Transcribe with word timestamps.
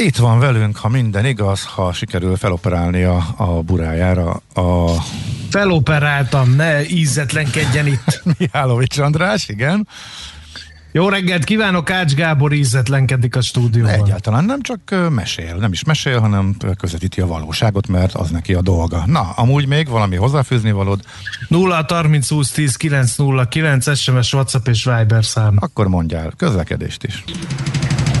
Itt 0.00 0.16
van 0.16 0.38
velünk, 0.38 0.76
ha 0.76 0.88
minden 0.88 1.24
igaz, 1.24 1.64
ha 1.64 1.92
sikerül 1.92 2.36
feloperálni 2.36 3.02
a, 3.02 3.24
a 3.36 3.44
burájára 3.44 4.42
a... 4.54 4.90
Feloperáltam, 5.50 6.54
ne 6.54 6.86
ízetlenkedjen 6.86 7.86
itt. 7.86 8.22
Mihálovics 8.38 8.98
András, 8.98 9.48
igen. 9.48 9.88
Jó 10.92 11.08
reggelt 11.08 11.44
kívánok, 11.44 11.90
Ács 11.90 12.14
Gábor 12.14 12.52
ízetlenkedik 12.52 13.36
a 13.36 13.40
stúdióban. 13.40 13.92
Egyáltalán 13.92 14.44
nem 14.44 14.62
csak 14.62 14.94
mesél, 15.10 15.54
nem 15.54 15.72
is 15.72 15.84
mesél, 15.84 16.20
hanem 16.20 16.56
közvetíti 16.78 17.20
a 17.20 17.26
valóságot, 17.26 17.88
mert 17.88 18.14
az 18.14 18.30
neki 18.30 18.54
a 18.54 18.60
dolga. 18.60 19.02
Na, 19.06 19.20
amúgy 19.20 19.66
még 19.66 19.88
valami 19.88 20.16
hozzáfűzni 20.16 20.72
valód? 20.72 21.00
0 21.48 21.84
30 21.88 22.28
20 22.28 22.50
10 22.50 22.76
909 22.76 23.98
SMS, 23.98 24.32
WhatsApp 24.32 24.66
és 24.66 24.84
Viber 24.84 25.24
szám. 25.24 25.56
Akkor 25.60 25.88
mondjál, 25.88 26.32
közlekedést 26.36 27.04
is. 27.04 27.24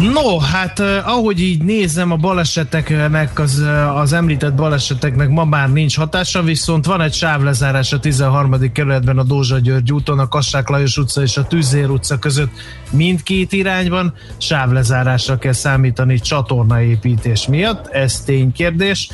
No, 0.00 0.38
hát 0.38 0.80
eh, 0.80 1.08
ahogy 1.08 1.40
így 1.40 1.62
nézem 1.62 2.10
a 2.10 2.16
baleseteknek, 2.16 3.38
az, 3.38 3.62
az 3.94 4.12
említett 4.12 4.54
baleseteknek 4.54 5.28
ma 5.28 5.44
már 5.44 5.72
nincs 5.72 5.96
hatása, 5.96 6.42
viszont 6.42 6.86
van 6.86 7.00
egy 7.00 7.12
sávlezárás 7.12 7.92
a 7.92 7.98
13. 7.98 8.72
kerületben 8.72 9.18
a 9.18 9.22
Dózsa 9.22 9.58
György 9.58 9.92
úton, 9.92 10.18
a 10.18 10.28
Kassák 10.28 10.68
Lajos 10.68 10.96
utca 10.96 11.22
és 11.22 11.36
a 11.36 11.46
Tüzér 11.46 11.90
utca 11.90 12.18
között 12.18 12.50
mindkét 12.90 13.52
irányban 13.52 14.14
sávlezárásra 14.36 15.38
kell 15.38 15.52
számítani 15.52 16.18
csatornaépítés 16.18 17.46
miatt, 17.46 17.86
ez 17.86 18.20
ténykérdés 18.20 19.08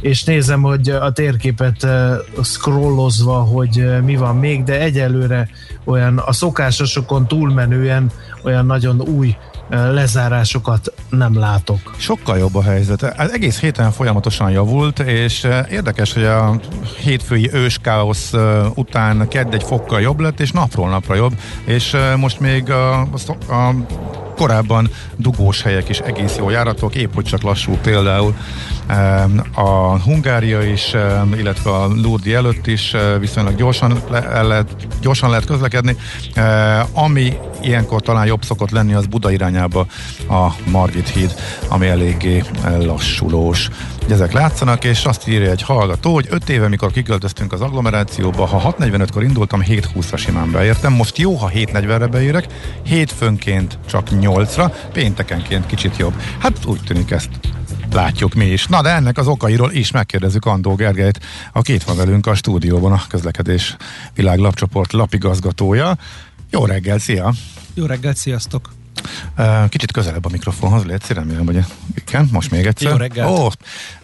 és 0.00 0.24
nézem, 0.24 0.62
hogy 0.62 0.88
a 0.88 1.12
térképet 1.12 1.86
scrollozva, 2.42 3.34
hogy 3.34 4.02
mi 4.04 4.16
van 4.16 4.36
még, 4.36 4.64
de 4.64 4.80
egyelőre 4.80 5.48
olyan 5.84 6.18
a 6.18 6.32
szokásosokon 6.32 7.26
túlmenően 7.26 8.10
olyan 8.44 8.66
nagyon 8.66 9.00
új 9.00 9.36
lezárásokat 9.72 10.92
nem 11.10 11.38
látok. 11.38 11.94
Sokkal 11.96 12.38
jobb 12.38 12.54
a 12.54 12.62
helyzet. 12.62 13.02
Az 13.02 13.32
egész 13.32 13.60
héten 13.60 13.90
folyamatosan 13.90 14.50
javult, 14.50 14.98
és 14.98 15.48
érdekes, 15.70 16.12
hogy 16.12 16.24
a 16.24 16.60
hétfői 17.02 17.50
őskáosz 17.52 18.32
után 18.74 19.28
kedd 19.28 19.52
egy 19.52 19.62
fokkal 19.62 20.00
jobb 20.00 20.20
lett, 20.20 20.40
és 20.40 20.50
napról 20.50 20.88
napra 20.88 21.14
jobb, 21.14 21.32
és 21.64 21.96
most 22.16 22.40
még 22.40 22.70
a, 22.70 23.00
a 23.48 23.74
korábban 24.36 24.90
dugós 25.16 25.62
helyek 25.62 25.88
is 25.88 25.98
egész 25.98 26.36
jó 26.36 26.50
járatok, 26.50 26.94
épp 26.94 27.14
hogy 27.14 27.24
csak 27.24 27.42
lassú 27.42 27.78
például 27.82 28.34
a 29.54 29.98
Hungária 30.02 30.62
is, 30.62 30.94
illetve 31.36 31.70
a 31.70 31.86
Lurdi 31.86 32.34
előtt 32.34 32.66
is 32.66 32.96
viszonylag 33.18 33.54
gyorsan, 33.54 34.02
le, 34.10 34.42
lehet, 34.42 34.76
gyorsan 35.00 35.30
lehet 35.30 35.44
közlekedni. 35.44 35.96
Ami 36.92 37.36
ilyenkor 37.62 38.00
talán 38.00 38.26
jobb 38.26 38.42
szokott 38.44 38.70
lenni, 38.70 38.94
az 38.94 39.06
Buda 39.06 39.30
irányába 39.30 39.86
a 40.28 40.70
Margit 40.70 41.08
híd, 41.08 41.34
ami 41.68 41.86
eléggé 41.86 42.42
lassulós. 42.78 43.68
Ezek 44.08 44.32
látszanak, 44.32 44.84
és 44.84 45.04
azt 45.04 45.28
írja 45.28 45.50
egy 45.50 45.62
hallgató, 45.62 46.14
hogy 46.14 46.26
5 46.30 46.48
éve, 46.48 46.68
mikor 46.68 46.92
kiköltöztünk 46.92 47.52
az 47.52 47.60
agglomerációba, 47.60 48.46
ha 48.46 48.74
6.45-kor 48.78 49.22
indultam, 49.22 49.62
7.20-ra 49.62 50.18
simán 50.18 50.50
beértem. 50.50 50.92
Most 50.92 51.18
jó, 51.18 51.34
ha 51.34 51.50
7.40-re 51.50 52.06
beérek, 52.06 52.46
hétfőnként 52.84 53.78
csak 53.86 54.08
8-ra, 54.10 54.74
péntekenként 54.92 55.66
kicsit 55.66 55.96
jobb. 55.96 56.14
Hát 56.38 56.64
úgy 56.64 56.80
tűnik 56.80 57.10
ezt 57.10 57.30
látjuk 57.92 58.34
mi 58.34 58.44
is. 58.44 58.66
Na 58.66 58.82
de 58.82 58.88
ennek 58.88 59.18
az 59.18 59.26
okairól 59.26 59.72
is 59.72 59.90
megkérdezzük 59.90 60.44
Andó 60.44 60.74
Gergelyt, 60.74 61.20
aki 61.52 61.72
itt 61.72 61.82
van 61.82 61.96
velünk 61.96 62.26
a 62.26 62.34
stúdióban, 62.34 62.92
a 62.92 63.02
közlekedés 63.08 63.76
világlapcsoport 64.14 64.92
lapigazgatója. 64.92 65.96
Jó 66.50 66.64
reggel, 66.64 66.98
szia! 66.98 67.32
Jó 67.74 67.86
reggel, 67.86 68.14
sziasztok! 68.14 68.81
Kicsit 69.68 69.92
közelebb 69.92 70.24
a 70.24 70.28
mikrofonhoz, 70.32 70.84
légy 70.84 71.02
remélem, 71.08 71.46
hogy 71.46 71.64
igen, 71.94 72.28
most 72.32 72.50
még 72.50 72.66
egyszer. 72.66 72.90
Jó 72.90 72.96
reggel! 72.96 73.28
Ó, 73.28 73.48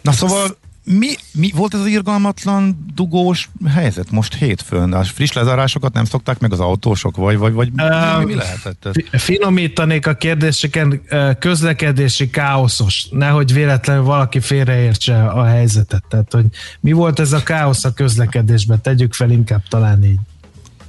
na 0.01 0.11
szóval 0.11 0.57
mi, 0.83 1.15
mi 1.33 1.51
volt 1.55 1.73
ez 1.73 1.79
az 1.79 1.85
irgalmatlan 1.85 2.85
dugós 2.95 3.49
helyzet 3.67 4.11
most 4.11 4.35
hétfőn? 4.35 4.93
A 4.93 5.03
friss 5.03 5.31
lezárásokat 5.31 5.93
nem 5.93 6.05
szokták 6.05 6.39
meg 6.39 6.51
az 6.51 6.59
autósok, 6.59 7.15
vagy, 7.15 7.37
vagy, 7.37 7.53
vagy 7.53 7.69
uh, 7.77 8.19
mi, 8.19 8.25
mi 8.25 8.35
lehetett 8.35 8.85
ez? 8.85 9.21
Finomítanék 9.21 10.07
a 10.07 10.13
kérdéseken, 10.13 11.01
közlekedési 11.39 12.29
káoszos, 12.29 13.07
nehogy 13.11 13.53
véletlenül 13.53 14.03
valaki 14.03 14.39
félreértse 14.39 15.25
a 15.25 15.45
helyzetet. 15.45 16.03
Tehát, 16.09 16.33
hogy 16.33 16.45
mi 16.79 16.91
volt 16.91 17.19
ez 17.19 17.31
a 17.31 17.43
káosz 17.43 17.85
a 17.85 17.93
közlekedésben? 17.93 18.81
Tegyük 18.81 19.13
fel 19.13 19.31
inkább 19.31 19.63
talán 19.67 20.03
így 20.03 20.19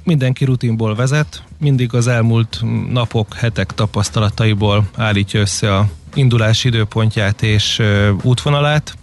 mindenki 0.03 0.45
rutinból 0.45 0.95
vezet, 0.95 1.43
mindig 1.59 1.93
az 1.93 2.07
elmúlt 2.07 2.61
napok, 2.91 3.33
hetek 3.33 3.73
tapasztalataiból 3.73 4.89
állítja 4.95 5.39
össze 5.39 5.75
a 5.75 5.89
indulási 6.13 6.67
időpontját 6.67 7.41
és 7.41 7.81
útvonalát, 8.21 8.97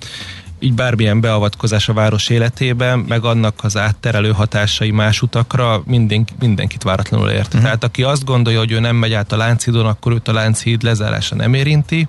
így 0.61 0.73
bármilyen 0.73 1.21
beavatkozás 1.21 1.89
a 1.89 1.93
város 1.93 2.29
életében, 2.29 2.99
meg 2.99 3.25
annak 3.25 3.55
az 3.63 3.77
átterelő 3.77 4.33
hatásai 4.33 4.91
más 4.91 5.23
utakra 5.23 5.83
minden, 5.87 6.27
mindenkit 6.39 6.83
váratlanul 6.83 7.31
ért. 7.31 7.47
Uh-huh. 7.47 7.63
Tehát 7.63 7.85
aki 7.85 8.03
azt 8.03 8.25
gondolja, 8.25 8.59
hogy 8.59 8.73
ő 8.73 8.81
nem 8.81 8.97
megy 8.97 9.13
át 9.13 9.33
a 9.33 9.37
Lánchídon, 9.37 9.87
akkor 9.87 10.13
őt 10.13 10.29
a 10.29 10.33
Lánchíd 10.33 10.83
lezárása 10.83 11.35
nem 11.35 11.55
érinti, 11.55 12.09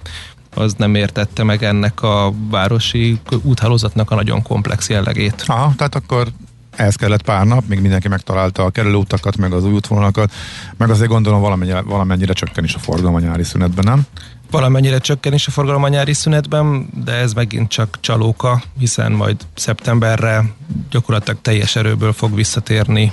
az 0.55 0.73
nem 0.77 0.95
értette 0.95 1.43
meg 1.43 1.63
ennek 1.63 2.01
a 2.01 2.33
városi 2.49 3.19
úthálózatnak 3.41 4.11
a 4.11 4.15
nagyon 4.15 4.41
komplex 4.41 4.89
jellegét. 4.89 5.43
Aha, 5.47 5.73
tehát 5.77 5.95
akkor 5.95 6.27
ehhez 6.75 6.95
kellett 6.95 7.21
pár 7.21 7.45
nap, 7.45 7.67
még 7.67 7.81
mindenki 7.81 8.07
megtalálta 8.07 8.63
a 8.63 8.69
kerülőutakat, 8.69 9.37
meg 9.37 9.53
az 9.53 9.65
új 9.65 9.71
útvonalakat, 9.71 10.33
meg 10.77 10.89
azért 10.89 11.09
gondolom 11.09 11.41
valamennyire, 11.41 11.81
valamennyire 11.81 12.33
csökken 12.33 12.63
is 12.63 12.75
a 12.75 12.79
forgalom 12.79 13.15
a 13.15 13.19
nyári 13.19 13.43
szünetben, 13.43 13.83
nem? 13.85 14.05
Valamennyire 14.51 14.99
csökken 14.99 15.33
is 15.33 15.47
a 15.47 15.51
forgalom 15.51 15.83
a 15.83 15.87
nyári 15.87 16.13
szünetben, 16.13 16.89
de 17.03 17.11
ez 17.11 17.33
megint 17.33 17.69
csak 17.69 17.97
csalóka, 18.01 18.61
hiszen 18.79 19.11
majd 19.11 19.35
szeptemberre 19.55 20.43
gyakorlatilag 20.89 21.41
teljes 21.41 21.75
erőből 21.75 22.13
fog 22.13 22.35
visszatérni 22.35 23.11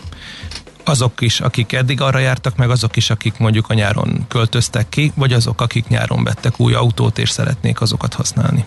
azok 0.88 1.20
is, 1.20 1.40
akik 1.40 1.72
eddig 1.72 2.00
arra 2.00 2.18
jártak, 2.18 2.56
meg 2.56 2.70
azok 2.70 2.96
is, 2.96 3.10
akik 3.10 3.38
mondjuk 3.38 3.68
a 3.68 3.74
nyáron 3.74 4.24
költöztek 4.28 4.88
ki, 4.88 5.12
vagy 5.14 5.32
azok, 5.32 5.60
akik 5.60 5.88
nyáron 5.88 6.24
vettek 6.24 6.60
új 6.60 6.74
autót 6.74 7.18
és 7.18 7.30
szeretnék 7.30 7.80
azokat 7.80 8.14
használni. 8.14 8.64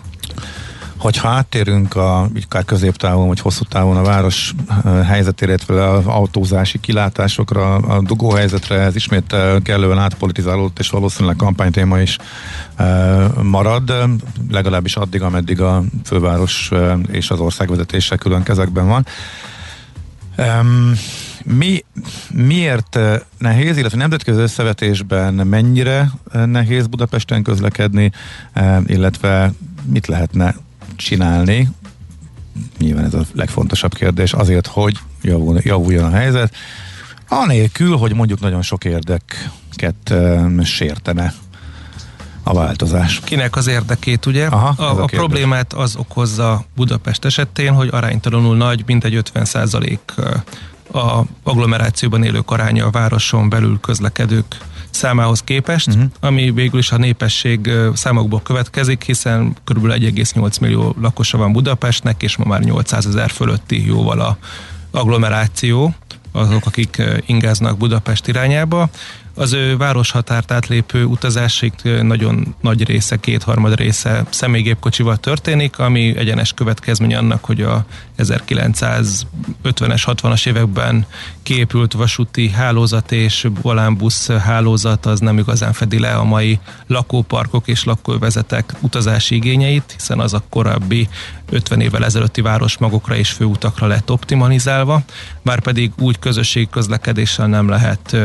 Hogyha 1.00 1.28
áttérünk 1.28 1.96
a, 1.96 2.28
akár 2.44 2.64
középtávon 2.64 3.28
vagy 3.28 3.40
hosszú 3.40 3.64
távon 3.64 3.96
a 3.96 4.02
város 4.02 4.54
eh, 4.84 5.06
helyzetére, 5.06 5.52
illetve 5.52 5.90
az 5.90 6.06
autózási 6.06 6.80
kilátásokra, 6.80 7.74
a 7.74 8.00
dugó 8.02 8.30
helyzetre, 8.30 8.76
ez 8.80 8.96
ismét 8.96 9.32
eh, 9.32 9.56
kellően 9.62 9.98
átpolitizálódott, 9.98 10.78
és 10.78 10.90
valószínűleg 10.90 11.36
kampánytéma 11.36 12.00
is 12.00 12.16
eh, 12.76 13.28
marad, 13.42 13.92
legalábbis 14.50 14.96
addig, 14.96 15.22
ameddig 15.22 15.60
a 15.60 15.82
főváros 16.04 16.70
és 17.10 17.30
az 17.30 17.40
országvezetése 17.40 18.16
külön 18.16 18.42
kezekben 18.42 18.86
van. 18.86 19.06
Mi, 21.44 21.84
miért 22.30 22.98
nehéz, 23.38 23.76
illetve 23.76 23.98
nemzetközi 23.98 24.40
összevetésben 24.40 25.34
mennyire 25.34 26.10
nehéz 26.44 26.86
Budapesten 26.86 27.42
közlekedni, 27.42 28.12
illetve 28.86 29.52
mit 29.86 30.06
lehetne 30.06 30.54
csinálni, 31.00 31.68
nyilván 32.78 33.04
ez 33.04 33.14
a 33.14 33.24
legfontosabb 33.34 33.94
kérdés, 33.94 34.32
azért, 34.32 34.66
hogy 34.66 34.98
javul, 35.22 35.60
javuljon 35.62 36.04
a 36.04 36.10
helyzet, 36.16 36.54
anélkül, 37.28 37.96
hogy 37.96 38.14
mondjuk 38.14 38.40
nagyon 38.40 38.62
sok 38.62 38.84
érdeket 38.84 40.10
uh, 40.10 40.62
sértene 40.62 41.34
a 42.42 42.54
változás. 42.54 43.20
Kinek 43.24 43.56
az 43.56 43.66
érdekét, 43.66 44.26
ugye? 44.26 44.46
Aha, 44.46 44.82
a, 44.82 44.98
a, 44.98 45.02
a 45.02 45.04
problémát 45.04 45.72
az 45.72 45.96
okozza 45.96 46.64
Budapest 46.76 47.24
esetén, 47.24 47.72
hogy 47.72 47.88
aránytalanul 47.92 48.56
nagy, 48.56 48.82
mint 48.86 49.04
egy 49.04 49.20
50% 49.34 49.98
a 50.92 51.22
agglomerációban 51.42 52.24
élők 52.24 52.50
aránya 52.50 52.86
a 52.86 52.90
városon 52.90 53.48
belül 53.48 53.80
közlekedők 53.80 54.56
számához 54.90 55.42
képest, 55.42 55.88
uh-huh. 55.88 56.04
ami 56.20 56.50
végül 56.50 56.78
is 56.78 56.92
a 56.92 56.96
népesség 56.96 57.70
számokból 57.94 58.42
következik, 58.42 59.02
hiszen 59.02 59.56
kb. 59.64 59.86
1,8 59.86 60.60
millió 60.60 60.94
lakosa 61.00 61.38
van 61.38 61.52
Budapestnek, 61.52 62.22
és 62.22 62.36
ma 62.36 62.44
már 62.44 62.60
800 62.60 63.06
ezer 63.06 63.30
fölötti 63.30 63.86
jóval 63.86 64.20
a 64.20 64.38
agglomeráció, 64.90 65.94
azok, 66.32 66.66
akik 66.66 67.02
ingáznak 67.26 67.76
Budapest 67.76 68.28
irányába. 68.28 68.88
Az 69.34 69.52
ő 69.52 69.76
városhatárt 69.76 70.50
átlépő 70.50 71.04
utazásig 71.04 71.72
nagyon 72.02 72.54
nagy 72.60 72.84
része, 72.84 73.16
kétharmad 73.16 73.74
része 73.74 74.24
személygépkocsival 74.30 75.16
történik, 75.16 75.78
ami 75.78 76.16
egyenes 76.16 76.52
következmény 76.52 77.14
annak, 77.14 77.44
hogy 77.44 77.62
a 77.62 77.84
1950-es, 78.18 79.24
60-as 79.64 80.46
években 80.46 81.06
kiépült 81.42 81.92
vasúti 81.92 82.48
hálózat 82.48 83.12
és 83.12 83.48
volánbusz 83.62 84.30
hálózat 84.30 85.06
az 85.06 85.20
nem 85.20 85.38
igazán 85.38 85.72
fedi 85.72 85.98
le 85.98 86.14
a 86.14 86.24
mai 86.24 86.58
lakóparkok 86.86 87.68
és 87.68 87.84
lakóvezetek 87.84 88.74
utazási 88.80 89.34
igényeit, 89.34 89.92
hiszen 89.96 90.20
az 90.20 90.34
a 90.34 90.42
korábbi 90.48 91.08
50 91.50 91.80
évvel 91.80 92.04
ezelőtti 92.04 92.40
városmagokra 92.40 93.16
és 93.16 93.30
főutakra 93.30 93.86
lett 93.86 94.10
optimalizálva, 94.10 95.02
bár 95.42 95.60
pedig 95.60 95.92
úgy 95.98 96.18
közösségi 96.18 96.68
közlekedéssel 96.70 97.46
nem 97.46 97.68
lehet 97.68 98.16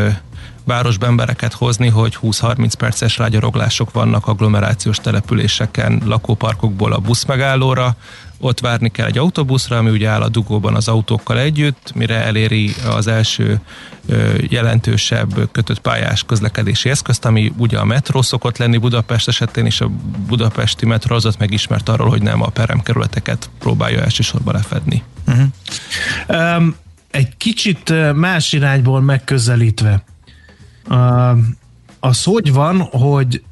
városba 0.65 1.05
embereket 1.05 1.53
hozni, 1.53 1.87
hogy 1.87 2.17
20-30 2.21 2.71
perces 2.77 3.17
rágyaroglások 3.17 3.91
vannak 3.91 4.27
agglomerációs 4.27 4.97
településeken, 4.97 6.01
lakóparkokból 6.05 6.93
a 6.93 6.99
buszmegállóra, 6.99 7.95
ott 8.39 8.59
várni 8.59 8.89
kell 8.89 9.05
egy 9.05 9.17
autóbuszra, 9.17 9.77
ami 9.77 9.89
ugye 9.89 10.09
áll 10.09 10.21
a 10.21 10.29
dugóban 10.29 10.75
az 10.75 10.87
autókkal 10.87 11.39
együtt, 11.39 11.91
mire 11.95 12.23
eléri 12.23 12.75
az 12.85 13.07
első 13.07 13.59
jelentősebb 14.39 15.51
kötött 15.51 15.79
pályás 15.79 16.23
közlekedési 16.23 16.89
eszközt, 16.89 17.25
ami 17.25 17.53
ugye 17.57 17.77
a 17.77 17.85
metró 17.85 18.21
szokott 18.21 18.57
lenni 18.57 18.77
Budapest 18.77 19.27
esetén, 19.27 19.65
és 19.65 19.81
a 19.81 19.91
budapesti 20.27 20.85
metró 20.85 21.15
az 21.15 21.35
megismert 21.39 21.89
arról, 21.89 22.09
hogy 22.09 22.21
nem 22.21 22.41
a 22.41 22.47
peremkerületeket 22.47 23.49
próbálja 23.59 24.01
elsősorban 24.01 24.53
lefedni. 24.53 25.03
Uh-huh. 25.27 26.57
Um, 26.57 26.75
egy 27.11 27.37
kicsit 27.37 28.13
más 28.15 28.53
irányból 28.53 29.01
megközelítve, 29.01 30.03
az 31.99 32.23
hogy 32.23 32.53
van, 32.53 32.81
hogy 32.81 33.43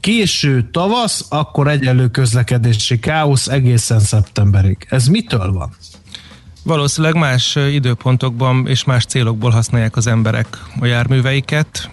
késő 0.00 0.68
tavasz, 0.70 1.26
akkor 1.28 1.68
egyenlő 1.68 2.08
közlekedési 2.08 2.98
káosz 2.98 3.48
egészen 3.48 4.00
szeptemberig. 4.00 4.86
Ez 4.88 5.06
mitől 5.06 5.52
van? 5.52 5.76
Valószínűleg 6.66 7.16
más 7.16 7.56
időpontokban 7.56 8.66
és 8.68 8.84
más 8.84 9.04
célokból 9.04 9.50
használják 9.50 9.96
az 9.96 10.06
emberek 10.06 10.46
a 10.80 10.86
járműveiket. 10.86 11.90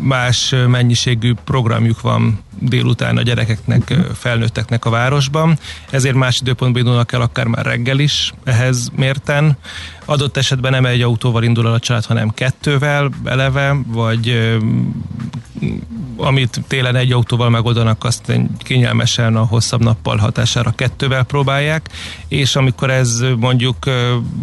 Más 0.00 0.54
mennyiségű 0.66 1.32
programjuk 1.44 2.00
van 2.00 2.38
délután 2.58 3.16
a 3.16 3.22
gyerekeknek, 3.22 3.94
felnőtteknek 4.14 4.84
a 4.84 4.90
városban, 4.90 5.58
ezért 5.90 6.14
más 6.14 6.40
időpontban 6.40 6.80
indulnak 6.80 7.12
el 7.12 7.20
akár 7.20 7.46
már 7.46 7.64
reggel 7.64 7.98
is 7.98 8.32
ehhez 8.44 8.90
mérten. 8.96 9.56
Adott 10.04 10.36
esetben 10.36 10.70
nem 10.70 10.86
egy 10.86 11.02
autóval 11.02 11.42
indul 11.42 11.66
el 11.66 11.72
a 11.72 11.78
család, 11.78 12.04
hanem 12.04 12.28
kettővel 12.28 13.10
eleve, 13.24 13.76
vagy 13.86 14.56
amit 16.22 16.60
télen 16.66 16.96
egy 16.96 17.12
autóval 17.12 17.50
megoldanak, 17.50 18.04
azt 18.04 18.32
kényelmesen 18.58 19.36
a 19.36 19.44
hosszabb 19.44 19.82
nappal 19.82 20.16
hatására 20.16 20.70
kettővel 20.70 21.24
próbálják, 21.24 21.88
és 22.28 22.56
amikor 22.56 22.90
ez 22.90 23.24
mondjuk 23.38 23.76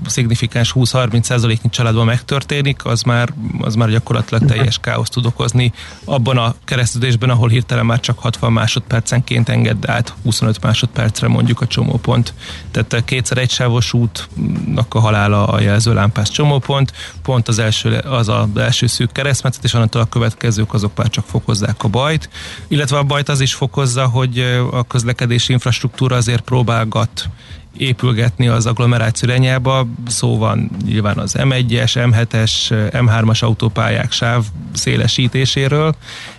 szignifikáns 0.06 0.74
20-30%-nyi 0.76 1.70
családban 1.70 2.06
megtörténik, 2.06 2.86
az 2.86 3.02
már, 3.02 3.34
az 3.62 3.76
már 3.76 3.90
gyakorlatilag 3.90 4.46
teljes 4.46 4.78
káoszt 4.80 5.12
tud 5.12 5.26
okozni 5.26 5.74
abban 6.06 6.38
a 6.38 6.56
keresztülésben, 6.66 7.30
ahol 7.30 7.50
hirtelen 7.50 7.86
már 7.86 8.00
csak 8.00 8.20
60 8.20 8.52
másodpercenként 8.52 9.50
enged 9.50 9.90
át 9.90 10.14
25 10.24 10.62
másodpercre 10.62 11.28
mondjuk 11.28 11.62
a 11.62 11.68
csomópont. 11.68 12.34
Tehát 12.72 13.06
kétszer 13.06 13.38
egy 13.38 13.52
sávos 13.52 13.94
útnak 13.94 14.94
a 14.94 15.00
halála 15.00 15.48
a 15.48 15.62
jelzőlámpás 15.62 16.30
csomópont, 16.30 16.94
pont 17.22 17.48
az 17.48 17.60
első, 17.60 17.98
az 17.98 18.30
az 18.30 18.48
első 18.56 18.88
szűk 18.88 19.12
keresztmetszet, 19.12 19.64
és 19.64 19.74
annantól 19.74 20.02
a 20.02 20.06
következők 20.06 20.74
azok 20.74 20.92
már 20.96 21.10
csak 21.10 21.26
fokozzák 21.26 21.69
a 21.78 21.88
bajt. 21.88 22.30
Illetve 22.68 22.98
a 22.98 23.04
bajt 23.04 23.30
az 23.30 23.42
is 23.42 23.54
fokozza, 23.54 24.08
hogy 24.08 24.40
a 24.72 24.84
közlekedési 24.84 25.52
infrastruktúra 25.52 26.16
azért 26.16 26.42
próbálgat 26.42 27.30
épülgetni 27.78 28.48
az 28.48 28.66
agglomeráció 28.66 29.30
irányába. 29.30 29.88
Szó 30.08 30.38
van 30.38 30.70
nyilván 30.86 31.18
az 31.18 31.36
M1-es, 31.38 31.92
M7-es, 31.94 32.52
M3-as 32.92 33.44
autópályák 33.44 34.12
sáv 34.12 34.44
szélesítéséről. 34.74 35.96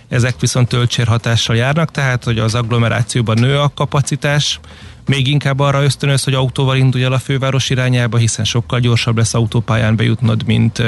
Ezek 0.09 0.39
viszont 0.39 0.67
töltsérhatással 0.67 1.55
járnak, 1.55 1.91
tehát 1.91 2.23
hogy 2.23 2.39
az 2.39 2.55
agglomerációban 2.55 3.37
nő 3.39 3.59
a 3.59 3.71
kapacitás, 3.75 4.59
még 5.05 5.27
inkább 5.27 5.59
arra 5.59 5.83
ösztönöz, 5.83 6.23
hogy 6.23 6.33
autóval 6.33 6.77
indulj 6.77 7.03
el 7.03 7.13
a 7.13 7.19
főváros 7.19 7.69
irányába, 7.69 8.17
hiszen 8.17 8.45
sokkal 8.45 8.79
gyorsabb 8.79 9.17
lesz 9.17 9.33
autópályán 9.33 9.95
bejutnod, 9.95 10.45
mint 10.45 10.83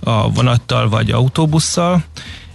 a 0.00 0.30
vonattal 0.32 0.88
vagy 0.88 1.10
autóbusszal. 1.10 2.04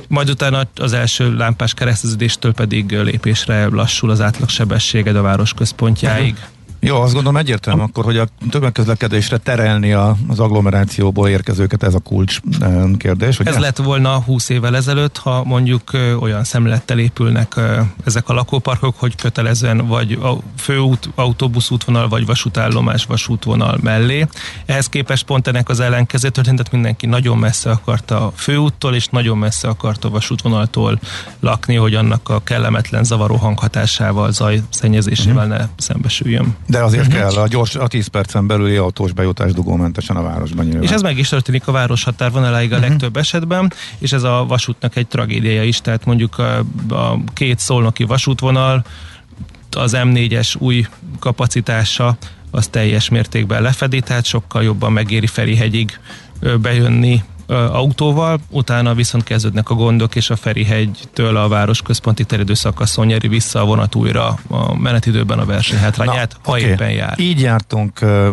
Majd 0.07 0.29
utána 0.29 0.63
az 0.75 0.93
első 0.93 1.35
lámpás 1.35 1.73
kereszteződéstől 1.73 2.53
pedig 2.53 2.91
lépésre 2.91 3.67
lassul 3.67 4.09
az 4.09 4.21
átlagsebességed 4.21 5.15
a 5.15 5.21
város 5.21 5.53
központjáig. 5.53 6.33
Uh-huh. 6.33 6.54
Jó, 6.85 7.01
azt 7.01 7.13
gondolom 7.13 7.37
egyértelmű 7.37 7.81
akkor, 7.81 8.03
hogy 8.03 8.17
a 8.17 8.27
tömegközlekedésre 8.49 9.37
terelni 9.37 9.93
a, 9.93 10.15
az 10.27 10.39
agglomerációból 10.39 11.29
érkezőket, 11.29 11.83
ez 11.83 11.93
a 11.93 11.99
kulcs 11.99 12.39
kérdés. 12.97 13.39
Ugye? 13.39 13.49
Ez 13.49 13.57
lett 13.57 13.77
volna 13.77 14.21
20 14.21 14.49
évvel 14.49 14.75
ezelőtt, 14.75 15.17
ha 15.17 15.43
mondjuk 15.43 15.91
olyan 16.19 16.43
szemlettel 16.43 16.99
épülnek 16.99 17.59
ezek 18.05 18.29
a 18.29 18.33
lakóparkok, 18.33 18.95
hogy 18.97 19.15
kötelezően 19.15 19.87
vagy 19.87 20.11
a 20.11 20.37
főút, 20.57 21.09
autóbuszútvonal, 21.15 22.07
vagy 22.07 22.25
vasútállomás 22.25 23.05
vasútvonal 23.05 23.77
mellé. 23.81 24.27
Ehhez 24.65 24.87
képest 24.87 25.25
pont 25.25 25.47
ennek 25.47 25.69
az 25.69 25.79
ellenkező 25.79 26.29
történetet 26.29 26.71
mindenki 26.71 27.05
nagyon 27.05 27.37
messze 27.37 27.69
akarta 27.69 28.25
a 28.25 28.31
főúttól, 28.35 28.95
és 28.95 29.07
nagyon 29.07 29.37
messze 29.37 29.67
akarta 29.67 30.07
a 30.07 30.11
vasútvonaltól 30.11 30.99
lakni, 31.39 31.75
hogy 31.75 31.93
annak 31.93 32.29
a 32.29 32.43
kellemetlen 32.43 33.03
zavaró 33.03 33.35
hanghatásával, 33.35 34.31
zaj 34.31 34.61
szennyezésével 34.69 35.45
uh-huh. 35.45 35.59
ne 35.59 35.67
szembesüljön. 35.77 36.55
De 36.67 36.74
azért 36.83 37.07
uh-huh. 37.07 37.21
kell 37.21 37.41
a 37.41 37.47
gyors, 37.47 37.75
a 37.75 37.87
10 37.87 38.07
percen 38.07 38.47
belüli 38.47 38.75
autós 38.75 39.11
bejutás 39.11 39.51
dugómentesen 39.51 40.15
a 40.15 40.21
városban 40.21 40.65
nyilván. 40.65 40.83
És 40.83 40.89
ez 40.89 41.01
meg 41.01 41.17
is 41.17 41.29
történik 41.29 41.67
a 41.67 41.71
város 41.71 42.03
határvonaláig 42.03 42.71
a 42.71 42.75
uh-huh. 42.75 42.89
legtöbb 42.89 43.17
esetben, 43.17 43.73
és 43.97 44.11
ez 44.11 44.23
a 44.23 44.45
vasútnak 44.47 44.95
egy 44.95 45.07
tragédiája 45.07 45.63
is, 45.63 45.81
tehát 45.81 46.05
mondjuk 46.05 46.37
a, 46.37 46.57
a 46.89 47.17
két 47.33 47.59
szolnoki 47.59 48.03
vasútvonal, 48.03 48.85
az 49.71 49.93
M4-es 49.95 50.57
új 50.57 50.85
kapacitása 51.19 52.17
az 52.51 52.67
teljes 52.67 53.09
mértékben 53.09 53.61
lefedi, 53.61 53.99
tehát 53.99 54.25
sokkal 54.25 54.63
jobban 54.63 54.91
megéri 54.91 55.27
Ferihegyig 55.27 55.99
bejönni 56.61 57.23
autóval, 57.47 58.39
utána 58.49 58.93
viszont 58.93 59.23
kezdődnek 59.23 59.69
a 59.69 59.73
gondok, 59.73 60.15
és 60.15 60.29
a 60.29 60.35
Ferihegytől 60.35 61.37
a 61.37 61.47
városközponti 61.47 62.23
terjedő 62.23 62.53
szakaszon 62.53 63.05
nyeri 63.05 63.27
vissza 63.27 63.61
a 63.61 63.65
vonat 63.65 63.95
újra 63.95 64.39
a 64.47 64.77
menetidőben 64.77 65.39
a 65.39 65.45
versenyhátrányát, 65.45 66.37
ha 66.43 66.51
okay. 66.51 66.61
éppen 66.61 66.91
jár. 66.91 67.19
Így 67.19 67.41
jártunk 67.41 67.99
uh, 68.01 68.27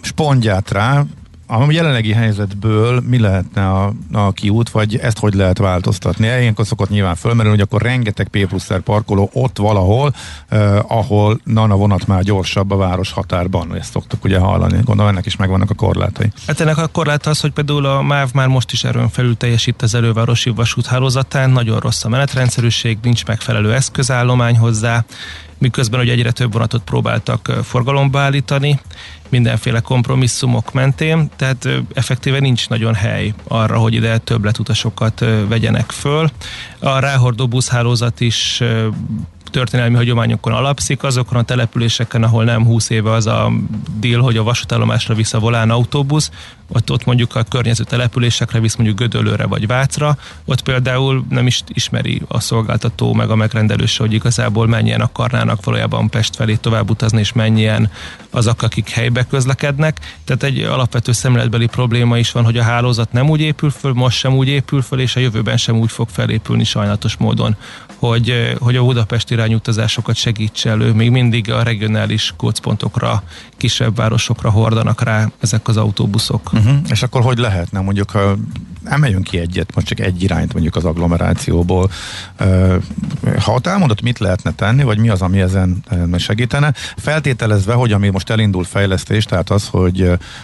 spondját 0.00 0.70
rá, 0.70 1.04
a 1.46 1.70
jelenlegi 1.70 2.12
helyzetből 2.12 3.00
mi 3.00 3.18
lehetne 3.18 3.70
a, 3.70 3.92
a 4.12 4.32
kiút, 4.32 4.70
vagy 4.70 4.96
ezt 4.96 5.18
hogy 5.18 5.34
lehet 5.34 5.58
változtatni? 5.58 6.26
Ilyenkor 6.26 6.66
szokott 6.66 6.88
nyilván 6.88 7.14
fölmerülni, 7.14 7.56
hogy 7.56 7.66
akkor 7.66 7.82
rengeteg 7.82 8.28
P 8.28 8.46
plusz 8.46 8.70
parkoló 8.84 9.30
ott 9.32 9.58
valahol, 9.58 10.14
eh, 10.48 10.90
ahol 10.92 11.40
nana 11.44 11.76
vonat 11.76 12.06
már 12.06 12.22
gyorsabb 12.22 12.70
a 12.70 12.76
város 12.76 13.12
határban. 13.12 13.76
Ezt 13.76 13.90
szoktuk 13.90 14.24
ugye 14.24 14.38
hallani. 14.38 14.80
Gondolom 14.84 15.10
ennek 15.10 15.26
is 15.26 15.36
megvannak 15.36 15.70
a 15.70 15.74
korlátai. 15.74 16.32
Hát 16.46 16.60
ennek 16.60 16.78
a 16.78 16.86
korlát 16.86 17.26
az, 17.26 17.40
hogy 17.40 17.52
például 17.52 17.86
a 17.86 18.02
MÁV 18.02 18.32
már 18.32 18.48
most 18.48 18.72
is 18.72 18.84
erőn 18.84 19.08
felül 19.08 19.36
teljesít 19.36 19.82
az 19.82 19.94
elővárosi 19.94 20.50
vasúthálózatán, 20.50 21.50
nagyon 21.50 21.78
rossz 21.78 22.04
a 22.04 22.08
menetrendszerűség, 22.08 22.98
nincs 23.02 23.26
megfelelő 23.26 23.74
eszközállomány 23.74 24.56
hozzá, 24.58 25.04
miközben 25.58 26.00
hogy 26.00 26.08
egyre 26.08 26.30
több 26.30 26.52
vonatot 26.52 26.82
próbáltak 26.82 27.52
forgalomba 27.62 28.20
állítani, 28.20 28.80
mindenféle 29.28 29.80
kompromisszumok 29.80 30.72
mentén, 30.72 31.30
tehát 31.36 31.68
effektíve 31.94 32.38
nincs 32.38 32.68
nagyon 32.68 32.94
hely 32.94 33.34
arra, 33.48 33.78
hogy 33.78 33.94
ide 33.94 34.18
többletutasokat 34.18 35.24
vegyenek 35.48 35.90
föl. 35.90 36.30
A 36.78 36.98
ráhordó 36.98 37.48
buszhálózat 37.48 38.20
is 38.20 38.62
történelmi 39.50 39.96
hagyományokon 39.96 40.52
alapszik, 40.52 41.02
azokon 41.02 41.38
a 41.38 41.42
településeken, 41.42 42.22
ahol 42.22 42.44
nem 42.44 42.64
20 42.64 42.90
éve 42.90 43.12
az 43.12 43.26
a 43.26 43.52
deal, 44.00 44.20
hogy 44.20 44.36
a 44.36 44.42
vasútállomásra 44.42 45.14
visz 45.14 45.32
volán 45.32 45.70
autóbusz, 45.70 46.30
ott, 46.72 46.90
ott 46.90 47.04
mondjuk 47.04 47.34
a 47.34 47.42
környező 47.42 47.84
településekre 47.84 48.60
visz 48.60 48.76
mondjuk 48.76 48.98
Gödöllőre 48.98 49.46
vagy 49.46 49.66
Vácra, 49.66 50.16
ott 50.44 50.62
például 50.62 51.24
nem 51.28 51.46
is 51.46 51.62
ismeri 51.68 52.22
a 52.28 52.40
szolgáltató 52.40 53.12
meg 53.12 53.30
a 53.30 53.34
megrendelőse, 53.34 54.02
hogy 54.02 54.12
igazából 54.12 54.66
mennyien 54.66 55.00
akarnának 55.00 55.64
valójában 55.64 56.08
Pest 56.08 56.36
felé 56.36 56.54
tovább 56.54 56.90
utazni, 56.90 57.18
és 57.18 57.32
mennyien 57.32 57.90
azok, 58.30 58.62
akik 58.62 58.88
helybe 58.88 59.26
közlekednek. 59.26 60.16
Tehát 60.24 60.42
egy 60.42 60.62
alapvető 60.62 61.12
szemléletbeli 61.12 61.66
probléma 61.66 62.18
is 62.18 62.32
van, 62.32 62.44
hogy 62.44 62.58
a 62.58 62.62
hálózat 62.62 63.12
nem 63.12 63.30
úgy 63.30 63.40
épül 63.40 63.70
föl, 63.70 63.92
most 63.92 64.18
sem 64.18 64.34
úgy 64.34 64.48
épül 64.48 64.82
föl, 64.82 65.00
és 65.00 65.16
a 65.16 65.20
jövőben 65.20 65.56
sem 65.56 65.76
úgy 65.76 65.90
fog 65.90 66.08
felépülni 66.08 66.64
sajnálatos 66.64 67.16
módon, 67.16 67.56
hogy, 68.08 68.54
hogy 68.58 68.76
a 68.76 68.84
Budapest 68.84 69.30
irányú 69.30 69.54
utazásokat 69.54 70.16
segítse 70.16 70.70
elő. 70.70 70.92
Még 70.92 71.10
mindig 71.10 71.50
a 71.50 71.62
regionális 71.62 72.34
kócpontokra, 72.36 73.22
kisebb 73.56 73.96
városokra 73.96 74.50
hordanak 74.50 75.02
rá 75.02 75.30
ezek 75.40 75.68
az 75.68 75.76
autóbuszok. 75.76 76.52
Uh-huh. 76.52 76.76
És 76.88 77.02
akkor 77.02 77.22
hogy 77.22 77.38
lehetne 77.38 77.80
mondjuk, 77.80 78.10
ha 78.10 78.36
emeljünk 78.88 79.24
ki 79.24 79.38
egyet, 79.38 79.74
most 79.74 79.86
csak 79.86 80.00
egy 80.00 80.22
irányt 80.22 80.52
mondjuk 80.52 80.76
az 80.76 80.84
agglomerációból. 80.84 81.90
Ha 83.38 83.60
te 83.60 83.70
elmondod, 83.70 84.02
mit 84.02 84.18
lehetne 84.18 84.52
tenni, 84.52 84.82
vagy 84.82 84.98
mi 84.98 85.08
az, 85.08 85.22
ami 85.22 85.40
ezen 85.40 85.84
segítene, 86.16 86.72
feltételezve, 86.96 87.72
hogy 87.74 87.92
ami 87.92 88.08
most 88.08 88.30
elindul 88.30 88.64
fejlesztés, 88.64 89.24
tehát 89.24 89.50
az, 89.50 89.68
hogy 89.70 90.02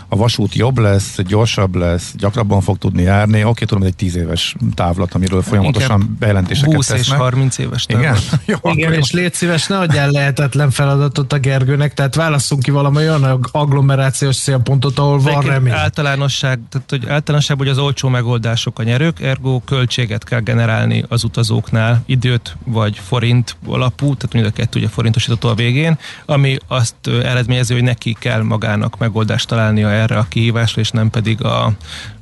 a 0.09 0.17
vasút 0.17 0.55
jobb 0.55 0.79
lesz, 0.79 1.19
gyorsabb 1.23 1.75
lesz, 1.75 2.13
gyakrabban 2.17 2.61
fog 2.61 2.79
tudni 2.79 3.03
járni, 3.03 3.45
oké, 3.45 3.65
tudom, 3.65 3.83
ez 3.83 3.89
egy 3.89 3.97
tíz 3.97 4.17
éves 4.17 4.57
távlat, 4.75 5.15
amiről 5.15 5.43
folyamatosan 5.43 6.01
Inkább 6.01 6.19
bejelentéseket 6.19 6.75
20 6.75 6.87
tesznek. 6.87 7.19
és 7.19 7.23
30 7.23 7.59
éves 7.59 7.85
távlat. 7.85 8.05
Igen, 8.05 8.41
Jó, 8.63 8.73
Igen 8.73 8.93
és 8.93 9.11
légy 9.11 9.35
szíves, 9.35 9.67
ne 9.67 9.79
adjál 9.79 10.11
lehetetlen 10.11 10.71
feladatot 10.71 11.33
a 11.33 11.39
Gergőnek, 11.39 11.95
tehát 11.95 12.15
válasszunk 12.15 12.63
ki 12.63 12.71
valami 12.71 13.02
olyan 13.09 13.49
agglomerációs 13.51 14.37
célpontot, 14.37 14.99
ahol 14.99 15.19
van 15.19 15.41
remény. 15.41 15.73
Általánosság, 15.73 16.61
tehát 16.71 16.91
hogy 16.91 17.09
általánosság, 17.09 17.59
hogy 17.59 17.69
az 17.69 17.79
olcsó 17.79 18.09
megoldások 18.09 18.79
a 18.79 18.83
nyerők, 18.83 19.21
ergo 19.21 19.61
költséget 19.61 20.25
kell 20.25 20.41
generálni 20.41 21.05
az 21.09 21.25
utazóknál, 21.25 22.03
időt 22.07 22.57
vagy 22.65 22.99
forint 22.99 23.57
alapú, 23.67 24.15
tehát 24.15 24.33
mind 24.33 24.47
a 24.47 24.51
kettő 24.51 24.79
ugye 24.79 24.89
forintosítató 24.89 25.49
a 25.49 25.55
végén, 25.55 25.99
ami 26.27 26.57
azt 26.69 26.95
eredményezi, 27.07 27.73
hogy 27.73 27.83
neki 27.83 28.17
kell 28.19 28.43
magának 28.43 28.99
megoldást 28.99 29.49
találnia 29.49 29.91
erre 29.91 30.17
a 30.19 30.27
kihívásra, 30.29 30.81
és 30.81 30.91
nem 30.91 31.11
pedig 31.11 31.45
a, 31.45 31.73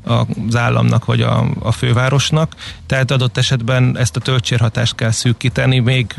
az 0.04 0.57
államnak 0.57 1.04
vagy 1.04 1.21
a, 1.21 1.47
a 1.59 1.73
fővárosnak, 1.73 2.54
tehát 2.87 3.11
adott 3.11 3.37
esetben 3.37 3.99
ezt 3.99 4.16
a 4.16 4.21
töltsérhatást 4.21 4.95
kell 4.95 5.11
szűkíteni, 5.11 5.78
még, 5.78 6.14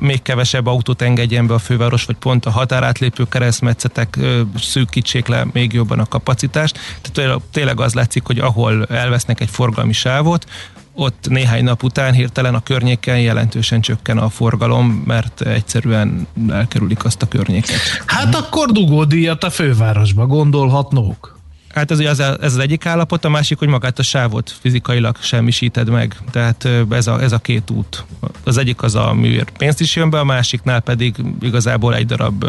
még 0.00 0.22
kevesebb 0.22 0.66
autót 0.66 1.02
engedjen 1.02 1.46
be 1.46 1.54
a 1.54 1.58
főváros, 1.58 2.04
vagy 2.04 2.16
pont 2.16 2.46
a 2.46 2.50
határátlépő 2.50 3.24
keresztmetszetek 3.28 4.18
szűkítsék 4.56 5.26
le 5.26 5.46
még 5.52 5.72
jobban 5.72 5.98
a 5.98 6.06
kapacitást. 6.06 6.78
Tehát 7.02 7.40
tényleg 7.52 7.80
az 7.80 7.94
látszik, 7.94 8.26
hogy 8.26 8.38
ahol 8.38 8.84
elvesznek 8.84 9.40
egy 9.40 9.50
forgalmi 9.50 9.92
sávot, 9.92 10.46
ott 10.94 11.28
néhány 11.28 11.64
nap 11.64 11.82
után 11.82 12.12
hirtelen 12.12 12.54
a 12.54 12.60
környéken 12.60 13.20
jelentősen 13.20 13.80
csökken 13.80 14.18
a 14.18 14.28
forgalom, 14.28 15.02
mert 15.06 15.40
egyszerűen 15.40 16.26
elkerülik 16.48 17.04
azt 17.04 17.22
a 17.22 17.28
környéket. 17.28 17.76
Hát 18.06 18.34
akkor 18.34 18.70
dugódíjat 18.70 19.44
a 19.44 19.50
fővárosba 19.50 20.26
gondolhatnók. 20.26 21.39
Hát 21.74 21.90
ez, 21.90 21.98
ez, 21.98 22.18
ez 22.18 22.36
az 22.40 22.58
egyik 22.58 22.86
állapot, 22.86 23.24
a 23.24 23.28
másik, 23.28 23.58
hogy 23.58 23.68
magát 23.68 23.98
a 23.98 24.02
sávot 24.02 24.54
fizikailag 24.60 25.16
semmisíted 25.20 25.88
meg. 25.88 26.16
Tehát 26.30 26.68
ez 26.90 27.06
a, 27.06 27.22
ez 27.22 27.32
a 27.32 27.38
két 27.38 27.70
út. 27.70 28.04
Az 28.44 28.56
egyik 28.56 28.82
az, 28.82 28.94
a 28.94 29.12
műért 29.12 29.52
pénzt 29.58 29.80
is 29.80 29.96
jön 29.96 30.10
be, 30.10 30.18
a 30.18 30.24
másiknál 30.24 30.80
pedig 30.80 31.14
igazából 31.40 31.94
egy 31.94 32.06
darab 32.06 32.44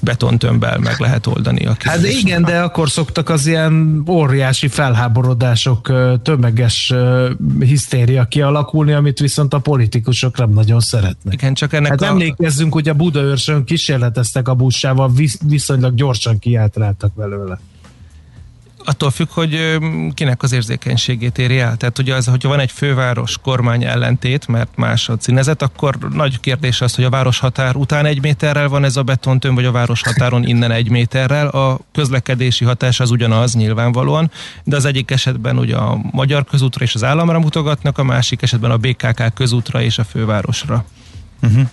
betontömbbel 0.00 0.78
meg 0.78 0.98
lehet 0.98 1.26
oldani. 1.26 1.66
A 1.66 1.76
hát 1.78 2.06
igen, 2.06 2.42
de 2.42 2.60
akkor 2.60 2.90
szoktak 2.90 3.28
az 3.28 3.46
ilyen 3.46 4.02
óriási 4.08 4.68
felháborodások, 4.68 5.92
tömeges 6.22 6.92
hisztéria 7.60 8.24
kialakulni, 8.24 8.92
amit 8.92 9.18
viszont 9.18 9.54
a 9.54 9.58
politikusok 9.58 10.38
nem 10.38 10.50
nagyon 10.50 10.80
szeretnek. 10.80 11.34
Igen, 11.34 11.54
csak 11.54 11.72
ennek 11.72 11.90
hát 11.90 12.02
a... 12.02 12.06
emlékezzünk, 12.06 12.72
hogy 12.72 12.88
a 12.88 12.94
Budaörsön 12.94 13.64
kísérleteztek 13.64 14.48
a 14.48 14.54
buszsával, 14.54 15.12
viszonylag 15.46 15.94
gyorsan 15.94 16.38
kiátráltak 16.38 17.14
belőle 17.14 17.58
attól 18.84 19.10
függ, 19.10 19.28
hogy 19.30 19.78
kinek 20.14 20.42
az 20.42 20.52
érzékenységét 20.52 21.38
éri 21.38 21.58
el. 21.58 21.76
Tehát 21.76 21.98
ugye 21.98 22.14
az, 22.14 22.26
hogyha 22.26 22.48
van 22.48 22.60
egy 22.60 22.70
főváros 22.70 23.38
kormány 23.42 23.84
ellentét, 23.84 24.46
mert 24.46 24.76
más 24.76 25.08
a 25.08 25.16
színezet, 25.18 25.62
akkor 25.62 25.98
nagy 26.12 26.40
kérdés 26.40 26.80
az, 26.80 26.94
hogy 26.94 27.04
a 27.04 27.10
városhatár 27.10 27.76
után 27.76 28.06
egy 28.06 28.22
méterrel 28.22 28.68
van 28.68 28.84
ez 28.84 28.96
a 28.96 29.02
betontöm, 29.02 29.54
vagy 29.54 29.64
a 29.64 29.72
városhatáron 29.72 30.46
innen 30.46 30.70
egy 30.70 30.90
méterrel. 30.90 31.46
A 31.46 31.78
közlekedési 31.92 32.64
hatás 32.64 33.00
az 33.00 33.10
ugyanaz 33.10 33.54
nyilvánvalóan, 33.54 34.30
de 34.64 34.76
az 34.76 34.84
egyik 34.84 35.10
esetben 35.10 35.58
ugye 35.58 35.76
a 35.76 35.98
magyar 36.10 36.44
közútra 36.44 36.84
és 36.84 36.94
az 36.94 37.04
államra 37.04 37.38
mutogatnak, 37.38 37.98
a 37.98 38.04
másik 38.04 38.42
esetben 38.42 38.70
a 38.70 38.76
BKK 38.76 39.34
közútra 39.34 39.82
és 39.82 39.98
a 39.98 40.04
fővárosra. 40.04 40.84
Uh-huh. 41.42 41.68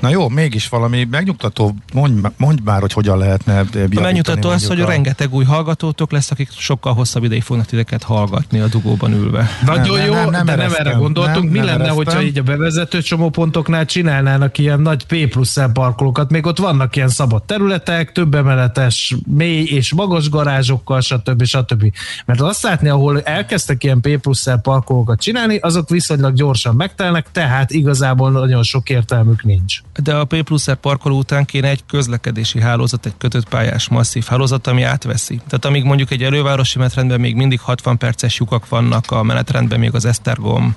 Na 0.00 0.08
jó, 0.08 0.28
mégis 0.28 0.68
valami 0.68 1.04
megnyugtató, 1.10 1.74
mondj, 1.92 2.28
mondj 2.36 2.62
már, 2.64 2.80
hogy 2.80 2.92
hogyan 2.92 3.18
lehetne 3.18 3.58
A 3.58 4.00
megnyugtató 4.00 4.48
az, 4.48 4.66
hogy 4.66 4.80
a... 4.80 4.86
rengeteg 4.86 5.34
új 5.34 5.44
hallgatótok 5.44 6.12
lesz, 6.12 6.30
akik 6.30 6.48
sokkal 6.56 6.92
hosszabb 6.94 7.24
ideig 7.24 7.42
fognak 7.42 7.66
titeket 7.66 8.02
hallgatni 8.02 8.60
a 8.60 8.66
dugóban 8.66 9.12
ülve. 9.12 9.48
Nagyon 9.64 9.98
nem, 9.98 10.06
jó, 10.06 10.14
nem, 10.14 10.30
nem, 10.30 10.46
de 10.46 10.56
nem 10.56 10.72
erre 10.78 10.92
gondoltunk. 10.92 11.44
Nem, 11.44 11.52
Mi 11.52 11.58
nem 11.58 11.66
lenne, 11.66 11.82
ereztem. 11.82 11.96
hogyha 11.96 12.22
így 12.22 12.38
a 12.38 12.42
bevezető 12.42 13.02
csomópontoknál 13.02 13.84
csinálnának 13.84 14.58
ilyen 14.58 14.80
nagy 14.80 15.06
P 15.06 15.28
plusz 15.28 15.58
parkolókat, 15.72 16.30
még 16.30 16.46
ott 16.46 16.58
vannak 16.58 16.96
ilyen 16.96 17.08
szabad 17.08 17.42
területek, 17.42 18.12
több 18.12 18.34
emeletes, 18.34 19.16
mély 19.26 19.64
és 19.64 19.92
magas 19.94 20.30
garázsokkal, 20.30 21.00
stb. 21.00 21.44
stb. 21.44 21.92
Mert 22.26 22.40
azt 22.40 22.62
látni, 22.62 22.88
ahol 22.88 23.20
elkezdtek 23.20 23.84
ilyen 23.84 24.00
P 24.00 24.18
plusz 24.18 24.46
parkolókat 24.62 25.20
csinálni, 25.20 25.56
azok 25.56 25.88
viszonylag 25.88 26.34
gyorsan 26.34 26.74
megtelnek, 26.74 27.26
tehát 27.32 27.70
igazából 27.70 28.30
nagyon 28.30 28.62
sok 28.62 28.90
értelmük 28.90 29.44
nincs 29.44 29.61
nincs. 29.62 30.02
De 30.02 30.14
a 30.14 30.24
P 30.24 30.42
plusz 30.42 30.68
parkoló 30.80 31.18
után 31.18 31.44
kéne 31.44 31.68
egy 31.68 31.84
közlekedési 31.86 32.60
hálózat, 32.60 33.06
egy 33.06 33.14
kötött 33.18 33.48
pályás 33.48 33.88
masszív 33.88 34.24
hálózat, 34.24 34.66
ami 34.66 34.82
átveszi. 34.82 35.36
Tehát 35.36 35.64
amíg 35.64 35.84
mondjuk 35.84 36.10
egy 36.10 36.22
elővárosi 36.22 36.78
menetrendben 36.78 37.20
még 37.20 37.34
mindig 37.34 37.60
60 37.60 37.98
perces 37.98 38.38
lyukak 38.38 38.68
vannak 38.68 39.10
a 39.10 39.22
menetrendben, 39.22 39.78
még 39.78 39.94
az 39.94 40.04
Esztergom 40.04 40.74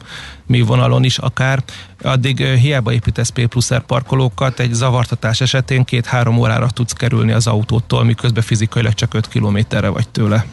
mi 0.48 0.62
vonalon 0.62 1.04
is 1.04 1.18
akár, 1.18 1.64
addig 2.02 2.46
hiába 2.46 2.94
építesz 2.94 3.30
P 3.30 3.46
plusz 3.46 3.72
parkolókat, 3.88 4.60
egy 4.60 4.74
zavartatás 4.74 5.42
esetén 5.42 5.84
két-három 5.84 6.38
órára 6.38 6.70
tudsz 6.70 6.94
kerülni 6.94 7.32
az 7.32 7.48
autótól, 7.48 8.04
miközben 8.04 8.44
fizikailag 8.44 8.94
csak 8.94 9.14
5 9.14 9.28
kilométerre 9.28 9.88
vagy 9.88 10.10
tőle. 10.10 10.46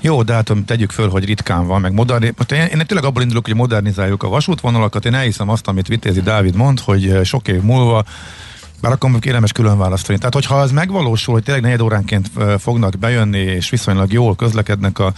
Jó, 0.00 0.22
de 0.22 0.32
hát 0.32 0.52
tegyük 0.66 0.90
föl, 0.90 1.08
hogy 1.08 1.24
ritkán 1.24 1.66
van, 1.66 1.80
meg 1.80 1.92
moderni... 1.92 2.32
Most 2.36 2.52
én, 2.52 2.60
én 2.60 2.86
tényleg 2.86 3.04
abból 3.04 3.22
indulok, 3.22 3.46
hogy 3.46 3.54
modernizáljuk 3.54 4.22
a 4.22 4.28
vasútvonalakat, 4.28 5.04
én 5.04 5.14
elhiszem 5.14 5.48
azt, 5.48 5.68
amit 5.68 5.88
Vitézi 5.88 6.20
Dávid 6.20 6.54
mond, 6.54 6.80
hogy 6.80 7.20
sok 7.24 7.48
év 7.48 7.60
múlva 7.62 8.04
bár 8.80 8.92
akkor 8.92 9.10
érdemes 9.22 9.52
külön 9.52 9.78
választani. 9.78 10.18
Tehát, 10.18 10.34
hogyha 10.34 10.62
ez 10.62 10.70
megvalósul, 10.70 11.34
hogy 11.34 11.42
tényleg 11.42 11.62
negyed 11.62 11.80
óránként 11.80 12.30
fognak 12.58 12.98
bejönni, 12.98 13.38
és 13.38 13.70
viszonylag 13.70 14.12
jól 14.12 14.36
közlekednek 14.36 14.98
a 14.98 15.12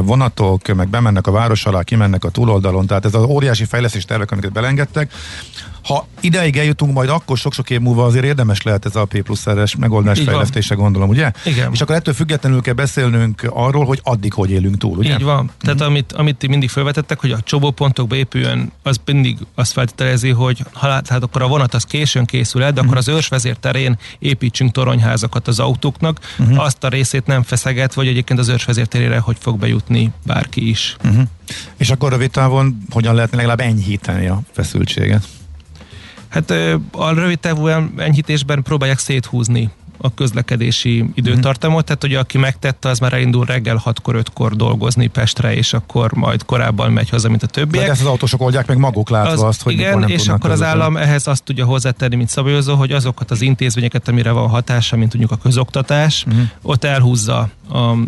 vonatok, 0.00 0.74
meg 0.74 0.88
bemennek 0.88 1.26
a 1.26 1.30
város 1.30 1.66
alá, 1.66 1.82
kimennek 1.82 2.24
a 2.24 2.30
túloldalon, 2.30 2.86
tehát 2.86 3.04
ez 3.04 3.14
az 3.14 3.22
óriási 3.22 3.64
fejlesztés 3.64 4.04
tervek, 4.04 4.30
amiket 4.30 4.52
belengedtek, 4.52 5.12
ha 5.82 6.06
ideig 6.20 6.56
eljutunk, 6.56 6.92
majd 6.92 7.08
akkor 7.08 7.38
sok-sok 7.38 7.70
év 7.70 7.80
múlva 7.80 8.04
azért 8.04 8.24
érdemes 8.24 8.62
lehet 8.62 8.86
ez 8.86 8.96
a 8.96 9.04
P 9.04 9.22
plusz 9.22 9.46
es 9.46 9.76
megoldás 9.76 10.20
fejlesztése, 10.20 10.74
gondolom, 10.74 11.08
ugye? 11.08 11.32
Igen. 11.44 11.72
És 11.72 11.80
akkor 11.80 11.94
ettől 11.94 12.14
függetlenül 12.14 12.60
kell 12.60 12.74
beszélnünk 12.74 13.50
arról, 13.50 13.84
hogy 13.84 14.00
addig 14.02 14.32
hogy 14.32 14.50
élünk 14.50 14.78
túl, 14.78 14.98
ugye? 14.98 15.12
Így 15.12 15.22
van. 15.22 15.50
Tehát 15.60 15.78
mm-hmm. 15.78 15.88
amit, 15.88 16.12
amit 16.12 16.36
ti 16.36 16.46
mindig 16.46 16.68
felvetettek, 16.68 17.20
hogy 17.20 17.30
a 17.30 17.40
csobópontokba 17.40 18.16
épüljön, 18.16 18.72
az 18.82 19.00
mindig 19.04 19.38
azt 19.54 19.72
feltételezi, 19.72 20.30
hogy 20.30 20.64
ha 20.72 20.88
hát 20.88 21.10
akkor 21.10 21.42
a 21.42 21.46
vonat 21.46 21.74
az 21.74 21.84
későn 21.84 22.24
készül 22.24 22.62
el, 22.62 22.72
de 22.72 22.80
akkor 22.80 22.96
az 22.96 23.08
őrsvezér 23.08 23.56
terén 23.56 23.98
építsünk 24.18 24.72
toronyházakat 24.72 25.48
az 25.48 25.58
autóknak, 25.58 26.18
mm-hmm. 26.42 26.56
azt 26.56 26.84
a 26.84 26.88
részét 26.88 27.26
nem 27.26 27.42
feszeget, 27.42 27.94
vagy 27.94 28.06
egyébként 28.06 28.38
az 28.38 28.48
őrsvezér 28.48 28.86
terére 28.86 29.18
hogy 29.18 29.36
fog 29.40 29.58
bejutni 29.58 30.10
bárki 30.26 30.68
is. 30.68 30.96
Mm-hmm. 31.08 31.22
És 31.76 31.90
akkor 31.90 32.10
rövid 32.10 32.30
távon 32.30 32.78
hogyan 32.90 33.14
lehetne 33.14 33.36
legalább 33.36 33.60
enyhíteni 33.60 34.26
a 34.26 34.40
feszültséget? 34.52 35.28
Hát 36.30 36.50
a 36.90 37.12
rövid 37.14 37.38
távú 37.38 37.66
enyhítésben 37.96 38.62
próbálják 38.62 38.98
széthúzni 38.98 39.70
a 40.00 40.14
közlekedési 40.14 41.04
időtartamot, 41.14 41.84
tehát 41.84 42.02
hogy 42.02 42.14
aki 42.14 42.38
megtette, 42.38 42.88
az 42.88 42.98
már 42.98 43.12
elindul 43.12 43.44
reggel 43.44 43.82
6-kor, 43.84 44.22
5-kor 44.22 44.56
dolgozni 44.56 45.06
Pestre, 45.06 45.54
és 45.54 45.72
akkor 45.72 46.12
majd 46.12 46.44
korábban 46.44 46.92
megy 46.92 47.08
haza, 47.08 47.28
mint 47.28 47.42
a 47.42 47.46
többiek. 47.46 47.84
De 47.84 47.90
ezt 47.90 48.00
az 48.00 48.06
autósok 48.06 48.40
oldják 48.40 48.66
meg 48.66 48.78
maguk 48.78 49.10
látva 49.10 49.32
az, 49.32 49.42
azt, 49.42 49.62
hogy 49.62 49.72
Igen, 49.72 49.98
nem 49.98 50.08
és 50.08 50.28
akkor 50.28 50.50
az 50.50 50.62
állam 50.62 50.96
ehhez 50.96 51.26
azt 51.26 51.42
tudja 51.42 51.64
hozzátenni, 51.64 52.16
mint 52.16 52.28
szabályozó, 52.28 52.74
hogy 52.74 52.92
azokat 52.92 53.30
az 53.30 53.40
intézményeket, 53.40 54.08
amire 54.08 54.30
van 54.30 54.48
hatása, 54.48 54.96
mint 54.96 55.10
tudjuk 55.10 55.30
a 55.30 55.36
közoktatás, 55.36 56.24
uh-huh. 56.26 56.42
ott 56.62 56.84
elhúzza 56.84 57.48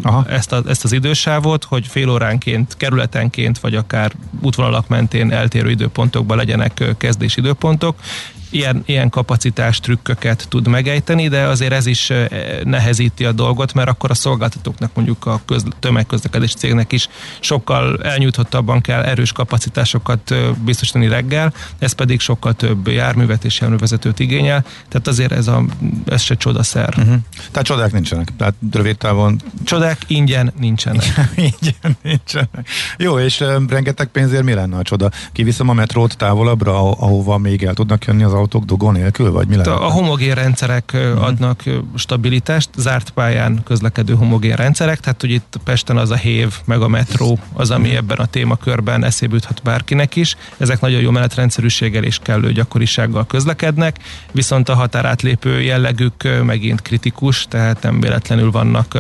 a, 0.03 0.29
ezt, 0.29 0.53
a, 0.53 0.63
ezt 0.69 0.85
az 0.85 0.93
idősávot, 0.93 1.65
hogy 1.65 1.87
fél 1.87 2.11
óránként, 2.11 2.77
kerületenként, 2.77 3.59
vagy 3.59 3.75
akár 3.75 4.13
útvonalak 4.41 4.89
mentén 4.89 5.33
eltérő 5.33 5.71
időpontokban 5.71 6.37
legyenek 6.37 6.95
kezdési 6.99 7.41
időpontok, 7.41 7.97
ilyen, 8.53 8.83
ilyen 8.87 9.11
kapacitás 9.11 9.81
trükköket 9.81 10.47
tud 10.49 10.69
megejteni, 10.69 11.29
de 11.29 11.43
azért 11.43 11.73
ez 11.73 11.87
is 11.87 12.13
nehezíti 12.65 13.25
a 13.25 13.33
dolgot, 13.33 13.75
mert 13.75 13.89
akkor 13.89 14.11
a 14.11 14.15
szolgáltatóknak 14.15 14.91
mondjuk 14.95 15.27
a 15.27 15.41
köz, 15.47 15.65
tömegközlekedés 15.79 16.55
cégnek 16.55 16.93
is 16.93 17.09
sokkal 17.41 18.03
elnyújtottabban 18.03 18.81
kell 18.81 19.03
erős 19.03 19.33
kapacitásokat 19.33 20.35
biztosítani 20.65 21.09
reggel, 21.09 21.53
ez 21.79 21.93
pedig 21.93 22.21
sokkal 22.21 22.53
több 22.53 22.89
járművet 22.89 23.45
és 23.45 23.61
járművezetőt 23.61 24.19
igényel, 24.19 24.65
tehát 24.89 25.07
azért 25.09 25.33
ez, 25.33 25.47
a, 25.49 25.65
ez 26.07 26.23
se 26.23 26.35
csodaszer. 26.35 26.95
Uh-huh. 26.99 27.15
Tehát 27.51 27.67
csodák 27.67 27.93
nincsenek, 27.93 28.29
tehát 28.37 28.55
rövid 28.73 28.97
távon... 28.97 29.41
Csodák 29.65 29.99
ingyen 30.07 30.53
nincsenek. 30.59 31.05
ingyen 31.51 31.97
nincsenek. 32.03 32.69
Jó, 32.97 33.19
és 33.19 33.45
rengeteg 33.69 34.07
pénzért 34.07 34.43
mi 34.43 34.55
lenne 34.55 34.77
a 34.77 34.83
csoda? 34.83 35.11
Kiviszem 35.33 35.69
a 35.69 35.73
metrót 35.73 36.17
távolabbra, 36.17 36.91
ahova 36.91 37.39
még 37.39 37.63
el 37.63 37.75
tudnak 37.75 38.05
jönni 38.05 38.23
az 38.23 38.33
autók 38.43 38.65
dugó 38.65 38.91
nélkül, 38.91 39.31
vagy 39.31 39.49
mi 39.49 39.57
lehet? 39.57 39.81
A, 39.81 39.91
homogén 39.91 40.35
rendszerek 40.35 40.91
uh-huh. 40.95 41.25
adnak 41.25 41.63
stabilitást, 41.95 42.71
zárt 42.77 43.11
pályán 43.11 43.63
közlekedő 43.65 44.15
homogén 44.15 44.57
rendszerek, 44.57 45.01
tehát 45.01 45.21
hogy 45.21 45.31
itt 45.31 45.61
Pesten 45.65 45.97
az 45.97 46.11
a 46.11 46.17
hév, 46.17 46.55
meg 46.65 46.81
a 46.81 46.89
metró, 46.89 47.39
az, 47.53 47.71
ami 47.71 47.83
uh-huh. 47.83 47.99
ebben 47.99 48.19
a 48.19 48.27
témakörben 48.27 49.05
eszébe 49.05 49.35
juthat 49.35 49.61
bárkinek 49.65 50.17
is. 50.17 50.37
Ezek 50.57 50.81
nagyon 50.81 51.01
jó 51.01 51.11
menetrendszerűséggel 51.11 52.05
és 52.05 52.19
kellő 52.23 52.53
gyakorisággal 52.53 53.27
közlekednek, 53.27 53.97
viszont 54.33 54.69
a 54.69 54.75
határátlépő 54.75 55.61
jellegük 55.61 56.43
megint 56.45 56.83
kritikus, 56.83 57.47
tehát 57.49 57.83
nem 57.83 58.01
véletlenül 58.01 58.51
vannak 58.51 58.99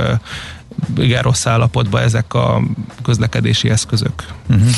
igen 0.96 1.22
rossz 1.22 1.46
állapotban 1.46 2.02
ezek 2.02 2.34
a 2.34 2.62
közlekedési 3.02 3.70
eszközök. 3.70 4.26
Uh-huh. 4.48 4.68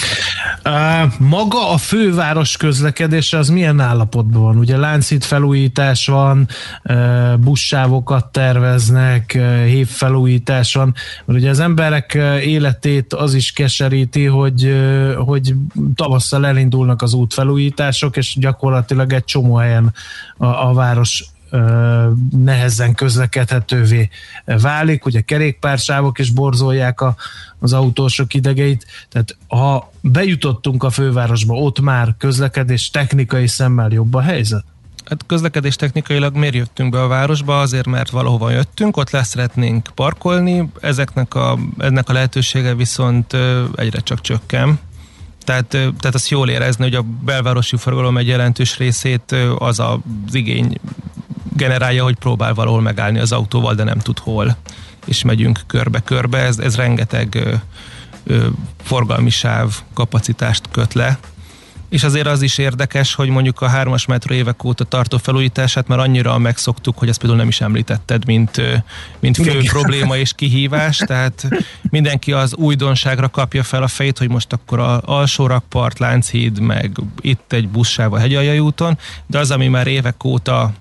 Uh, 0.64 1.12
maga 1.18 1.70
a 1.70 1.76
főváros 1.76 2.56
közlekedése 2.56 3.38
az 3.38 3.48
milyen 3.48 3.80
állapotban 3.80 4.42
van? 4.42 4.56
Ugye 4.56 4.76
láncít 4.76 5.24
felújítás 5.24 6.06
van, 6.06 6.48
uh, 6.84 7.36
buszsávokat 7.36 8.26
terveznek, 8.32 9.32
uh, 9.36 9.64
hévfelújítás 9.64 10.74
van, 10.74 10.94
mert 11.24 11.38
ugye 11.38 11.50
az 11.50 11.60
emberek 11.60 12.18
életét 12.42 13.12
az 13.12 13.34
is 13.34 13.52
keseríti, 13.52 14.24
hogy, 14.24 14.76
hogy 15.16 15.54
tavasszal 15.94 16.46
elindulnak 16.46 17.02
az 17.02 17.14
útfelújítások, 17.14 18.16
és 18.16 18.36
gyakorlatilag 18.38 19.12
egy 19.12 19.24
csomó 19.24 19.54
helyen 19.54 19.92
a, 20.36 20.46
a 20.46 20.72
város 20.72 21.24
nehezen 22.30 22.94
közlekedhetővé 22.94 24.08
válik, 24.44 25.06
ugye 25.06 25.20
kerékpársávok 25.20 26.18
is 26.18 26.30
borzolják 26.30 27.00
a, 27.00 27.16
az 27.58 27.72
autósok 27.72 28.34
idegeit, 28.34 28.86
tehát 29.08 29.36
ha 29.48 29.92
bejutottunk 30.00 30.82
a 30.82 30.90
fővárosba, 30.90 31.54
ott 31.54 31.80
már 31.80 32.14
közlekedés 32.18 32.90
technikai 32.90 33.46
szemmel 33.46 33.90
jobb 33.90 34.14
a 34.14 34.20
helyzet? 34.20 34.64
Hát 35.04 35.26
közlekedés 35.26 35.76
technikailag 35.76 36.36
miért 36.36 36.54
jöttünk 36.54 36.90
be 36.90 37.02
a 37.02 37.06
városba? 37.06 37.60
Azért, 37.60 37.86
mert 37.86 38.10
valahova 38.10 38.50
jöttünk, 38.50 38.96
ott 38.96 39.10
lesz 39.10 39.28
szeretnénk 39.28 39.88
parkolni, 39.94 40.70
ezeknek 40.80 41.34
a, 41.34 41.58
ennek 41.78 42.08
a 42.08 42.12
lehetősége 42.12 42.74
viszont 42.74 43.36
egyre 43.74 44.00
csak 44.00 44.20
csökken. 44.20 44.78
Tehát, 45.44 45.66
tehát 45.66 46.14
azt 46.14 46.28
jól 46.28 46.48
érezni, 46.48 46.84
hogy 46.84 46.94
a 46.94 47.02
belvárosi 47.24 47.76
forgalom 47.76 48.16
egy 48.16 48.26
jelentős 48.26 48.78
részét 48.78 49.36
az 49.58 49.80
az 49.80 49.98
igény 50.34 50.78
generálja, 51.56 52.02
hogy 52.02 52.16
próbál 52.16 52.54
valahol 52.54 52.80
megállni 52.80 53.18
az 53.18 53.32
autóval, 53.32 53.74
de 53.74 53.84
nem 53.84 53.98
tud 53.98 54.18
hol. 54.18 54.56
És 55.06 55.22
megyünk 55.22 55.60
körbe-körbe, 55.66 56.38
ez, 56.38 56.58
ez 56.58 56.76
rengeteg 56.76 57.34
ö, 57.34 57.54
ö, 58.24 58.46
forgalmi 58.82 59.30
sáv 59.30 59.74
kapacitást 59.94 60.68
köt 60.70 60.94
le, 60.94 61.18
és 61.94 62.04
azért 62.04 62.26
az 62.26 62.42
is 62.42 62.58
érdekes, 62.58 63.14
hogy 63.14 63.28
mondjuk 63.28 63.60
a 63.60 63.68
hármas 63.68 64.06
metró 64.06 64.34
évek 64.34 64.64
óta 64.64 64.84
tartó 64.84 65.16
felújítását 65.18 65.88
már 65.88 65.98
annyira 65.98 66.38
megszoktuk, 66.38 66.98
hogy 66.98 67.08
ezt 67.08 67.18
például 67.18 67.40
nem 67.40 67.48
is 67.48 67.60
említetted, 67.60 68.26
mint, 68.26 68.60
mint 69.20 69.36
fő 69.36 69.50
Igen. 69.50 69.64
probléma 69.64 70.16
és 70.16 70.32
kihívás, 70.32 70.96
tehát 70.96 71.48
mindenki 71.90 72.32
az 72.32 72.54
újdonságra 72.54 73.28
kapja 73.28 73.62
fel 73.62 73.82
a 73.82 73.88
fejét, 73.88 74.18
hogy 74.18 74.28
most 74.28 74.52
akkor 74.52 74.78
a 74.78 75.00
alsó 75.04 75.46
rakpart, 75.46 75.98
Lánchíd, 75.98 76.58
meg 76.58 76.96
itt 77.20 77.52
egy 77.52 77.68
buszsáv 77.68 78.12
a 78.12 78.18
hegyaljai 78.18 78.58
úton, 78.58 78.98
de 79.26 79.38
az, 79.38 79.50
ami 79.50 79.68
már 79.68 79.86
évek 79.86 80.24
óta 80.24 80.72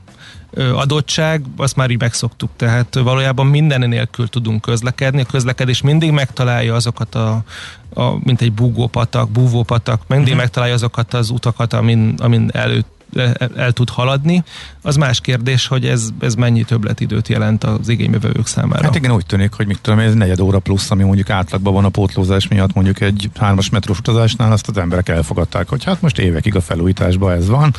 adottság, 0.57 1.45
azt 1.57 1.75
már 1.75 1.89
így 1.89 1.99
megszoktuk, 1.99 2.49
tehát 2.55 2.95
valójában 2.95 3.47
minden 3.47 3.89
nélkül 3.89 4.27
tudunk 4.27 4.61
közlekedni, 4.61 5.21
a 5.21 5.25
közlekedés 5.25 5.81
mindig 5.81 6.11
megtalálja 6.11 6.75
azokat 6.75 7.15
a, 7.15 7.43
a 7.93 8.17
mint 8.23 8.41
egy 8.41 8.53
búgópatak, 8.53 9.29
búvópatak, 9.29 10.01
mindig 10.07 10.27
uh-huh. 10.27 10.41
megtalálja 10.41 10.73
azokat 10.73 11.13
az 11.13 11.29
utakat, 11.29 11.73
amin, 11.73 12.15
amin 12.17 12.49
előtt 12.53 12.92
el, 13.55 13.71
tud 13.71 13.89
haladni. 13.89 14.43
Az 14.81 14.95
más 14.95 15.21
kérdés, 15.21 15.67
hogy 15.67 15.85
ez, 15.85 16.09
ez 16.19 16.35
mennyi 16.35 16.63
többletidőt 16.63 17.27
jelent 17.27 17.63
az 17.63 17.89
igénybevevők 17.89 18.47
számára. 18.47 18.83
Hát 18.83 18.95
igen, 18.95 19.11
úgy 19.11 19.25
tűnik, 19.25 19.53
hogy 19.53 19.67
mit 19.67 19.79
tudom, 19.81 19.99
ez 19.99 20.13
negyed 20.13 20.39
óra 20.39 20.59
plusz, 20.59 20.91
ami 20.91 21.03
mondjuk 21.03 21.29
átlagban 21.29 21.73
van 21.73 21.85
a 21.85 21.89
pótlózás 21.89 22.47
miatt, 22.47 22.73
mondjuk 22.73 23.01
egy 23.01 23.29
hármas 23.39 23.69
metrós 23.69 23.99
utazásnál, 23.99 24.51
azt 24.51 24.67
az 24.67 24.77
emberek 24.77 25.09
elfogadták, 25.09 25.69
hogy 25.69 25.83
hát 25.83 26.01
most 26.01 26.19
évekig 26.19 26.55
a 26.55 26.61
felújításban 26.61 27.31
ez 27.31 27.47
van. 27.47 27.73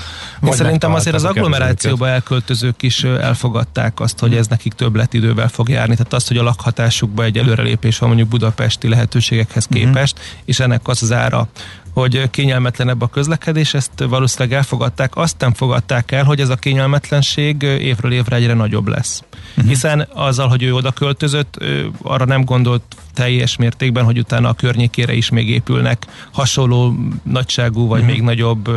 Én 0.47 0.53
szerintem 0.53 0.95
azért 0.95 1.17
az 1.17 1.25
agglomerációba 1.25 2.09
elköltözők 2.09 2.83
is 2.83 3.05
elfogadták 3.05 4.01
azt, 4.01 4.19
hogy 4.19 4.35
ez 4.35 4.47
nekik 4.47 4.73
többletidővel 4.73 5.49
fog 5.49 5.69
járni. 5.69 5.97
Tehát 5.97 6.13
azt, 6.13 6.29
hogy 6.29 6.37
a 6.37 6.43
lakhatásukba 6.43 7.25
egy 7.25 7.39
előrelépés 7.39 7.99
van 7.99 8.09
mondjuk 8.09 8.29
budapesti 8.29 8.89
lehetőségekhez 8.89 9.67
mhm. 9.67 9.79
képest, 9.79 10.19
uh-huh. 10.19 10.33
és 10.45 10.61
ennek 10.61 10.89
az 10.89 11.03
az 11.03 11.13
ára, 11.13 11.49
hogy 11.95 12.31
kényelmetlenebb 12.31 13.03
a 13.03 13.07
közlekedés, 13.07 13.75
ezt 13.75 13.91
valószínűleg 14.09 14.59
elfogadták. 14.59 15.17
Azt 15.17 15.37
nem 15.39 15.55
fogadták 15.55 16.13
el, 16.13 16.25
hogy 16.25 16.41
ez 16.41 16.49
a 16.49 16.57
kényelmetlenség 16.57 17.63
évről 17.63 18.13
évre 18.13 18.37
egyre 18.37 18.55
nagyobb 18.55 18.89
lesz. 18.89 19.23
Uh-huh. 19.51 19.67
Hiszen 19.67 20.09
azzal, 20.13 20.49
hogy 20.49 20.63
ő 20.63 20.75
oda 20.75 20.93
költözött, 20.93 21.65
arra 22.03 22.25
nem 22.25 22.45
gondolt 22.45 22.83
teljes 23.15 23.57
mértékben, 23.57 24.05
hogy 24.05 24.19
utána 24.19 24.49
a 24.49 24.53
környékére 24.53 25.13
is 25.13 25.31
még 25.31 25.49
épülnek 25.49 26.07
hasonló 26.33 26.95
nagyságú 27.23 27.87
vagy 27.87 28.01
uh-huh. 28.01 28.15
még 28.15 28.25
nagyobb 28.25 28.71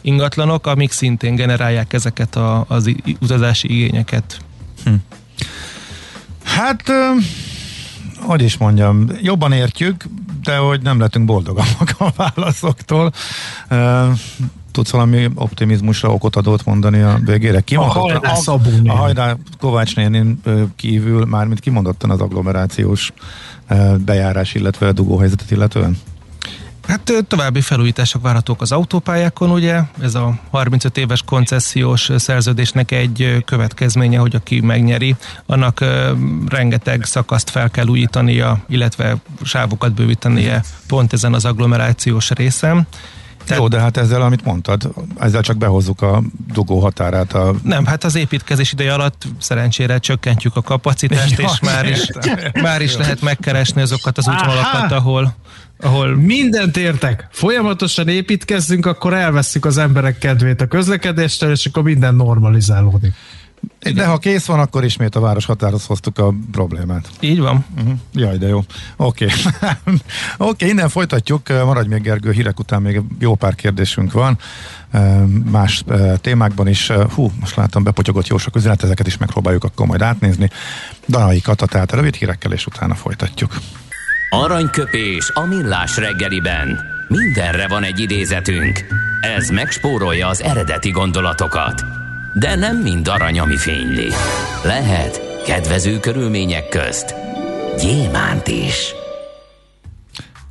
ingatlanok, 0.00 0.66
amik 0.66 0.92
szintén 0.92 1.34
generálják 1.34 1.92
ezeket 1.92 2.36
a, 2.36 2.64
az 2.68 2.90
utazási 3.20 3.70
igényeket. 3.70 4.38
Hm. 4.84 4.94
Hát, 6.44 6.82
hogy 8.20 8.42
is 8.42 8.56
mondjam, 8.56 9.06
jobban 9.22 9.52
értjük, 9.52 10.04
de 10.42 10.56
hogy 10.56 10.82
nem 10.82 11.00
lettünk 11.00 11.26
boldogabbak 11.26 11.94
a 11.98 12.10
válaszoktól. 12.16 13.12
Tudsz 14.70 14.90
valami 14.90 15.28
optimizmusra 15.34 16.12
okot 16.12 16.36
adót 16.36 16.64
mondani 16.64 17.00
a 17.00 17.18
végére? 17.24 17.60
Ki 17.60 17.74
a 17.74 17.82
hajrá 17.82 18.34
A 18.84 18.92
hajrá 18.92 19.36
Kovács 19.58 19.96
nénén 19.96 20.40
kívül 20.76 21.24
mármint 21.24 21.60
kimondottan 21.60 22.10
az 22.10 22.20
agglomerációs 22.20 23.12
bejárás, 24.04 24.54
illetve 24.54 24.92
dugóhelyzetet 24.92 25.50
illetően? 25.50 25.98
Hát 26.88 27.24
további 27.28 27.60
felújítások 27.60 28.22
várhatók 28.22 28.60
az 28.60 28.72
autópályákon, 28.72 29.50
ugye? 29.50 29.80
Ez 30.00 30.14
a 30.14 30.34
35 30.50 30.98
éves 30.98 31.22
koncesziós 31.22 32.10
szerződésnek 32.16 32.90
egy 32.90 33.42
következménye, 33.44 34.18
hogy 34.18 34.34
aki 34.34 34.60
megnyeri, 34.60 35.16
annak 35.46 35.84
rengeteg 36.48 37.04
szakaszt 37.04 37.50
fel 37.50 37.70
kell 37.70 37.86
újítania, 37.86 38.58
illetve 38.68 39.16
sávokat 39.42 39.92
bővítenie 39.92 40.62
pont 40.86 41.12
ezen 41.12 41.34
az 41.34 41.44
agglomerációs 41.44 42.30
részen. 42.30 42.86
Tehát, 43.44 43.62
Jó, 43.62 43.68
de 43.68 43.80
hát 43.80 43.96
ezzel, 43.96 44.22
amit 44.22 44.44
mondtad, 44.44 44.92
ezzel 45.18 45.42
csak 45.42 45.56
behozzuk 45.56 46.02
a 46.02 46.22
dugó 46.52 46.80
határát. 46.80 47.32
A... 47.32 47.54
Nem, 47.62 47.86
hát 47.86 48.04
az 48.04 48.14
építkezés 48.14 48.72
ideje 48.72 48.92
alatt 48.92 49.26
szerencsére 49.38 49.98
csökkentjük 49.98 50.56
a 50.56 50.62
kapacitást, 50.62 51.38
ja, 51.38 51.48
és 51.52 51.60
már 51.60 51.88
is, 51.88 52.06
már 52.62 52.82
is 52.82 52.96
lehet 52.96 53.20
megkeresni 53.20 53.80
azokat 53.80 54.18
az 54.18 54.28
útvonalakat, 54.28 54.92
ahol 54.92 55.34
ahol 55.80 56.16
mindent 56.16 56.76
értek, 56.76 57.28
folyamatosan 57.30 58.08
építkezzünk, 58.08 58.86
akkor 58.86 59.14
elveszük 59.14 59.64
az 59.64 59.78
emberek 59.78 60.18
kedvét 60.18 60.60
a 60.60 60.66
közlekedéstől, 60.66 61.50
és 61.50 61.66
akkor 61.66 61.82
minden 61.82 62.14
normalizálódik. 62.14 63.12
De 63.94 64.06
ha 64.06 64.18
kész 64.18 64.46
van, 64.46 64.60
akkor 64.60 64.84
ismét 64.84 65.14
a 65.14 65.20
város 65.20 65.44
határhoz 65.44 65.86
hoztuk 65.86 66.18
a 66.18 66.34
problémát. 66.52 67.10
Így 67.20 67.38
van. 67.38 67.64
Uh-huh. 67.78 67.92
Jaj, 68.14 68.36
de 68.36 68.48
jó. 68.48 68.64
Oké. 68.96 69.24
Okay. 69.24 69.38
Oké, 69.84 70.00
okay, 70.38 70.68
innen 70.68 70.88
folytatjuk. 70.88 71.48
Maradj 71.48 71.88
még 71.88 72.02
Gergő, 72.02 72.32
hírek 72.32 72.58
után 72.58 72.82
még 72.82 73.00
jó 73.18 73.34
pár 73.34 73.54
kérdésünk 73.54 74.12
van. 74.12 74.38
Más 75.50 75.84
témákban 76.20 76.68
is. 76.68 76.90
Hú, 77.14 77.30
most 77.40 77.56
látom, 77.56 77.82
bepotyogott 77.82 78.26
jó 78.26 78.38
sok 78.38 78.56
üzenet, 78.56 78.82
ezeket 78.82 79.06
is 79.06 79.16
megpróbáljuk 79.16 79.64
akkor 79.64 79.86
majd 79.86 80.02
átnézni. 80.02 80.50
Danai 81.08 81.40
Kata, 81.40 81.66
tehát 81.66 81.92
rövid 81.92 82.14
hírekkel, 82.14 82.52
és 82.52 82.66
utána 82.66 82.94
folytatjuk. 82.94 83.52
Aranyköpés 84.32 85.30
a 85.34 85.46
millás 85.46 85.96
reggeliben. 85.96 86.80
Mindenre 87.08 87.68
van 87.68 87.82
egy 87.82 87.98
idézetünk. 87.98 88.84
Ez 89.20 89.48
megspórolja 89.48 90.28
az 90.28 90.42
eredeti 90.42 90.90
gondolatokat. 90.90 91.84
De 92.34 92.54
nem 92.54 92.76
mind 92.76 93.08
arany, 93.08 93.38
ami 93.38 93.56
fényli. 93.56 94.08
Lehet 94.64 95.42
kedvező 95.46 95.98
körülmények 95.98 96.68
közt 96.68 97.14
gyémánt 97.80 98.48
is. 98.48 98.94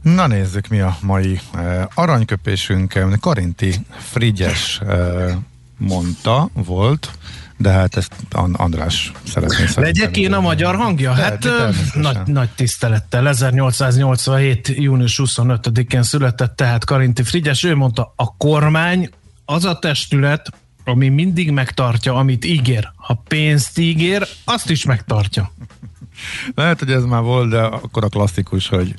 Na 0.02 0.28
nézzük, 0.28 0.68
mi 0.68 0.80
a 0.80 0.98
mai 1.02 1.39
uh, 1.54 1.82
aranyköpésünk. 1.94 2.94
Karinti 3.20 3.74
Frigyes 3.98 4.80
uh, 4.84 5.32
mondta, 5.78 6.50
volt, 6.54 7.12
de 7.60 7.69
hát 7.69 7.98
ezt 7.98 8.13
András 8.52 9.12
szeretné 9.24 9.65
Legyek 9.76 10.17
én 10.17 10.34
a 10.34 10.39
magyar 10.39 10.76
hangja? 10.76 11.12
Hát 11.12 11.48
nagy, 11.93 12.17
nagy 12.26 12.50
tisztelettel. 12.50 13.28
1887. 13.28 14.67
június 14.67 15.22
25-én 15.24 16.04
született 16.04 16.56
tehát 16.56 16.86
Karinti 16.86 17.24
Frigyes. 17.24 17.63
Ő 17.63 17.76
mondta, 17.76 18.13
a 18.15 18.38
kormány 18.38 19.10
az 19.45 19.65
a 19.65 19.80
testület, 19.80 20.50
ami 20.84 21.10
mindig 21.10 21.52
megtartja, 21.52 22.15
amit 22.15 22.45
ígér. 22.45 22.91
Ha 22.95 23.24
pénzt 23.28 23.78
ígér, 23.78 24.28
azt 24.43 24.69
is 24.69 24.86
megtartja. 24.86 25.52
Lehet, 26.56 26.80
hogy 26.80 26.91
ez 26.91 27.04
már 27.04 27.22
volt, 27.22 27.50
de 27.50 27.62
akkor 27.62 28.04
a 28.04 28.08
klasszikus, 28.08 28.67
hogy 28.67 28.93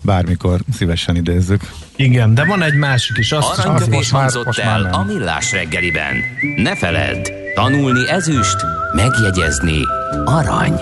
bármikor 0.00 0.60
szívesen 0.72 1.16
idézzük. 1.16 1.72
Igen, 1.96 2.34
de 2.34 2.44
van 2.44 2.62
egy 2.62 2.74
másik 2.74 3.18
is. 3.18 3.32
Azt 3.32 3.58
Aranyköpés 3.58 4.10
hangzott 4.10 4.44
most 4.44 4.58
el 4.58 4.84
a 4.92 5.02
millás 5.02 5.52
reggeliben. 5.52 6.14
Ne 6.56 6.76
feledd, 6.76 7.41
tanulni 7.54 8.08
ezüst, 8.08 8.56
megjegyezni 8.94 9.80
arany. 10.24 10.80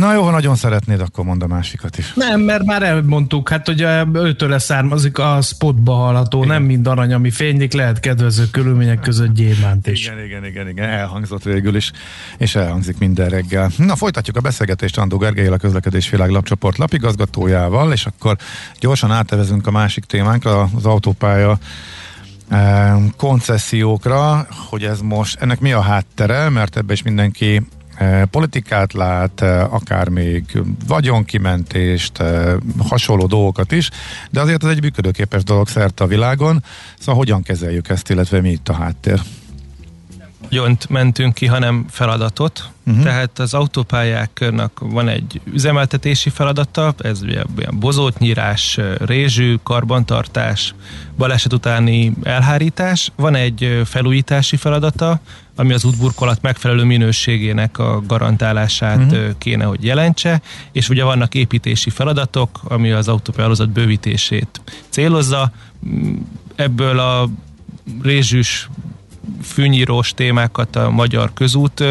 Na 0.00 0.12
jó, 0.12 0.22
ha 0.22 0.30
nagyon 0.30 0.56
szeretnéd, 0.56 1.00
akkor 1.00 1.24
mondd 1.24 1.42
a 1.42 1.46
másikat 1.46 1.98
is. 1.98 2.12
Nem, 2.14 2.40
mert 2.40 2.64
már 2.64 2.82
elmondtuk, 2.82 3.48
hát 3.48 3.68
ugye 3.68 4.04
őtől 4.12 4.58
származik 4.58 5.18
a 5.18 5.38
spotba 5.42 5.92
hallható, 5.92 6.38
igen. 6.38 6.48
nem 6.48 6.62
mind 6.62 6.86
arany, 6.86 7.12
ami 7.12 7.30
fénylik, 7.30 7.72
lehet 7.72 8.00
kedvező 8.00 8.44
körülmények 8.50 9.00
között 9.00 9.34
gyémánt 9.34 9.86
is. 9.86 10.06
Igen, 10.06 10.24
igen, 10.24 10.44
igen, 10.44 10.68
igen, 10.68 10.88
elhangzott 10.88 11.42
végül 11.42 11.76
is, 11.76 11.92
és 12.38 12.54
elhangzik 12.54 12.98
minden 12.98 13.28
reggel. 13.28 13.70
Na, 13.76 13.96
folytatjuk 13.96 14.36
a 14.36 14.40
beszélgetést 14.40 14.98
Andó 14.98 15.16
Gergelyel, 15.16 15.52
a 15.52 15.56
Közlekedés 15.56 16.10
Világ 16.10 16.30
lapcsoport 16.30 16.76
lapigazgatójával, 16.76 17.92
és 17.92 18.06
akkor 18.06 18.36
gyorsan 18.78 19.10
átevezünk 19.10 19.66
a 19.66 19.70
másik 19.70 20.04
témánkra, 20.04 20.68
az 20.76 20.84
autópálya 20.84 21.50
eh, 21.50 21.58
koncesziókra, 23.16 24.46
hogy 24.68 24.84
ez 24.84 25.00
most, 25.00 25.40
ennek 25.40 25.60
mi 25.60 25.72
a 25.72 25.80
háttere, 25.80 26.48
mert 26.48 26.76
ebbe 26.76 26.92
is 26.92 27.02
mindenki 27.02 27.62
Eh, 28.00 28.24
politikát 28.24 28.92
lát, 28.92 29.40
eh, 29.40 29.74
akár 29.74 30.08
még 30.08 30.62
vagyonkimentést, 30.86 32.20
eh, 32.20 32.54
hasonló 32.88 33.26
dolgokat 33.26 33.72
is, 33.72 33.90
de 34.30 34.40
azért 34.40 34.64
ez 34.64 34.70
egy 34.70 34.82
működőképes 34.82 35.44
dolog 35.44 35.68
szerte 35.68 36.04
a 36.04 36.06
világon, 36.06 36.64
szóval 36.98 37.14
hogyan 37.14 37.42
kezeljük 37.42 37.88
ezt, 37.88 38.10
illetve 38.10 38.40
mi 38.40 38.50
itt 38.50 38.68
a 38.68 38.72
háttér? 38.72 39.20
Gyont 40.48 40.88
mentünk 40.88 41.34
ki, 41.34 41.46
hanem 41.46 41.86
feladatot. 41.90 42.70
Uh-huh. 42.86 43.04
Tehát 43.04 43.38
az 43.38 43.54
autópályáknak 43.54 44.80
van 44.82 45.08
egy 45.08 45.40
üzemeltetési 45.52 46.30
feladata, 46.30 46.94
ez 46.98 47.22
ilyen 47.22 47.46
bozótnyírás, 47.78 48.78
rézsű, 48.98 49.56
karbantartás, 49.62 50.74
baleset 51.16 51.52
utáni 51.52 52.12
elhárítás. 52.22 53.12
Van 53.16 53.34
egy 53.34 53.80
felújítási 53.84 54.56
feladata, 54.56 55.20
ami 55.56 55.72
az 55.72 55.84
útburkolat 55.84 56.42
megfelelő 56.42 56.84
minőségének 56.84 57.78
a 57.78 58.02
garantálását 58.06 59.12
uh-huh. 59.12 59.38
kéne, 59.38 59.64
hogy 59.64 59.84
jelentse, 59.84 60.40
és 60.72 60.88
ugye 60.88 61.04
vannak 61.04 61.34
építési 61.34 61.90
feladatok, 61.90 62.60
ami 62.64 62.90
az 62.90 63.08
autópályázat 63.08 63.70
bővítését 63.70 64.60
célozza. 64.88 65.52
Mm, 65.86 66.16
ebből 66.54 66.98
a 66.98 67.28
rézsűs 68.02 68.68
fűnyírós 69.42 70.14
témákat 70.14 70.76
a 70.76 70.90
Magyar 70.90 71.32
Közút 71.34 71.84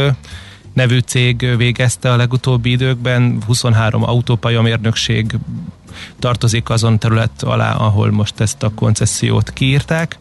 nevű 0.73 0.99
cég 0.99 1.57
végezte 1.57 2.11
a 2.11 2.15
legutóbbi 2.15 2.71
időkben, 2.71 3.41
23 3.45 4.03
autópalyamérnökség 4.03 5.37
tartozik 6.19 6.69
azon 6.69 6.99
terület 6.99 7.43
alá, 7.43 7.73
ahol 7.73 8.11
most 8.11 8.39
ezt 8.39 8.63
a 8.63 8.71
koncesziót 8.75 9.53
kiírták. 9.53 10.17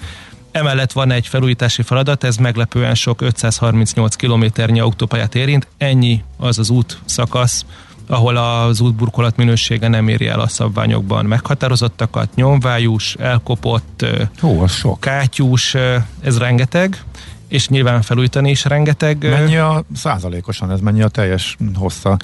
Emellett 0.51 0.92
van 0.92 1.11
egy 1.11 1.27
felújítási 1.27 1.83
feladat, 1.83 2.25
ez 2.25 2.37
meglepően 2.37 2.94
sok 2.94 3.21
538 3.21 4.14
kilométernyi 4.14 4.81
autópályát 4.81 5.35
érint, 5.35 5.66
ennyi 5.79 6.23
az 6.37 6.59
az 6.59 6.71
út 6.71 6.99
szakasz, 7.05 7.64
ahol 8.09 8.37
az 8.37 8.81
útburkolat 8.81 9.37
minősége 9.37 9.88
nem 9.88 10.09
éri 10.09 10.27
el 10.27 10.40
a 10.40 10.49
szabványokban 10.49 11.25
meghatározottakat, 11.25 12.35
nyomvájús, 12.35 13.14
elkopott, 13.14 14.07
Ó, 14.42 14.61
az 14.61 14.73
sok. 14.73 15.01
kátyús, 15.01 15.75
ez 16.21 16.38
rengeteg, 16.38 17.03
és 17.49 17.68
nyilván 17.68 18.03
felújítani 18.03 18.51
is 18.51 18.64
rengeteg. 18.64 19.29
Mennyi 19.31 19.57
a 19.57 19.85
százalékosan, 19.94 20.71
ez 20.71 20.81
mennyi 20.81 21.03
a 21.03 21.09
teljes 21.09 21.57
hossza? 21.75 22.16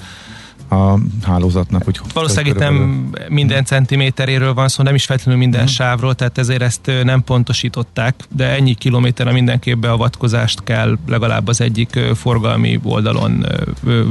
a 0.68 0.98
hálózatnak. 1.22 1.88
Úgy 1.88 2.00
Valószínűleg 2.12 2.54
itt 2.54 2.58
nem 2.58 3.10
minden 3.28 3.64
centiméteréről 3.64 4.54
van 4.54 4.68
szó, 4.68 4.82
nem 4.82 4.94
is 4.94 5.04
feltétlenül 5.04 5.40
minden 5.40 5.60
uh-huh. 5.60 5.74
sávról, 5.74 6.14
tehát 6.14 6.38
ezért 6.38 6.62
ezt 6.62 6.90
nem 7.02 7.24
pontosították, 7.24 8.14
de 8.28 8.50
ennyi 8.50 8.74
kilométerre 8.74 9.32
mindenképp 9.32 9.78
beavatkozást 9.78 10.64
kell 10.64 10.98
legalább 11.06 11.48
az 11.48 11.60
egyik 11.60 11.98
forgalmi 12.14 12.80
oldalon 12.82 13.46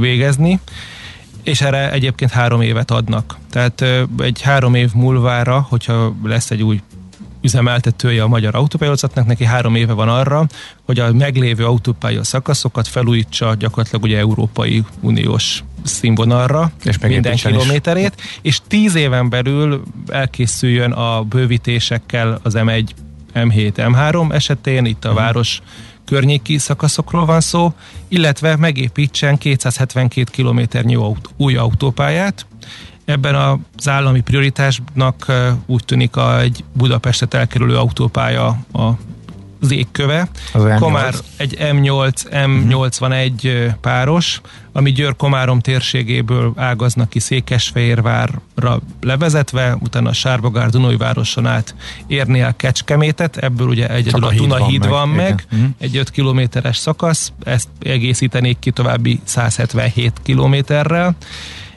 végezni 0.00 0.60
és 1.44 1.60
erre 1.60 1.92
egyébként 1.92 2.30
három 2.30 2.60
évet 2.60 2.90
adnak. 2.90 3.36
Tehát 3.50 3.84
egy 4.18 4.40
három 4.42 4.74
év 4.74 4.90
múlvára, 4.94 5.66
hogyha 5.68 6.14
lesz 6.22 6.50
egy 6.50 6.62
új 6.62 6.80
üzemeltetője 7.44 8.22
a 8.22 8.28
magyar 8.28 8.54
autópályázatnak, 8.54 9.26
neki 9.26 9.44
három 9.44 9.74
éve 9.74 9.92
van 9.92 10.08
arra, 10.08 10.46
hogy 10.84 10.98
a 10.98 11.12
meglévő 11.12 11.64
autópálya 11.64 12.24
szakaszokat 12.24 12.88
felújítsa 12.88 13.54
gyakorlatilag 13.54 14.04
ugye 14.04 14.18
Európai 14.18 14.84
Uniós 15.00 15.64
színvonalra 15.82 16.70
és 16.84 16.98
minden 16.98 17.34
kilométerét, 17.36 18.12
is. 18.16 18.38
és 18.42 18.60
tíz 18.68 18.94
éven 18.94 19.28
belül 19.28 19.82
elkészüljön 20.08 20.92
a 20.92 21.22
bővítésekkel 21.22 22.40
az 22.42 22.54
M1, 22.56 22.84
M7, 23.34 23.72
M3 23.76 24.32
esetén, 24.32 24.84
itt 24.84 25.04
a 25.04 25.08
uh-huh. 25.08 25.24
város 25.24 25.60
környéki 26.04 26.58
szakaszokról 26.58 27.24
van 27.24 27.40
szó, 27.40 27.72
illetve 28.08 28.56
megépítsen 28.56 29.38
272 29.38 30.30
kilométernyi 30.30 30.98
új 31.36 31.56
autópályát. 31.56 32.46
Ebben 33.04 33.34
az 33.34 33.88
állami 33.88 34.20
prioritásnak 34.20 35.32
úgy 35.66 35.84
tűnik 35.84 36.16
a, 36.16 36.40
egy 36.40 36.64
Budapestet 36.72 37.34
elkerülő 37.34 37.76
autópálya 37.76 38.46
a 38.72 38.90
az 39.64 39.72
égköve. 39.72 40.28
Az 40.52 40.66
Komár 40.78 41.14
egy 41.36 41.56
M8, 41.58 42.12
M81 42.30 43.70
páros, 43.80 44.40
ami 44.72 44.92
Győr-Komárom 44.92 45.60
térségéből 45.60 46.52
ágaznak 46.56 47.08
ki 47.08 47.20
Székesfehérvárra 47.20 48.80
levezetve, 49.00 49.76
utána 49.80 50.08
a 50.08 50.12
Sárbogár 50.12 50.70
Dunai 50.70 50.96
városon 50.96 51.46
át 51.46 51.74
érni 52.06 52.40
el 52.40 52.56
Kecskemétet, 52.56 53.36
ebből 53.36 53.68
ugye 53.68 53.88
egyedül 53.88 54.24
a, 54.24 54.28
a 54.28 54.32
Duna 54.32 54.66
híd 54.66 54.88
van 54.88 55.08
meg, 55.08 55.28
meg. 55.28 55.44
uh-huh. 55.52 55.68
egy 55.78 55.96
5 55.96 56.10
kilométeres 56.10 56.76
szakasz, 56.76 57.32
ezt 57.44 57.68
egészítenék 57.82 58.58
ki 58.58 58.70
további 58.70 59.20
177 59.24 60.12
kilométerrel, 60.22 61.16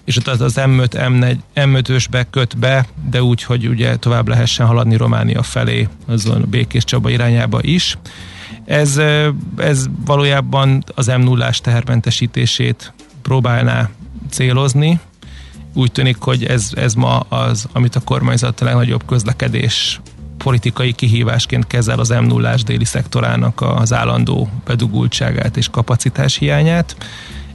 és 0.08 0.18
ott 0.18 0.28
az, 0.28 0.42
az 0.42 0.54
M5, 0.56 0.88
M4, 0.92 1.36
M5-ösbe 1.56 2.26
köt 2.30 2.58
be, 2.58 2.88
de 3.10 3.24
úgy, 3.24 3.44
hogy 3.44 3.68
ugye 3.68 3.96
tovább 3.96 4.28
lehessen 4.28 4.66
haladni 4.66 4.96
Románia 4.96 5.44
felé, 5.44 5.88
azon 6.06 6.46
Békés 6.50 6.84
Csaba 6.84 7.10
irányába 7.10 7.60
is. 7.62 7.98
Ez, 8.66 8.98
ez 9.58 9.86
valójában 10.06 10.84
az 10.96 11.08
m 11.08 11.22
0 11.22 11.50
tehermentesítését 11.62 12.94
próbálná 13.22 13.90
célozni. 14.30 15.00
Úgy 15.74 15.92
tűnik, 15.92 16.18
hogy 16.20 16.46
ez, 16.46 16.70
ez 16.76 16.94
ma 16.94 17.20
az, 17.20 17.68
amit 17.74 17.96
a 17.96 18.02
kormányzat 18.02 18.62
a 18.62 18.66
legnagyobb 18.66 19.06
közlekedés 19.06 20.00
politikai 20.38 20.92
kihívásként 20.92 21.68
kezel 21.68 22.00
az 22.00 22.10
m 22.10 22.26
0 22.26 22.56
déli 22.66 22.86
szektorának 22.86 23.62
az 23.62 23.94
állandó 23.94 24.50
bedugultságát 24.66 25.58
és 25.58 25.70
kapacitás 25.70 26.38
hiányát 26.38 26.96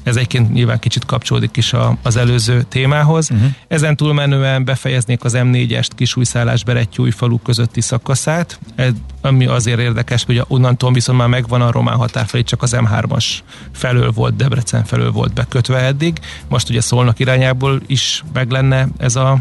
ez 0.02 0.16
egyébként 0.16 0.52
nyilván 0.52 0.78
kicsit 0.78 1.04
kapcsolódik 1.04 1.56
is 1.56 1.72
a, 1.72 1.96
az 2.02 2.16
előző 2.16 2.62
témához. 2.62 3.30
Uh-huh. 3.30 3.48
Ezen 3.68 3.96
túlmenően 3.96 4.64
befejeznék 4.64 5.24
az 5.24 5.32
M4-est 5.36 5.88
Kisújszállás 5.94 6.62
falu 7.10 7.38
közötti 7.38 7.80
szakaszát, 7.80 8.58
ami 9.20 9.46
azért 9.46 9.80
érdekes, 9.80 10.24
hogy 10.24 10.42
onnantól 10.48 10.92
viszont 10.92 11.18
már 11.18 11.28
megvan 11.28 11.62
a 11.62 11.70
román 11.70 11.96
határ 11.96 12.26
felé, 12.26 12.42
csak 12.42 12.62
az 12.62 12.76
M3-as 12.76 13.24
felől 13.72 14.10
volt, 14.10 14.36
Debrecen 14.36 14.84
felől 14.84 15.12
volt 15.12 15.32
bekötve 15.32 15.78
eddig. 15.78 16.18
Most 16.48 16.68
ugye 16.68 16.80
Szolnak 16.80 17.18
irányából 17.18 17.80
is 17.86 18.24
meg 18.32 18.50
lenne 18.50 18.88
ez 18.98 19.16
a 19.16 19.38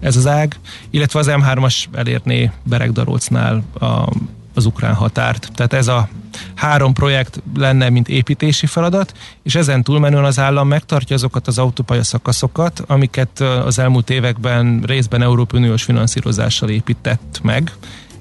ez 0.00 0.16
az 0.16 0.26
ág, 0.26 0.56
illetve 0.90 1.18
az 1.18 1.30
M3-as 1.30 1.84
elérné 1.92 2.50
Beregdarolcnál 2.62 3.62
a 3.80 4.08
az 4.54 4.66
ukrán 4.66 4.94
határt. 4.94 5.50
Tehát 5.54 5.72
ez 5.72 5.88
a 5.88 6.08
három 6.54 6.92
projekt 6.92 7.42
lenne, 7.56 7.88
mint 7.88 8.08
építési 8.08 8.66
feladat, 8.66 9.12
és 9.42 9.54
ezen 9.54 9.82
túlmenően 9.82 10.24
az 10.24 10.38
állam 10.38 10.68
megtartja 10.68 11.16
azokat 11.16 11.46
az 11.46 11.58
autópálya 11.58 12.04
szakaszokat, 12.04 12.82
amiket 12.86 13.40
az 13.40 13.78
elmúlt 13.78 14.10
években 14.10 14.82
részben 14.86 15.22
Európai 15.22 15.60
Uniós 15.60 15.82
finanszírozással 15.82 16.68
épített 16.68 17.40
meg, 17.42 17.72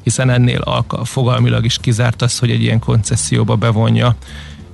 hiszen 0.04 0.30
ennél 0.30 0.62
alka, 0.62 1.06
fogalmilag 1.06 1.66
is 1.66 1.78
kizárt 1.78 2.22
az, 2.22 2.40
hogy 2.40 2.52
egy 2.52 2.62
ilyen 2.62 2.80
koncesszióba 2.80 3.56
bevonja 3.56 4.16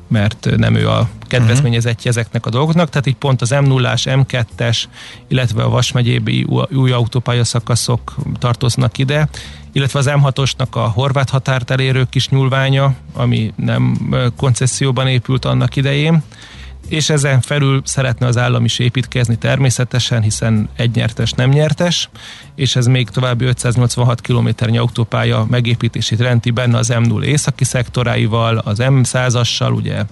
mert 0.09 0.49
nem 0.57 0.75
ő 0.75 0.89
a 0.89 1.09
kedvezményezettje 1.27 2.09
uh-huh. 2.09 2.17
ezeknek 2.17 2.45
a 2.45 2.49
dolgoknak, 2.49 2.89
tehát 2.89 3.07
így 3.07 3.15
pont 3.15 3.41
az 3.41 3.49
M0-ás, 3.53 4.03
M2-es, 4.05 4.83
illetve 5.27 5.63
a 5.63 5.69
Vas 5.69 5.91
megyébi 5.91 6.45
új 6.69 6.91
autópálya 6.91 7.43
szakaszok 7.43 8.15
tartoznak 8.39 8.97
ide, 8.97 9.29
illetve 9.71 9.99
az 9.99 10.09
M6-osnak 10.09 10.69
a 10.69 10.79
horvát 10.79 11.29
határt 11.29 11.69
elérő 11.69 12.05
kis 12.09 12.29
nyúlványa, 12.29 12.93
ami 13.13 13.53
nem 13.55 14.13
koncesszióban 14.35 15.07
épült 15.07 15.45
annak 15.45 15.75
idején, 15.75 16.23
és 16.87 17.09
ezen 17.09 17.41
felül 17.41 17.81
szeretne 17.85 18.27
az 18.27 18.37
állam 18.37 18.65
is 18.65 18.79
építkezni 18.79 19.35
természetesen, 19.35 20.21
hiszen 20.21 20.69
egy 20.75 20.95
nyertes 20.95 21.31
nem 21.31 21.49
nyertes, 21.49 22.09
és 22.59 22.75
ez 22.75 22.85
még 22.85 23.09
további 23.09 23.45
586 23.45 24.21
kilométernyi 24.21 24.77
autópálya 24.77 25.45
megépítését 25.49 26.19
renti 26.19 26.51
benne 26.51 26.77
az 26.77 26.91
M0 26.93 27.23
északi 27.23 27.63
szektoráival, 27.63 28.57
az 28.57 28.77
M100-assal, 28.81 29.75
ugye 29.75 30.03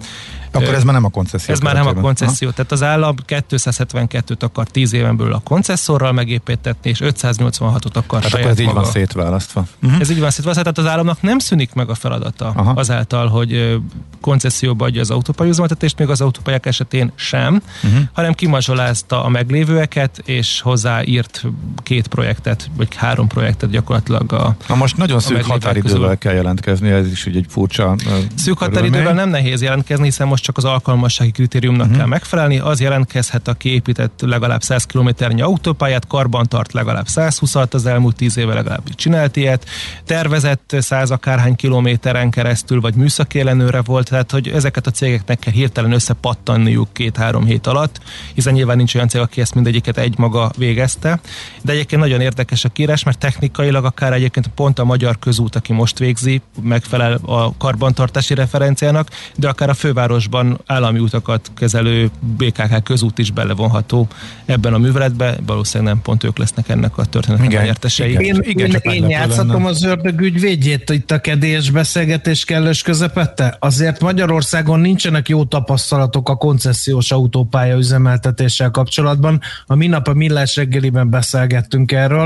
akkor 0.52 0.74
ez 0.74 0.84
már 0.84 0.94
nem 0.94 1.04
a 1.04 1.08
koncesszió. 1.08 1.54
Ez 1.54 1.60
már 1.60 1.74
nem 1.74 1.86
a 1.86 1.92
koncesszió. 1.92 2.50
Tehát 2.50 2.72
az 2.72 2.82
állam 2.82 3.14
272-t 3.26 4.38
akar 4.38 4.66
10 4.66 4.92
éven 4.92 5.16
belül 5.16 5.32
a 5.32 5.40
koncesszorral 5.44 6.12
megépítetni, 6.12 6.90
és 6.90 7.00
586-ot 7.02 7.92
akar 7.92 8.20
Tehát 8.20 8.34
akkor 8.34 8.50
ez 8.50 8.58
így 8.58 8.66
maga. 8.66 8.80
van 8.80 8.90
szétválasztva. 8.90 9.64
Uh-huh. 9.82 10.00
Ez 10.00 10.10
így 10.10 10.20
van 10.20 10.30
szétválasztva, 10.30 10.72
tehát 10.72 10.78
az 10.78 10.86
államnak 10.86 11.22
nem 11.22 11.38
szűnik 11.38 11.72
meg 11.72 11.88
a 11.88 11.94
feladata 11.94 12.52
Aha. 12.56 12.70
azáltal, 12.70 13.28
hogy 13.28 13.78
koncesszióba 14.20 14.84
adja 14.84 15.00
az 15.00 15.10
autópályaüzemeltetést, 15.10 15.98
még 15.98 16.08
az 16.08 16.20
autópályák 16.20 16.66
esetén 16.66 17.12
sem, 17.14 17.62
uh-huh. 17.84 18.00
hanem 18.12 18.32
kimazsolázta 18.32 19.24
a 19.24 19.28
meglévőeket, 19.28 20.22
és 20.24 20.60
hozzáírt 20.60 21.44
két 21.82 22.08
projektet, 22.40 22.70
vagy 22.76 22.94
három 22.96 23.26
projektet 23.26 23.70
gyakorlatilag 23.70 24.32
a 24.32 24.56
Na 24.68 24.74
most 24.74 24.96
nagyon 24.96 25.20
szűk 25.20 25.44
határidővel 25.44 26.00
közül. 26.00 26.16
kell 26.18 26.34
jelentkezni, 26.34 26.90
ez 26.90 27.06
is 27.06 27.26
egy 27.26 27.46
furcsa 27.48 27.96
Szűk 28.34 28.58
határidővel 28.58 29.12
nem 29.12 29.28
nehéz 29.28 29.62
jelentkezni, 29.62 30.04
hiszen 30.04 30.26
most 30.26 30.42
csak 30.42 30.56
az 30.56 30.64
alkalmassági 30.64 31.30
kritériumnak 31.30 31.84
uh-huh. 31.84 31.98
kell 31.98 32.06
megfelelni, 32.06 32.58
az 32.58 32.80
jelentkezhet, 32.80 33.48
aki 33.48 33.72
épített 33.72 34.20
legalább 34.20 34.62
100 34.62 34.84
km-nyi 34.84 35.40
autópályát, 35.40 36.06
tart 36.48 36.72
legalább 36.72 37.06
120-at, 37.08 37.74
az 37.74 37.86
elmúlt 37.86 38.16
10 38.16 38.36
éve 38.36 38.54
legalább 38.54 38.94
csinált 38.94 39.36
ilyet, 39.36 39.64
tervezett 40.04 40.76
100 40.78 41.10
akárhány 41.10 41.56
kilométeren 41.56 42.30
keresztül, 42.30 42.80
vagy 42.80 42.94
műszaki 42.94 43.40
ellenőre 43.40 43.82
volt, 43.82 44.08
tehát 44.08 44.30
hogy 44.30 44.48
ezeket 44.48 44.86
a 44.86 44.90
cégeknek 44.90 45.38
kell 45.38 45.52
hirtelen 45.52 45.92
összepattanniuk 45.92 46.92
két-három 46.92 47.44
hét 47.44 47.66
alatt, 47.66 48.00
hiszen 48.34 48.52
nyilván 48.52 48.76
nincs 48.76 48.94
olyan 48.94 49.08
cég, 49.08 49.20
aki 49.20 49.40
ezt 49.40 49.54
mindegyiket 49.54 49.98
egy 49.98 50.18
maga 50.18 50.50
végezte. 50.56 51.20
De 51.62 51.72
egyébként 51.72 52.02
nagyon 52.02 52.20
érdekes 52.28 52.64
a 52.64 52.68
kírás, 52.68 53.02
mert 53.04 53.18
technikailag 53.18 53.84
akár 53.84 54.12
egyébként 54.12 54.48
pont 54.48 54.78
a 54.78 54.84
magyar 54.84 55.18
közút, 55.18 55.56
aki 55.56 55.72
most 55.72 55.98
végzi, 55.98 56.40
megfelel 56.62 57.18
a 57.26 57.56
karbantartási 57.56 58.34
referenciának, 58.34 59.08
de 59.36 59.48
akár 59.48 59.68
a 59.68 59.74
fővárosban 59.74 60.60
állami 60.66 60.98
utakat 60.98 61.50
kezelő 61.56 62.10
BKK 62.20 62.82
közút 62.82 63.18
is 63.18 63.30
belevonható 63.30 64.08
ebben 64.44 64.74
a 64.74 64.78
műveletbe, 64.78 65.36
valószínűleg 65.46 65.92
nem 65.92 66.02
pont 66.02 66.24
ők 66.24 66.38
lesznek 66.38 66.68
ennek 66.68 66.98
a 66.98 67.04
történetnek 67.04 67.60
a 67.60 67.64
nyertesei. 67.64 68.10
Igen, 68.10 68.42
igen, 68.42 68.80
én, 68.82 68.92
én 68.92 69.08
játszhatom 69.08 69.66
az 69.66 69.84
ördög 69.84 70.20
ügyvédjét 70.20 70.90
itt 70.90 71.10
a 71.10 71.20
kedélyes 71.20 71.70
beszélgetés 71.70 72.44
kellős 72.44 72.82
közepette. 72.82 73.56
Azért 73.58 74.00
Magyarországon 74.00 74.80
nincsenek 74.80 75.28
jó 75.28 75.44
tapasztalatok 75.44 76.28
a 76.28 76.36
koncesziós 76.36 77.10
autópálya 77.10 77.76
üzemeltetéssel 77.76 78.70
kapcsolatban. 78.70 79.40
A 79.66 79.74
minap 79.74 80.08
a 80.08 80.12
Millás 80.12 80.56
reggeliben 80.56 81.10
beszélgettünk 81.10 81.92
erről. 81.92 82.17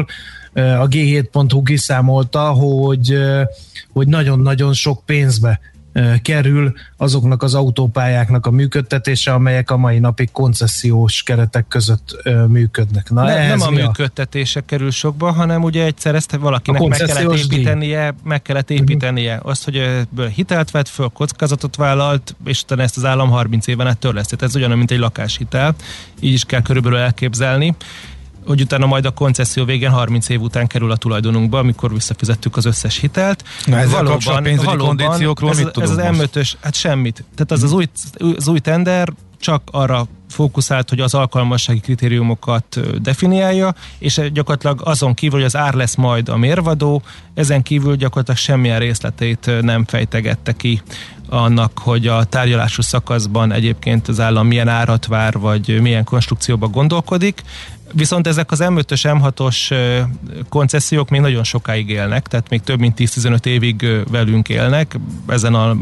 A 0.55 0.89
G7.hu 0.89 1.63
kiszámolta, 1.63 2.51
hogy, 2.51 3.19
hogy 3.93 4.09
nagyon-nagyon 4.09 4.73
sok 4.73 5.03
pénzbe 5.07 5.61
kerül 6.23 6.73
azoknak 6.97 7.43
az 7.43 7.55
autópályáknak 7.55 8.47
a 8.47 8.51
működtetése, 8.51 9.33
amelyek 9.33 9.71
a 9.71 9.77
mai 9.77 9.99
napig 9.99 10.31
koncesziós 10.31 11.23
keretek 11.23 11.69
között 11.69 12.23
működnek. 12.49 13.11
Na, 13.11 13.25
ne, 13.25 13.47
nem 13.47 13.61
a 13.61 13.71
működtetése 13.71 14.61
a... 14.61 14.63
kerül 14.67 14.91
sokba, 14.91 15.33
hanem 15.33 15.63
ugye 15.63 15.85
egyszer 15.85 16.15
ezt 16.15 16.37
valakinek 16.37 16.83
meg 16.83 16.99
kellett 16.99 17.37
építenie, 17.37 18.15
meg 18.25 18.43
kellett 18.43 18.69
mhm. 18.69 18.79
építenie 18.79 19.41
azt, 19.43 19.65
hogy 19.65 19.77
ebből 19.77 20.29
hitelt 20.29 20.71
vett 20.71 20.89
föl, 20.89 21.09
kockázatot 21.09 21.77
vállalt, 21.77 22.35
és 22.45 22.63
utána 22.63 22.83
ezt 22.83 22.97
az 22.97 23.05
állam 23.05 23.31
30 23.31 23.67
éven 23.67 23.87
át 23.87 23.99
törlesztett. 23.99 24.43
Ez 24.43 24.55
ugyanolyan, 24.55 24.79
mint 24.79 24.91
egy 24.91 24.99
lakáshitel, 24.99 25.75
így 26.21 26.33
is 26.33 26.45
kell 26.45 26.63
körülbelül 26.63 26.99
elképzelni 26.99 27.75
hogy 28.47 28.61
utána 28.61 28.87
majd 28.87 29.05
a 29.05 29.11
koncesszió 29.11 29.65
végén 29.65 29.91
30 29.91 30.29
év 30.29 30.41
után 30.41 30.67
kerül 30.67 30.91
a 30.91 30.97
tulajdonunkba, 30.97 31.59
amikor 31.59 31.93
visszafizettük 31.93 32.57
az 32.57 32.65
összes 32.65 32.99
hitelt. 32.99 33.45
Na 33.65 33.79
ezzel 33.79 34.03
valóban, 34.03 34.43
pénzügyi 34.43 34.67
valóban 34.67 34.97
kondíciókról 34.97 35.51
ez, 35.51 35.59
mit 35.59 35.79
ez 35.79 35.91
az 35.91 35.99
M5-ös, 36.01 36.53
hát 36.61 36.75
semmit. 36.75 37.25
Tehát 37.35 37.51
az, 37.51 37.63
az, 37.63 37.73
új, 37.73 37.87
az 38.37 38.49
új 38.49 38.59
tender 38.59 39.13
csak 39.43 39.63
arra 39.71 40.07
fókuszált, 40.29 40.89
hogy 40.89 41.01
az 41.01 41.15
alkalmassági 41.15 41.81
kritériumokat 41.81 42.81
definiálja, 43.03 43.75
és 43.99 44.21
gyakorlatilag 44.33 44.81
azon 44.85 45.15
kívül, 45.15 45.39
hogy 45.39 45.47
az 45.47 45.57
ár 45.57 45.75
lesz 45.75 45.95
majd 45.95 46.29
a 46.29 46.37
mérvadó, 46.37 47.03
ezen 47.35 47.63
kívül 47.63 47.97
gyakorlatilag 47.97 48.39
semmilyen 48.39 48.79
részletét 48.79 49.51
nem 49.61 49.85
fejtegette 49.85 50.53
ki 50.53 50.83
annak, 51.29 51.79
hogy 51.79 52.07
a 52.07 52.25
tárgyalásos 52.25 52.85
szakaszban 52.85 53.53
egyébként 53.53 54.09
az 54.09 54.21
állam 54.21 54.47
milyen 54.47 54.69
árat 54.69 55.07
vár, 55.07 55.39
vagy 55.39 55.81
milyen 55.81 56.05
konstrukcióba 56.05 56.69
gondolkodik. 56.69 57.43
Viszont 57.93 58.27
ezek 58.27 58.51
az 58.51 58.61
M5-ös, 58.63 59.01
M6-os 59.03 59.75
koncesziók 60.49 61.09
még 61.09 61.21
nagyon 61.21 61.45
sokáig 61.45 61.89
élnek, 61.89 62.27
tehát 62.27 62.49
még 62.49 62.63
több 62.63 62.79
mint 62.79 62.97
10-15 62.99 63.47
évig 63.47 63.87
velünk 64.11 64.49
élnek. 64.49 64.99
Ezen 65.27 65.55
a 65.55 65.77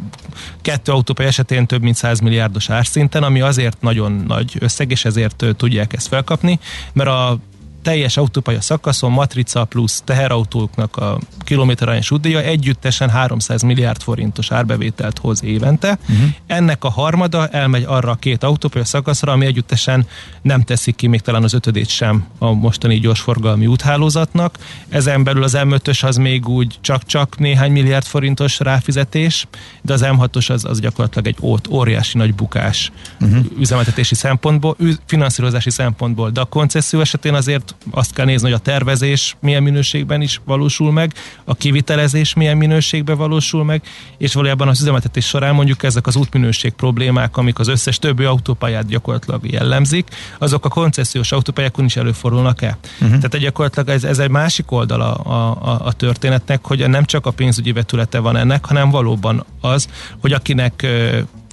kettő 0.63 0.93
autópály 0.93 1.27
esetén 1.27 1.67
több 1.67 1.83
mint 1.83 1.97
100 1.97 2.21
milliárdos 2.21 2.71
árszinten, 2.71 3.23
ami 3.23 3.41
azért 3.41 3.81
nagyon 3.81 4.25
nagy 4.27 4.57
összeg, 4.59 4.91
és 4.91 5.05
ezért 5.05 5.45
tudják 5.57 5.93
ezt 5.93 6.09
felkapni, 6.09 6.59
mert 6.93 7.09
a 7.09 7.39
teljes 7.83 8.17
autópálya 8.17 8.61
szakaszon 8.61 9.11
matrica 9.11 9.65
plusz 9.65 10.03
teherautóknak 10.05 10.97
a 10.97 11.19
kilométerarányos 11.39 12.11
útdíja 12.11 12.41
együttesen 12.41 13.11
300 13.11 13.63
milliárd 13.63 14.03
forintos 14.03 14.51
árbevételt 14.51 15.19
hoz 15.19 15.45
évente. 15.45 15.99
Uh-huh. 16.03 16.29
Ennek 16.47 16.85
a 16.85 16.91
harmada 16.91 17.49
elmegy 17.49 17.85
arra 17.87 18.11
a 18.11 18.15
két 18.15 18.43
autópálya 18.43 18.85
szakaszra, 18.85 19.33
ami 19.33 19.47
együttesen 19.47 20.07
nem 20.43 20.63
teszik 20.63 20.97
ki 20.97 21.07
még 21.07 21.21
talán 21.21 21.43
az 21.43 21.55
ötödét 21.55 21.89
sem 21.89 22.27
a 22.39 22.53
mostani 22.53 22.99
gyorsforgalmi 22.99 23.67
úthálózatnak. 23.67 24.59
Ezen 24.89 25.25
belül 25.25 25.43
az 25.43 25.57
M5-ös 25.59 26.05
az 26.05 26.17
még 26.17 26.49
úgy 26.49 26.79
csak-csak 26.81 27.39
néhány 27.39 27.73
milliárd 27.73 28.05
forintos 28.05 28.59
ráfizetés, 28.59 29.47
de 29.83 29.93
az 29.93 30.05
M6-os 30.05 30.51
az, 30.51 30.65
az 30.65 30.81
gyakorlatilag 30.81 31.27
egy 31.27 31.37
ót, 31.41 31.69
óriási 31.69 32.19
nagy 32.19 32.35
bukás 32.35 32.93
uh-huh. 33.21 33.45
üzemeltetési 33.59 34.15
szempontból, 34.15 34.77
finanszírozási 35.07 35.71
szempontból, 35.71 36.31
de 36.31 36.41
a 36.41 36.45
koncesszió 36.45 37.01
esetén 37.01 37.35
azért 37.35 37.70
azt 37.91 38.13
kell 38.13 38.25
nézni, 38.25 38.49
hogy 38.51 38.59
a 38.59 38.63
tervezés 38.63 39.37
milyen 39.41 39.63
minőségben 39.63 40.21
is 40.21 40.41
valósul 40.45 40.93
meg, 40.93 41.15
a 41.45 41.55
kivitelezés 41.55 42.35
milyen 42.35 42.57
minőségben 42.57 43.17
valósul 43.17 43.65
meg, 43.65 43.83
és 44.19 44.35
valójában 44.35 44.69
az 44.69 44.81
üzemeltetés 44.81 45.27
során 45.27 45.55
mondjuk 45.55 45.83
ezek 45.83 46.07
az 46.07 46.17
útminőség 46.17 46.73
problémák, 46.73 47.37
amik 47.37 47.59
az 47.59 47.69
összes 47.69 47.99
többi 47.99 48.25
autópályát 48.25 48.87
gyakorlatilag 48.87 49.51
jellemzik, 49.51 50.09
azok 50.39 50.65
a 50.65 50.69
koncesziós 50.69 51.33
autópályákon 51.33 51.85
is 51.85 51.97
előfordulnak-e. 51.97 52.79
Uh-huh. 52.93 53.09
Tehát 53.09 53.39
gyakorlatilag 53.39 53.89
ez, 53.89 54.05
ez 54.05 54.19
egy 54.19 54.31
másik 54.31 54.71
oldala 54.71 55.15
a, 55.15 55.69
a, 55.71 55.87
a 55.87 55.93
történetnek, 55.93 56.67
hogy 56.67 56.89
nem 56.89 57.05
csak 57.05 57.27
a 57.27 57.31
pénzügyi 57.31 57.73
vetülete 57.73 58.19
van 58.19 58.37
ennek, 58.37 58.65
hanem 58.65 58.91
valóban 58.91 59.45
az, 59.61 59.89
hogy 60.21 60.33
akinek 60.33 60.87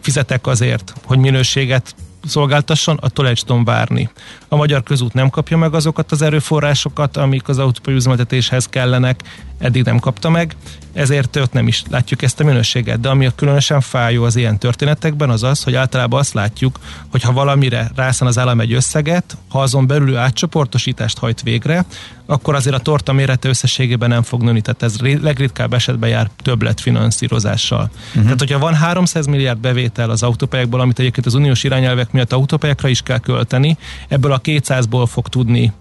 fizetek 0.01 0.47
azért, 0.47 0.93
hogy 1.06 1.17
minőséget 1.17 1.95
szolgáltasson, 2.25 2.97
attól 2.97 3.27
egy 3.27 3.43
tudom 3.45 3.63
várni. 3.63 4.10
A 4.47 4.56
magyar 4.56 4.84
közút 4.84 5.13
nem 5.13 5.30
kapja 5.30 5.58
meg 5.58 5.73
azokat 5.73 6.12
az 6.12 6.21
erőforrásokat, 6.21 7.17
amik 7.17 7.47
az 7.47 7.58
autópálya 7.58 7.97
üzemeltetéshez 7.97 8.65
kellenek, 8.65 9.21
eddig 9.58 9.84
nem 9.84 9.99
kapta 9.99 10.30
meg, 10.30 10.56
ezért 10.97 11.36
ott 11.36 11.53
nem 11.53 11.67
is 11.67 11.83
látjuk 11.89 12.21
ezt 12.21 12.39
a 12.39 12.43
minőséget. 12.43 12.99
De 12.99 13.10
ami 13.10 13.25
a 13.25 13.31
különösen 13.36 13.81
fájó 13.81 14.23
az 14.23 14.36
ilyen 14.36 14.60
történetekben, 14.60 15.29
az 15.29 15.43
az, 15.43 15.63
hogy 15.63 15.75
általában 15.75 16.19
azt 16.19 16.33
látjuk, 16.33 16.79
hogy 17.12 17.21
ha 17.21 17.31
valamire 17.31 17.91
rászán 17.95 18.27
az 18.27 18.38
állam 18.38 18.60
egy 18.60 18.73
összeget, 18.73 19.38
ha 19.49 19.62
azon 19.62 19.88
belül 19.88 20.17
átcsoportosítást 20.17 21.17
hajt 21.17 21.41
végre, 21.41 21.86
akkor 22.25 22.55
azért 22.55 22.75
a 22.75 22.79
torta 22.79 23.13
mérete 23.13 23.49
összességében 23.49 24.10
nem 24.10 24.23
fog 24.23 24.43
nőni, 24.43 24.62
tehát 24.62 24.83
ez 24.83 24.97
legritkább 25.21 25.73
esetben 25.73 26.10
jár 26.10 26.29
többlet 26.41 26.81
finanszírozással. 26.81 27.89
Uh-huh. 28.07 28.23
Tehát, 28.23 28.39
hogyha 28.39 28.60
van 28.60 28.73
300 28.73 29.25
milliárd 29.25 29.60
bevétel 29.60 30.10
az 30.10 30.23
autópályákból, 30.23 30.79
amit 30.79 30.99
egyébként 30.99 31.25
az 31.25 31.33
uniós 31.33 31.63
irányelvek 31.63 32.12
miatt 32.12 32.33
autópályákra 32.33 32.88
is 32.88 33.01
kell 33.01 33.19
költeni, 33.19 33.77
ebből 34.07 34.31
a 34.31 34.41
200-ból 34.41 35.07
fog 35.07 35.27
tudni 35.27 35.71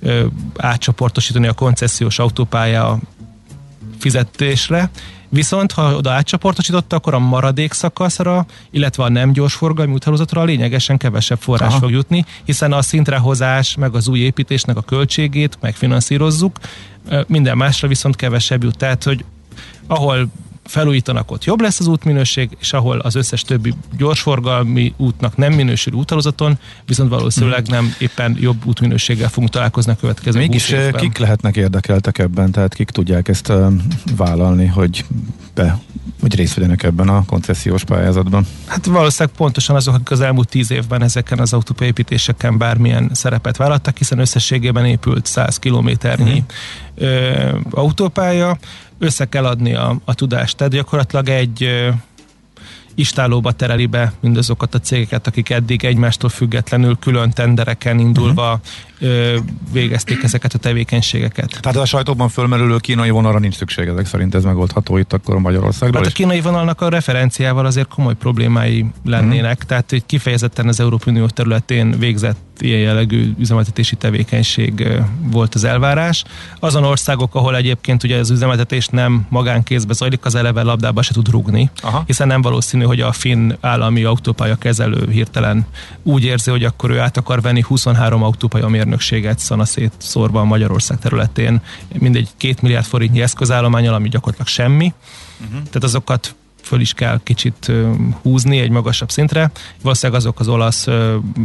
ö, 0.00 0.26
átcsoportosítani 0.56 1.46
a 1.46 1.52
koncesziós 1.52 2.18
autópálya 2.18 2.98
fizetésre, 3.98 4.90
Viszont, 5.28 5.72
ha 5.72 5.94
oda 5.94 6.10
átcsoportosította, 6.10 6.96
akkor 6.96 7.14
a 7.14 7.18
maradék 7.18 7.72
szakaszra, 7.72 8.46
illetve 8.70 9.02
a 9.02 9.08
nem 9.08 9.32
gyors 9.32 9.54
forgalmi 9.54 9.92
úthálózatra 9.92 10.44
lényegesen 10.44 10.96
kevesebb 10.96 11.38
forrás 11.38 11.68
Aha. 11.68 11.78
fog 11.78 11.90
jutni, 11.90 12.24
hiszen 12.44 12.72
a 12.72 12.82
szintrehozás, 12.82 13.76
meg 13.76 13.94
az 13.94 14.08
új 14.08 14.18
építésnek 14.18 14.76
a 14.76 14.80
költségét 14.80 15.58
megfinanszírozzuk, 15.60 16.58
minden 17.26 17.56
másra 17.56 17.88
viszont 17.88 18.16
kevesebb 18.16 18.62
jut. 18.62 18.76
Tehát, 18.76 19.04
hogy 19.04 19.24
ahol 19.86 20.28
felújítanak, 20.66 21.30
ott 21.30 21.44
jobb 21.44 21.60
lesz 21.60 21.80
az 21.80 21.86
útminőség, 21.86 22.56
és 22.60 22.72
ahol 22.72 22.98
az 22.98 23.14
összes 23.14 23.42
többi 23.42 23.74
gyorsforgalmi 23.96 24.94
útnak 24.96 25.36
nem 25.36 25.52
minősül 25.52 25.92
útalozaton, 25.92 26.58
viszont 26.86 27.10
valószínűleg 27.10 27.62
mhm. 27.62 27.72
nem 27.72 27.94
éppen 27.98 28.36
jobb 28.40 28.66
útminőséggel 28.66 29.28
fogunk 29.28 29.52
találkozni 29.52 29.92
a 29.92 29.96
következő 29.96 30.38
Mégis 30.38 30.74
kik 30.92 31.18
lehetnek 31.18 31.56
érdekeltek 31.56 32.18
ebben, 32.18 32.50
tehát 32.50 32.74
kik 32.74 32.90
tudják 32.90 33.28
ezt 33.28 33.48
uh, 33.48 33.72
vállalni, 34.16 34.66
hogy 34.66 35.04
be 35.54 35.78
hogy 36.20 36.34
részt 36.34 36.54
vegyenek 36.54 36.82
ebben 36.82 37.08
a 37.08 37.24
koncesziós 37.24 37.84
pályázatban? 37.84 38.46
Hát 38.66 38.86
valószínűleg 38.86 39.36
pontosan 39.36 39.76
azok, 39.76 39.94
akik 39.94 40.10
az 40.10 40.20
elmúlt 40.20 40.48
tíz 40.48 40.70
évben 40.70 41.02
ezeken 41.02 41.38
az 41.38 41.52
autópályépítéseken 41.52 42.58
bármilyen 42.58 43.10
szerepet 43.12 43.56
vállaltak, 43.56 43.96
hiszen 43.96 44.18
összességében 44.18 44.84
épült 44.84 45.26
100 45.26 45.58
kilométernyi 45.58 46.34
mm. 46.40 46.44
Autópálya, 47.70 48.58
össze 48.98 49.24
kell 49.24 49.46
adni 49.46 49.74
a, 49.74 49.96
a 50.04 50.14
tudást. 50.14 50.56
Tehát 50.56 50.72
gyakorlatilag 50.72 51.28
egy 51.28 51.88
istálóba 52.96 53.52
tereli 53.52 53.86
be 53.86 54.12
mindazokat 54.20 54.74
a 54.74 54.80
cégeket, 54.80 55.26
akik 55.26 55.50
eddig 55.50 55.84
egymástól 55.84 56.30
függetlenül 56.30 56.96
külön 56.98 57.30
tendereken 57.30 57.98
indulva 57.98 58.52
uh-huh 58.52 58.94
ö, 59.00 59.36
végezték 59.72 60.22
ezeket 60.22 60.54
a 60.54 60.58
tevékenységeket. 60.58 61.58
Tehát 61.60 61.76
a 61.76 61.84
sajtóban 61.84 62.28
fölmerülő 62.28 62.76
kínai 62.76 63.10
vonalra 63.10 63.38
nincs 63.38 63.54
szükség, 63.54 63.88
ezek 63.88 64.06
szerint 64.06 64.34
ez 64.34 64.44
megoldható 64.44 64.96
itt 64.96 65.12
akkor 65.12 65.38
Magyarországról 65.38 66.02
Hát 66.02 66.10
a 66.10 66.14
kínai 66.14 66.40
vonalnak 66.40 66.80
a 66.80 66.88
referenciával 66.88 67.66
azért 67.66 67.88
komoly 67.88 68.14
problémái 68.14 68.86
lennének, 69.04 69.64
mm. 69.64 69.66
tehát 69.66 69.90
hogy 69.90 70.06
kifejezetten 70.06 70.68
az 70.68 70.80
Európai 70.80 71.12
Unió 71.12 71.26
területén 71.26 71.98
végzett 71.98 72.38
ilyen 72.58 72.80
jellegű 72.80 73.32
üzemeltetési 73.38 73.96
tevékenység 73.96 74.88
volt 75.20 75.54
az 75.54 75.64
elvárás. 75.64 76.24
Azon 76.60 76.84
országok, 76.84 77.34
ahol 77.34 77.56
egyébként 77.56 78.02
ugye 78.02 78.18
az 78.18 78.30
üzemeltetés 78.30 78.86
nem 78.86 79.26
magánkézbe 79.28 79.92
zajlik, 79.92 80.24
az 80.24 80.34
eleve 80.34 80.62
labdába 80.62 81.02
se 81.02 81.12
tud 81.12 81.30
rugni, 81.30 81.70
Aha. 81.82 82.02
hiszen 82.06 82.26
nem 82.26 82.42
valószínű, 82.42 82.84
hogy 82.86 83.00
a 83.00 83.12
finn 83.12 83.52
állami 83.60 84.04
autópálya 84.04 84.56
kezelő 84.56 85.10
hirtelen 85.10 85.66
úgy 86.02 86.24
érzi, 86.24 86.50
hogy 86.50 86.64
akkor 86.64 86.90
ő 86.90 86.98
át 86.98 87.16
akar 87.16 87.40
venni 87.40 87.60
23 87.60 88.22
autópálya 88.22 88.68
mérnökséget 88.68 89.38
szanaszét 89.38 89.92
szórva 89.96 90.40
a 90.40 90.44
Magyarország 90.44 90.98
területén, 90.98 91.60
mindegy 91.98 92.28
két 92.36 92.62
milliárd 92.62 92.86
forintnyi 92.86 93.22
eszközállományal, 93.22 93.94
ami 93.94 94.08
gyakorlatilag 94.08 94.48
semmi. 94.48 94.94
Uh-huh. 95.40 95.62
Tehát 95.62 95.82
azokat 95.82 96.34
föl 96.66 96.80
is 96.80 96.92
kell 96.92 97.20
kicsit 97.22 97.72
húzni 98.22 98.58
egy 98.58 98.70
magasabb 98.70 99.10
szintre. 99.10 99.50
Valószínűleg 99.82 100.20
azok 100.20 100.40
az 100.40 100.48
olasz, 100.48 100.86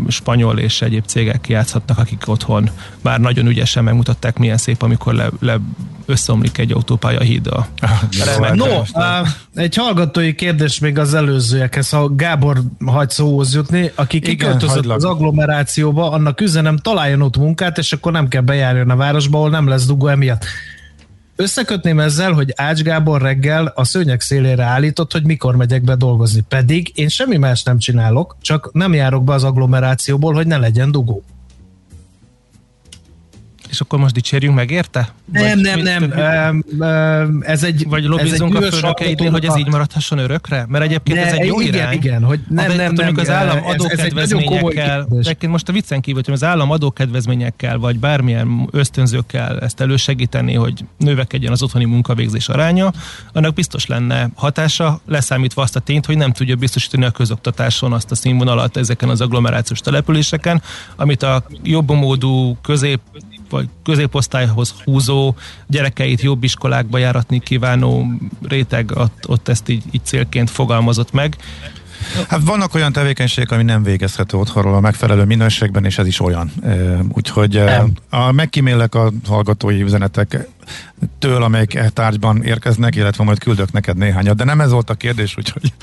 spanyol 0.07 0.59
és 0.59 0.81
egyéb 0.81 1.05
cégek 1.05 1.47
játszhatnak, 1.49 1.97
akik 1.97 2.23
otthon 2.25 2.69
már 3.01 3.19
nagyon 3.19 3.47
ügyesen 3.47 3.83
megmutatták, 3.83 4.37
milyen 4.37 4.57
szép, 4.57 4.81
amikor 4.81 5.13
le, 5.13 5.29
le 5.39 5.57
összeomlik 6.05 6.57
egy 6.57 6.71
autópálya 6.71 7.19
híddal. 7.19 7.67
No, 8.53 8.81
egy 9.55 9.75
hallgatói 9.75 10.35
kérdés 10.35 10.79
még 10.79 10.97
az 10.97 11.13
előzőekhez, 11.13 11.89
ha 11.89 12.15
Gábor 12.15 12.61
hagy 12.85 13.09
szóhoz 13.09 13.53
jutni, 13.53 13.91
aki 13.95 14.19
kiköltözött 14.19 14.85
az 14.85 15.03
agglomerációba, 15.03 16.11
annak 16.11 16.41
üzenem 16.41 16.77
találjon 16.77 17.21
ott 17.21 17.37
munkát, 17.37 17.77
és 17.77 17.93
akkor 17.93 18.11
nem 18.11 18.27
kell 18.27 18.41
bejárjon 18.41 18.89
a 18.89 18.95
városba, 18.95 19.37
ahol 19.37 19.49
nem 19.49 19.67
lesz 19.67 19.85
dugó 19.85 20.07
emiatt. 20.07 20.45
Összekötném 21.41 21.99
ezzel, 21.99 22.31
hogy 22.31 22.53
Ács 22.55 22.81
Gábor 22.81 23.21
reggel 23.21 23.71
a 23.75 23.83
szőnyeg 23.83 24.21
szélére 24.21 24.63
állított, 24.63 25.11
hogy 25.11 25.23
mikor 25.23 25.55
megyek 25.55 25.83
be 25.83 25.95
dolgozni. 25.95 26.41
Pedig 26.47 26.91
én 26.95 27.07
semmi 27.07 27.37
más 27.37 27.63
nem 27.63 27.77
csinálok, 27.77 28.35
csak 28.41 28.69
nem 28.73 28.93
járok 28.93 29.23
be 29.23 29.33
az 29.33 29.43
agglomerációból, 29.43 30.33
hogy 30.33 30.47
ne 30.47 30.57
legyen 30.57 30.91
dugó 30.91 31.23
és 33.71 33.79
akkor 33.81 33.99
most 33.99 34.13
dicsérjünk 34.13 34.55
meg 34.55 34.71
érte? 34.71 35.13
Nem, 35.31 35.59
nem, 35.59 35.79
nem. 35.79 36.13
Um, 36.79 37.41
ez 37.41 37.63
egy 37.63 37.85
Vagy 37.87 38.03
lobbizunk 38.03 38.55
a 38.55 38.61
főnökeidnél, 38.61 39.31
hogy 39.31 39.45
ez 39.45 39.57
így 39.57 39.67
maradhasson 39.67 40.17
örökre? 40.17 40.65
Mert 40.69 40.83
egyébként 40.83 41.17
ne, 41.17 41.25
ez 41.25 41.33
egy 41.33 41.45
jó 41.45 41.61
igen, 41.61 41.73
irány. 41.73 41.93
Igen, 41.93 42.23
hogy 42.23 42.39
nem, 42.49 42.67
nem, 42.67 42.75
nem, 42.75 42.93
nem, 42.93 43.13
az 43.17 43.29
állam 43.29 43.65
adókedvezményekkel, 43.65 45.07
egyébként 45.11 45.51
most 45.51 45.69
a 45.69 45.71
viccen 45.71 46.01
kívül, 46.01 46.21
hogy 46.25 46.33
az 46.33 46.43
állam 46.43 46.71
adókedvezményekkel, 46.71 47.77
vagy 47.77 47.99
bármilyen 47.99 48.67
ösztönzőkkel 48.71 49.59
ezt 49.59 49.81
elősegíteni, 49.81 50.53
hogy 50.53 50.85
növekedjen 50.97 51.51
az 51.51 51.63
otthoni 51.63 51.85
munkavégzés 51.85 52.49
aránya, 52.49 52.91
annak 53.33 53.53
biztos 53.53 53.85
lenne 53.85 54.29
hatása, 54.35 55.01
leszámítva 55.07 55.61
azt 55.61 55.75
a 55.75 55.79
tényt, 55.79 56.05
hogy 56.05 56.17
nem 56.17 56.31
tudja 56.31 56.55
biztosítani 56.55 57.05
a 57.05 57.11
közoktatáson 57.11 57.93
azt 57.93 58.11
a 58.11 58.15
színvonalat 58.15 58.77
ezeken 58.77 59.09
az 59.09 59.21
agglomerációs 59.21 59.79
településeken, 59.79 60.61
amit 60.95 61.23
a 61.23 61.43
jobb 61.63 61.91
módú 61.91 62.57
közép 62.61 62.99
vagy 63.51 63.69
középosztályhoz 63.83 64.73
húzó, 64.83 65.35
gyerekeit 65.67 66.21
jobb 66.21 66.43
iskolákba 66.43 66.97
járatni 66.97 67.39
kívánó 67.39 68.05
réteg 68.41 68.91
ott, 68.95 69.23
ott 69.27 69.47
ezt 69.47 69.69
így, 69.69 69.83
így 69.91 70.05
célként 70.05 70.49
fogalmazott 70.49 71.11
meg. 71.11 71.35
Hát 72.27 72.41
vannak 72.43 72.73
olyan 72.73 72.91
tevékenységek, 72.91 73.51
ami 73.51 73.63
nem 73.63 73.83
végezhető 73.83 74.37
otthonról 74.37 74.75
a 74.75 74.79
megfelelő 74.79 75.23
minőségben, 75.23 75.85
és 75.85 75.97
ez 75.97 76.07
is 76.07 76.19
olyan. 76.19 76.51
Úgyhogy 77.13 77.63
a, 78.09 78.31
megkímélek 78.31 78.95
a 78.95 79.11
hallgatói 79.27 79.81
üzenetek 79.81 80.47
től, 81.19 81.43
amelyek 81.43 81.73
e 81.73 81.89
tárgyban 81.89 82.43
érkeznek, 82.43 82.95
illetve 82.95 83.23
majd 83.23 83.39
küldök 83.39 83.71
neked 83.71 83.97
néhányat. 83.97 84.35
De 84.35 84.43
nem 84.43 84.61
ez 84.61 84.71
volt 84.71 84.89
a 84.89 84.93
kérdés, 84.93 85.37
úgyhogy 85.37 85.73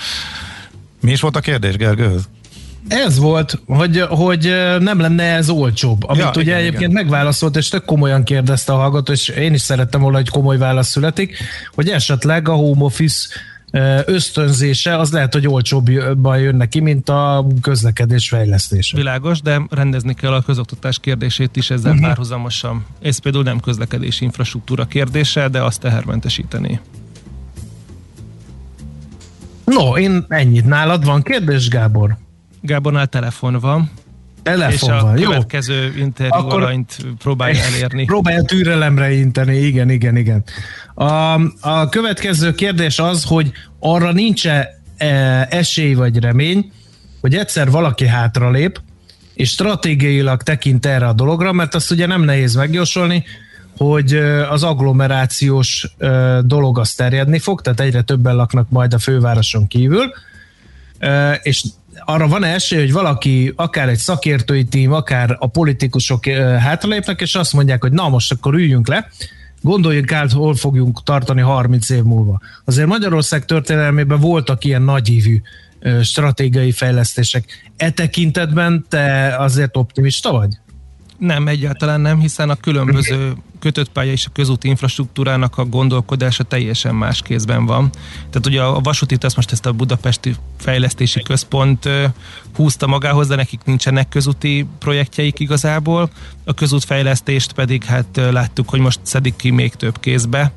mi 1.00 1.10
is 1.10 1.20
volt 1.20 1.36
a 1.36 1.40
kérdés 1.40 1.76
Gergőhöz? 1.76 2.28
Ez 2.88 3.18
volt, 3.18 3.60
hogy, 3.66 4.00
hogy 4.08 4.54
nem 4.78 5.00
lenne 5.00 5.22
ez 5.22 5.50
olcsóbb, 5.50 6.08
amit 6.08 6.22
ja, 6.22 6.30
ugye 6.30 6.42
igen, 6.42 6.56
egyébként 6.56 6.90
igen. 6.90 7.02
megválaszolt, 7.02 7.56
és 7.56 7.68
tök 7.68 7.84
komolyan 7.84 8.24
kérdezte 8.24 8.72
a 8.72 8.76
hallgató, 8.76 9.12
és 9.12 9.28
én 9.28 9.54
is 9.54 9.60
szerettem 9.60 10.00
volna, 10.00 10.16
hogy 10.16 10.28
komoly 10.28 10.58
válasz 10.58 10.88
születik, 10.88 11.36
hogy 11.74 11.88
esetleg 11.88 12.48
a 12.48 12.52
home 12.52 12.84
office 12.84 13.28
ösztönzése, 14.04 14.98
az 14.98 15.12
lehet, 15.12 15.32
hogy 15.32 15.48
olcsóbban 15.48 16.38
jön 16.38 16.56
neki, 16.56 16.80
mint 16.80 17.08
a 17.08 17.46
közlekedés 17.60 18.28
fejlesztése. 18.28 18.96
Világos, 18.96 19.40
de 19.40 19.62
rendezni 19.70 20.14
kell 20.14 20.32
a 20.32 20.42
közoktatás 20.42 20.98
kérdését 20.98 21.56
is 21.56 21.70
ezzel 21.70 21.90
uh-huh. 21.90 22.06
párhuzamosan. 22.06 22.86
Ez 23.02 23.18
például 23.18 23.44
nem 23.44 23.60
közlekedési 23.60 24.24
infrastruktúra 24.24 24.84
kérdése, 24.84 25.48
de 25.48 25.62
azt 25.62 25.80
tehermentesíteni. 25.80 26.80
No, 29.64 29.96
én 29.96 30.24
ennyit. 30.28 30.64
Nálad 30.64 31.04
van 31.04 31.22
kérdés, 31.22 31.68
Gábor? 31.68 32.16
Gábornál 32.60 33.06
telefon 33.06 33.58
van. 33.60 33.90
Telefon 34.42 34.94
és 34.94 35.02
van, 35.02 35.12
a 35.12 35.18
jó. 35.18 35.28
következő 35.28 35.94
interjú 35.96 36.32
Akkor 36.32 36.62
alanyt 36.62 36.96
próbálja 37.18 37.62
elérni. 37.62 38.04
Próbálja 38.04 38.42
türelemre 38.42 39.12
inteni, 39.12 39.56
igen, 39.56 39.90
igen, 39.90 40.16
igen. 40.16 40.44
A, 40.94 41.34
a 41.60 41.88
következő 41.88 42.54
kérdés 42.54 42.98
az, 42.98 43.24
hogy 43.24 43.52
arra 43.78 44.12
nincs-e 44.12 44.80
e, 44.96 45.06
esély 45.50 45.94
vagy 45.94 46.18
remény, 46.18 46.72
hogy 47.20 47.34
egyszer 47.34 47.70
valaki 47.70 48.06
hátralép, 48.06 48.80
és 49.34 49.48
stratégiailag 49.48 50.42
tekint 50.42 50.86
erre 50.86 51.06
a 51.06 51.12
dologra, 51.12 51.52
mert 51.52 51.74
azt 51.74 51.90
ugye 51.90 52.06
nem 52.06 52.22
nehéz 52.22 52.54
megjósolni, 52.54 53.24
hogy 53.76 54.14
az 54.50 54.62
agglomerációs 54.62 55.94
dolog 56.40 56.78
az 56.78 56.92
terjedni 56.92 57.38
fog, 57.38 57.60
tehát 57.60 57.80
egyre 57.80 58.02
többen 58.02 58.36
laknak 58.36 58.70
majd 58.70 58.94
a 58.94 58.98
fővároson 58.98 59.66
kívül, 59.66 60.12
és 61.42 61.64
arra 62.04 62.28
van 62.28 62.44
esély, 62.44 62.78
hogy 62.78 62.92
valaki, 62.92 63.52
akár 63.56 63.88
egy 63.88 63.98
szakértői 63.98 64.64
tím, 64.64 64.92
akár 64.92 65.36
a 65.38 65.46
politikusok 65.46 66.26
hátralépnek, 66.58 67.20
és 67.20 67.34
azt 67.34 67.52
mondják, 67.52 67.82
hogy 67.82 67.92
na 67.92 68.08
most 68.08 68.32
akkor 68.32 68.54
üljünk 68.54 68.88
le, 68.88 69.10
gondoljunk 69.60 70.12
át, 70.12 70.32
hol 70.32 70.54
fogjunk 70.54 71.02
tartani 71.02 71.40
30 71.40 71.90
év 71.90 72.02
múlva. 72.02 72.40
Azért 72.64 72.88
Magyarország 72.88 73.44
történelmében 73.44 74.20
voltak 74.20 74.64
ilyen 74.64 74.82
nagyívű 74.82 75.40
stratégiai 76.02 76.72
fejlesztések. 76.72 77.70
E 77.76 77.90
tekintetben 77.90 78.86
te 78.88 79.36
azért 79.38 79.76
optimista 79.76 80.32
vagy? 80.32 80.58
Nem, 81.18 81.48
egyáltalán 81.48 82.00
nem, 82.00 82.20
hiszen 82.20 82.50
a 82.50 82.54
különböző 82.54 83.32
kötött 83.58 83.88
pálya 83.88 84.12
és 84.12 84.26
a 84.26 84.30
közúti 84.32 84.68
infrastruktúrának 84.68 85.58
a 85.58 85.64
gondolkodása 85.64 86.42
teljesen 86.42 86.94
más 86.94 87.22
kézben 87.22 87.66
van. 87.66 87.90
Tehát 88.16 88.46
ugye 88.46 88.62
a 88.62 88.80
vasútit 88.80 89.24
azt 89.24 89.36
most 89.36 89.52
ezt 89.52 89.66
a 89.66 89.72
Budapesti 89.72 90.34
Fejlesztési 90.58 91.22
Központ 91.22 91.88
húzta 92.54 92.86
magához, 92.86 93.28
de 93.28 93.34
nekik 93.34 93.60
nincsenek 93.64 94.08
közúti 94.08 94.66
projektjeik 94.78 95.38
igazából. 95.38 96.10
A 96.44 96.54
közútfejlesztést 96.54 97.52
pedig 97.52 97.84
hát 97.84 98.20
láttuk, 98.30 98.68
hogy 98.68 98.80
most 98.80 99.00
szedik 99.02 99.36
ki 99.36 99.50
még 99.50 99.74
több 99.74 100.00
kézbe, 100.00 100.52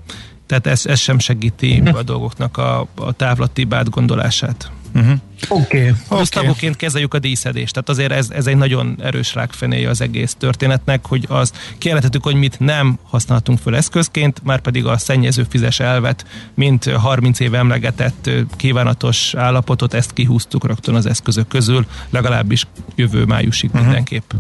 tehát 0.46 0.68
ez, 0.68 0.86
ez 0.86 1.00
sem 1.00 1.20
segíti 1.20 1.84
a 1.94 2.04
dolgoknak 2.04 2.58
a, 2.58 2.88
a 2.96 3.12
távlati 3.12 3.68
átgondolását. 3.70 4.72
Uh-huh. 4.96 5.20
Oké. 5.50 5.94
Okay. 6.10 6.48
Okay. 6.48 6.72
kezeljük 6.76 7.14
a 7.14 7.20
díszedést. 7.20 7.74
Tehát 7.74 7.90
azért 7.90 8.12
ez, 8.12 8.30
ez 8.30 8.48
egy 8.48 8.58
nagyon 8.58 8.98
erős 9.02 9.34
rákfenéje 9.34 9.90
az 9.90 10.02
egész 10.02 10.36
történetnek, 10.40 11.06
hogy 11.06 11.26
az 11.30 11.52
kijelentettük, 11.78 12.24
hogy 12.24 12.36
mit 12.36 12.60
nem 12.60 13.00
használhatunk 13.04 13.60
föl 13.60 13.76
eszközként, 13.76 14.44
már 14.44 14.60
pedig 14.60 14.86
a 14.86 14.98
szennyező 14.98 15.46
fizes 15.50 15.80
elvet, 15.80 16.26
mint 16.54 16.92
30 16.92 17.40
éve 17.40 17.58
emlegetett 17.58 18.30
kívánatos 18.56 19.34
állapotot, 19.34 19.94
ezt 19.94 20.14
kihúztuk 20.14 20.66
rögtön 20.66 20.96
az 20.96 21.06
eszközök 21.06 21.48
közül, 21.48 21.86
legalábbis 22.10 22.68
jövő 22.96 23.26
májusig 23.26 23.70
uh-huh. 23.70 23.86
mindenképp. 23.86 24.32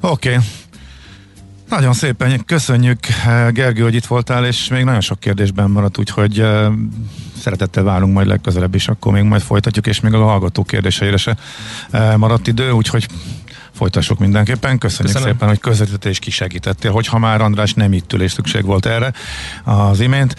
Oké. 0.00 0.28
Okay. 0.28 0.44
Nagyon 1.70 1.92
szépen 1.92 2.44
köszönjük, 2.44 2.98
Gergő, 3.50 3.82
hogy 3.82 3.94
itt 3.94 4.04
voltál, 4.04 4.46
és 4.46 4.68
még 4.68 4.84
nagyon 4.84 5.00
sok 5.00 5.20
kérdésben 5.20 5.70
maradt, 5.70 5.98
úgyhogy 5.98 6.44
szeretettel 7.40 7.82
várunk 7.82 8.14
majd 8.14 8.26
legközelebb 8.26 8.74
is, 8.74 8.88
akkor 8.88 9.12
még 9.12 9.22
majd 9.22 9.42
folytatjuk, 9.42 9.86
és 9.86 10.00
még 10.00 10.14
a 10.14 10.24
hallgató 10.24 10.64
kérdéseire 10.64 11.16
se 11.16 11.36
maradt 12.16 12.46
idő, 12.46 12.70
úgyhogy 12.70 13.08
folytassuk 13.72 14.18
mindenképpen. 14.18 14.78
Köszönjük 14.78 15.14
Köszönöm. 15.14 15.34
szépen, 15.34 15.48
hogy 15.48 15.58
közvetítettél 15.58 16.10
és 16.10 16.18
kisegítettél, 16.18 16.90
hogyha 16.90 17.18
már 17.18 17.40
András 17.40 17.74
nem 17.74 17.92
itt 17.92 18.12
ül 18.12 18.22
és 18.22 18.32
szükség 18.32 18.64
volt 18.64 18.86
erre 18.86 19.12
az 19.64 20.00
imént. 20.00 20.34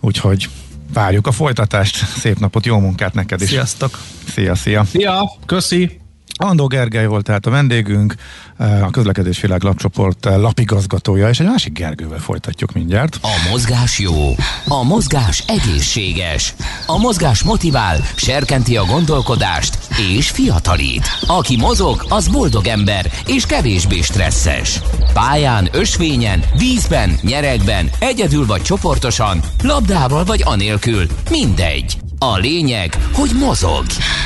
Úgyhogy 0.00 0.48
várjuk 0.92 1.26
a 1.26 1.32
folytatást. 1.32 1.96
Szép 1.96 2.38
napot, 2.38 2.66
jó 2.66 2.78
munkát 2.78 3.14
neked 3.14 3.40
is. 3.40 3.48
Sziasztok! 3.48 3.98
Szia, 4.32 4.54
szia! 4.54 4.84
Szia, 4.84 5.30
köszi! 5.46 5.99
Andó 6.42 6.66
Gergely 6.66 7.06
volt 7.06 7.24
tehát 7.24 7.46
a 7.46 7.50
vendégünk, 7.50 8.14
eh, 8.56 8.86
a 8.86 8.90
Közlekedés 8.90 9.40
Világ 9.40 9.62
lapcsoport 9.62 10.26
eh, 10.26 10.36
lapigazgatója, 10.36 11.28
és 11.28 11.40
egy 11.40 11.46
másik 11.46 11.72
Gergővel 11.72 12.18
folytatjuk 12.18 12.72
mindjárt. 12.72 13.18
A 13.22 13.48
mozgás 13.50 13.98
jó, 13.98 14.34
a 14.68 14.82
mozgás 14.82 15.44
egészséges, 15.46 16.54
a 16.86 16.98
mozgás 16.98 17.42
motivál, 17.42 18.00
serkenti 18.14 18.76
a 18.76 18.84
gondolkodást 18.84 19.78
és 20.16 20.30
fiatalít. 20.30 21.08
Aki 21.26 21.56
mozog, 21.56 22.04
az 22.08 22.28
boldog 22.28 22.66
ember 22.66 23.10
és 23.26 23.46
kevésbé 23.46 24.00
stresszes. 24.00 24.80
Pályán, 25.12 25.68
ösvényen, 25.72 26.44
vízben, 26.58 27.18
nyeregben, 27.22 27.90
egyedül 27.98 28.46
vagy 28.46 28.62
csoportosan, 28.62 29.40
labdával 29.62 30.24
vagy 30.24 30.42
anélkül, 30.44 31.06
mindegy. 31.30 31.96
A 32.18 32.36
lényeg, 32.36 32.96
hogy 33.12 33.30
mozog. 33.38 33.84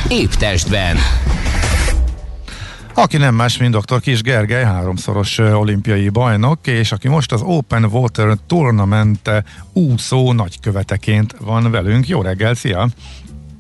Épp 0.09 0.31
testben. 0.31 0.97
Aki 2.97 3.17
nem 3.17 3.35
más, 3.35 3.59
mint 3.59 3.77
dr. 3.77 4.01
Kis 4.01 4.23
Gergely, 4.23 4.65
háromszoros 4.65 5.39
olimpiai 5.39 6.09
bajnok, 6.09 6.67
és 6.67 6.93
aki 6.93 7.09
most 7.09 7.33
az 7.33 7.43
Open 7.43 7.85
Water 7.85 8.37
Tournament 8.47 9.31
úszó 9.73 10.33
nagyköveteként 10.33 11.35
van 11.41 11.71
velünk. 11.71 12.09
Jó 12.09 12.23
reggel, 12.23 12.55
szia! 12.55 12.89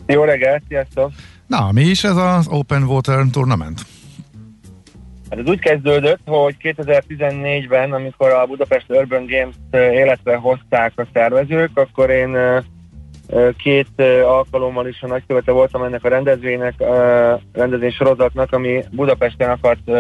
Jó 0.07 0.25
reggel, 0.25 0.63
sziasztok! 0.69 1.13
Na, 1.47 1.73
mi 1.73 1.83
is 1.83 2.05
ez 2.05 2.17
az 2.17 2.49
Open 2.49 2.83
Water 2.83 3.25
Tournament? 3.33 3.81
Hát 5.31 5.39
ez 5.39 5.47
úgy 5.47 5.59
kezdődött, 5.59 6.21
hogy 6.25 6.57
2014-ben, 6.63 7.93
amikor 7.93 8.31
a 8.31 8.47
Budapest 8.47 8.87
Urban 8.89 9.27
Games 9.27 9.55
életre 9.73 10.37
hozták 10.37 10.93
a 10.97 11.07
szervezők, 11.13 11.71
akkor 11.75 12.11
én 12.11 12.37
Két 13.57 14.03
alkalommal 14.25 14.87
is 14.87 15.03
a 15.03 15.07
nagykövete 15.07 15.53
voltam 15.53 15.83
ennek 15.83 16.05
a 16.05 16.09
rendezvénynek, 16.09 16.75
rendezvény 17.53 17.93
sorozatnak, 17.93 18.53
ami 18.53 18.83
Budapesten 18.91 19.51
akart 19.51 19.91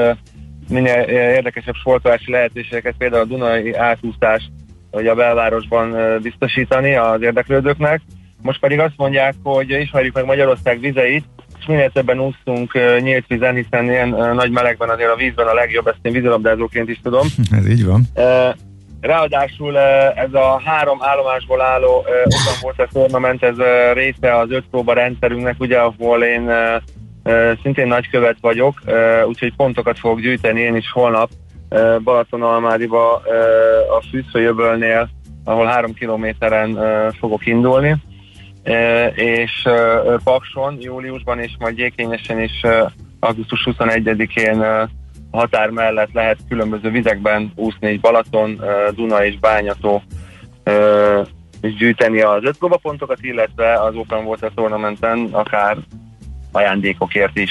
minél 0.68 1.00
érdekesebb 1.08 1.74
sportolási 1.74 2.30
lehetőségeket, 2.30 2.94
például 2.98 3.22
a 3.22 3.26
Dunai 3.26 3.74
átúszást 3.74 4.50
hogy 4.94 5.06
a 5.06 5.14
belvárosban 5.14 6.18
biztosítani 6.22 6.94
az 6.94 7.22
érdeklődőknek. 7.22 8.00
Most 8.42 8.60
pedig 8.60 8.78
azt 8.78 8.96
mondják, 8.96 9.34
hogy 9.42 9.70
ismerjük 9.70 10.14
meg 10.14 10.24
Magyarország 10.24 10.80
vizeit, 10.80 11.24
és 11.58 11.66
minél 11.66 11.90
többen 11.90 12.20
úsztunk 12.20 12.72
nyílt 13.00 13.26
vízen, 13.28 13.54
hiszen 13.54 13.84
ilyen 13.84 14.08
nagy 14.08 14.50
melegben 14.50 14.88
azért 14.88 15.10
a 15.10 15.16
vízben 15.16 15.46
a 15.46 15.54
legjobb, 15.54 15.86
ezt 15.86 15.98
én 16.02 16.12
vízilabdázóként 16.12 16.88
is 16.88 17.00
tudom. 17.02 17.26
Ez 17.58 17.68
így 17.68 17.84
van. 17.84 18.02
Ráadásul 19.04 19.78
ez 20.14 20.34
a 20.34 20.60
három 20.64 20.98
állomásból 21.02 21.60
álló 21.60 21.96
Open 21.98 22.58
Water 22.62 22.88
Tournament, 22.92 23.42
ez 23.42 23.56
része 23.92 24.36
az 24.36 24.50
öt 24.50 24.64
próba 24.70 24.92
rendszerünknek, 24.92 25.54
ugye, 25.58 25.78
ahol 25.78 26.22
én 26.22 26.50
szintén 27.62 27.86
nagykövet 27.86 28.36
vagyok, 28.40 28.82
úgyhogy 29.26 29.54
pontokat 29.56 29.98
fogok 29.98 30.20
gyűjteni 30.20 30.60
én 30.60 30.76
is 30.76 30.90
holnap 30.92 31.30
Balatonalmádiba 32.04 33.12
a 33.98 34.02
Fűzfőjöbölnél, 34.10 35.08
ahol 35.44 35.66
három 35.66 35.94
kilométeren 35.94 36.78
fogok 37.18 37.46
indulni, 37.46 37.96
és 39.14 39.68
Pakson 40.24 40.76
júliusban 40.80 41.38
és 41.38 41.52
majd 41.58 41.74
Gyékényesen 41.76 42.40
is 42.40 42.60
augusztus 43.20 43.68
21-én 43.70 44.88
határ 45.34 45.70
mellett 45.70 46.12
lehet 46.12 46.38
különböző 46.48 46.90
vizekben 46.90 47.52
úszni, 47.54 47.86
egy 47.86 48.00
Balaton, 48.00 48.60
Duna 48.94 49.24
és 49.24 49.38
Bányató 49.38 50.02
és 51.60 51.74
gyűjteni 51.74 52.20
az 52.20 52.44
öt 52.44 52.58
pontokat, 52.82 53.18
illetve 53.20 53.72
az 53.72 53.94
Open 53.94 54.24
Water 54.24 54.50
Tournamenten 54.54 55.28
akár 55.32 55.76
ajándékokért 56.52 57.38
is. 57.38 57.50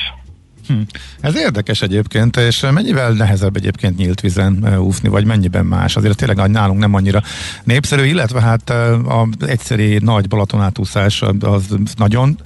Hm. 0.68 0.74
Ez 1.22 1.38
érdekes 1.38 1.82
egyébként, 1.82 2.38
és 2.38 2.66
mennyivel 2.72 3.12
nehezebb 3.12 3.56
egyébként 3.56 3.98
nyílt 3.98 4.22
vízen 4.22 4.78
úszni, 4.78 5.10
vagy 5.10 5.26
mennyiben 5.26 5.66
más? 5.66 5.96
Azért 5.96 6.18
tényleg 6.18 6.50
nálunk 6.50 6.80
nem 6.80 6.94
annyira 6.94 7.22
népszerű, 7.64 8.04
illetve 8.04 8.42
hát 8.42 8.70
az 9.08 9.48
egyszerű 9.48 9.98
nagy 10.00 10.28
Balatonátúszás 10.28 11.22
az 11.40 11.78
nagyon 11.98 12.38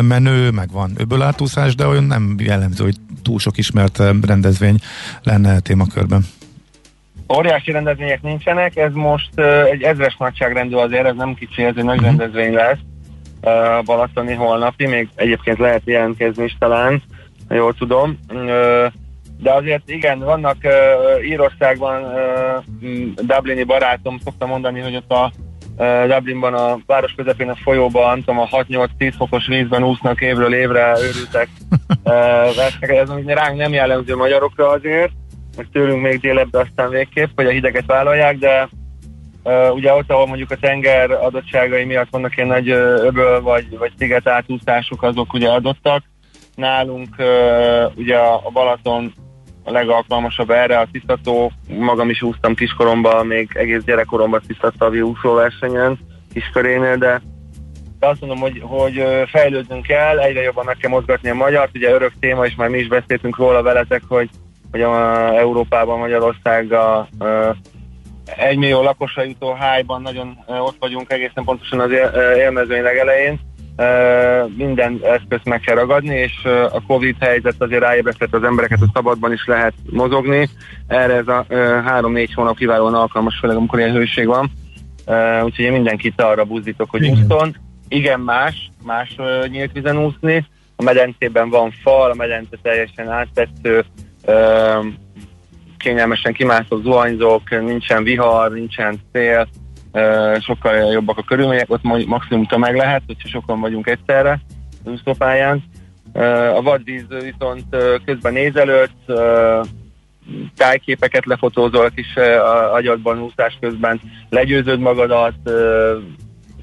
menő, 0.00 0.50
meg 0.50 0.70
van 0.70 0.92
öbölátúszás, 0.96 1.74
de 1.74 1.86
olyan 1.86 2.04
nem 2.04 2.34
jellemző, 2.38 2.84
hogy 2.84 2.96
túl 3.22 3.38
sok 3.38 3.58
ismert 3.58 4.02
rendezvény 4.26 4.78
lenne 5.22 5.60
témakörben. 5.60 6.26
Óriási 7.36 7.70
rendezvények 7.70 8.22
nincsenek, 8.22 8.76
ez 8.76 8.92
most 8.92 9.40
egy 9.72 9.82
ezres 9.82 10.16
nagyságrendű 10.18 10.74
azért, 10.74 11.06
ez 11.06 11.16
nem 11.16 11.34
kicsi, 11.34 11.62
ez 11.62 11.74
egy 11.76 11.84
nagy 11.84 11.98
uh-huh. 11.98 12.16
rendezvény 12.16 12.52
lesz. 12.52 12.78
Balatoni 13.84 14.34
holnapi, 14.34 14.86
még 14.86 15.08
egyébként 15.14 15.58
lehet 15.58 15.82
jelentkezni 15.84 16.44
is 16.44 16.56
talán 16.58 17.02
jól 17.48 17.74
tudom. 17.74 18.18
De 19.38 19.52
azért 19.52 19.90
igen, 19.90 20.18
vannak 20.18 20.56
Írországban 21.24 22.04
Dublini 23.14 23.64
barátom, 23.64 24.18
szoktam 24.24 24.48
mondani, 24.48 24.80
hogy 24.80 24.96
ott 24.96 25.10
a 25.10 25.32
Dublinban 26.06 26.54
a 26.54 26.78
város 26.86 27.12
közepén 27.16 27.48
a 27.48 27.54
folyóban, 27.54 28.18
tudom, 28.18 28.38
a 28.38 28.46
6-8-10 28.46 29.14
fokos 29.16 29.46
vízben 29.46 29.84
úsznak 29.84 30.20
évről 30.20 30.54
évre, 30.54 30.94
őrültek. 31.00 31.48
Ez 32.80 33.10
ránk 33.26 33.56
nem 33.56 33.72
jellemző 33.72 34.16
magyarokra 34.16 34.68
azért, 34.68 35.12
hogy 35.56 35.68
tőlünk 35.72 36.02
még 36.02 36.20
délebbre 36.20 36.60
aztán 36.60 36.90
végképp, 36.90 37.28
hogy 37.34 37.46
a 37.46 37.50
hideget 37.50 37.86
vállalják, 37.86 38.38
de 38.38 38.68
Uh, 39.46 39.74
ugye 39.74 39.92
ott, 39.92 40.10
ahol 40.10 40.26
mondjuk 40.26 40.50
a 40.50 40.56
tenger 40.56 41.10
adottságai 41.10 41.84
miatt 41.84 42.10
vannak 42.10 42.36
ilyen 42.36 42.48
nagy 42.48 42.68
öböl 42.68 43.40
vagy, 43.40 43.78
vagy 43.78 43.92
sziget 43.98 44.28
átúszások, 44.28 45.02
azok 45.02 45.32
ugye 45.32 45.48
adottak. 45.48 46.02
Nálunk 46.56 47.16
ugye 47.94 48.16
a 48.16 48.50
Balaton 48.52 49.12
a 49.64 49.70
legalkalmasabb 49.70 50.50
erre, 50.50 50.78
a 50.78 50.88
tisztató, 50.92 51.52
magam 51.68 52.10
is 52.10 52.22
úsztam 52.22 52.54
kiskoromban, 52.54 53.26
még 53.26 53.50
egész 53.54 53.82
gyerekkoromban 53.82 54.42
tisztattavi 54.46 55.00
úszóversenyen 55.00 55.98
kiskörénél, 56.32 56.96
de 56.96 57.20
azt 58.00 58.20
mondom, 58.20 58.38
hogy, 58.38 58.60
hogy 58.62 59.04
fejlődnünk 59.26 59.86
kell, 59.86 60.18
egyre 60.18 60.42
jobban 60.42 60.64
meg 60.64 60.76
kell 60.76 60.90
mozgatni 60.90 61.28
a 61.28 61.34
magyart, 61.34 61.76
ugye 61.76 61.90
örök 61.90 62.12
téma, 62.20 62.46
és 62.46 62.54
már 62.54 62.68
mi 62.68 62.78
is 62.78 62.88
beszéltünk 62.88 63.36
róla 63.36 63.62
veletek, 63.62 64.02
hogy, 64.08 64.30
hogy 64.70 64.82
a 64.82 65.34
Európában 65.38 65.98
Magyarország 65.98 66.72
a, 66.72 66.98
a 66.98 67.06
egy 68.36 68.56
millió 68.56 68.82
lakosra 68.82 69.22
jutó 69.22 69.52
hájban 69.52 70.02
nagyon 70.02 70.38
ott 70.46 70.76
vagyunk 70.78 71.12
egészen 71.12 71.44
pontosan 71.44 71.80
az 71.80 71.90
élmezőny 72.36 72.82
legelején, 72.82 73.40
minden 74.56 75.00
eszközt 75.02 75.44
meg 75.44 75.60
kell 75.60 75.74
ragadni, 75.74 76.14
és 76.14 76.44
a 76.72 76.82
Covid 76.86 77.16
helyzet 77.20 77.54
azért 77.58 77.82
ráébresztett 77.82 78.34
az 78.34 78.42
embereket, 78.42 78.78
hogy 78.78 78.88
szabadban 78.94 79.32
is 79.32 79.46
lehet 79.46 79.74
mozogni. 79.90 80.48
Erre 80.86 81.14
ez 81.14 81.28
a 81.28 81.46
három-négy 81.84 82.34
hónap 82.34 82.56
kiválóan 82.56 82.94
alkalmas, 82.94 83.38
főleg 83.40 83.56
amikor 83.56 83.78
ilyen 83.78 83.94
hőség 83.94 84.26
van. 84.26 84.50
Úgyhogy 85.42 85.64
én 85.64 85.72
mindenkit 85.72 86.20
arra 86.20 86.44
buzdítok, 86.44 86.90
hogy 86.90 87.08
úszton. 87.08 87.56
Igen, 87.88 88.20
más, 88.20 88.70
más 88.84 89.16
nyílt 89.48 89.72
vizen 89.72 89.98
úszni. 90.04 90.46
A 90.76 90.82
medencében 90.82 91.48
van 91.48 91.70
fal, 91.82 92.10
a 92.10 92.14
medence 92.14 92.56
teljesen 92.62 93.08
áttető, 93.08 93.84
kényelmesen 95.78 96.32
kimászó 96.32 96.76
zuhanyzók, 96.76 97.50
nincsen 97.50 98.02
vihar, 98.02 98.52
nincsen 98.52 99.00
szél, 99.12 99.48
sokkal 100.40 100.74
jobbak 100.92 101.18
a 101.18 101.22
körülmények, 101.22 101.70
ott 101.70 101.82
maximum 102.06 102.46
tömeg 102.46 102.76
lehet, 102.76 103.02
hogyha 103.06 103.28
sokan 103.28 103.60
vagyunk 103.60 103.86
egyszerre 103.86 104.40
az 104.84 104.92
úszópályán. 104.92 105.64
A 106.54 106.62
vadvíz 106.62 107.04
viszont 107.08 107.76
közben 108.04 108.32
nézelőtt, 108.32 109.12
tájképeket 110.56 111.26
lefotózol 111.26 111.90
kis 111.90 112.14
agyadban 112.72 113.22
úszás 113.22 113.56
közben, 113.60 114.00
legyőzöd 114.28 114.80
magadat, 114.80 115.34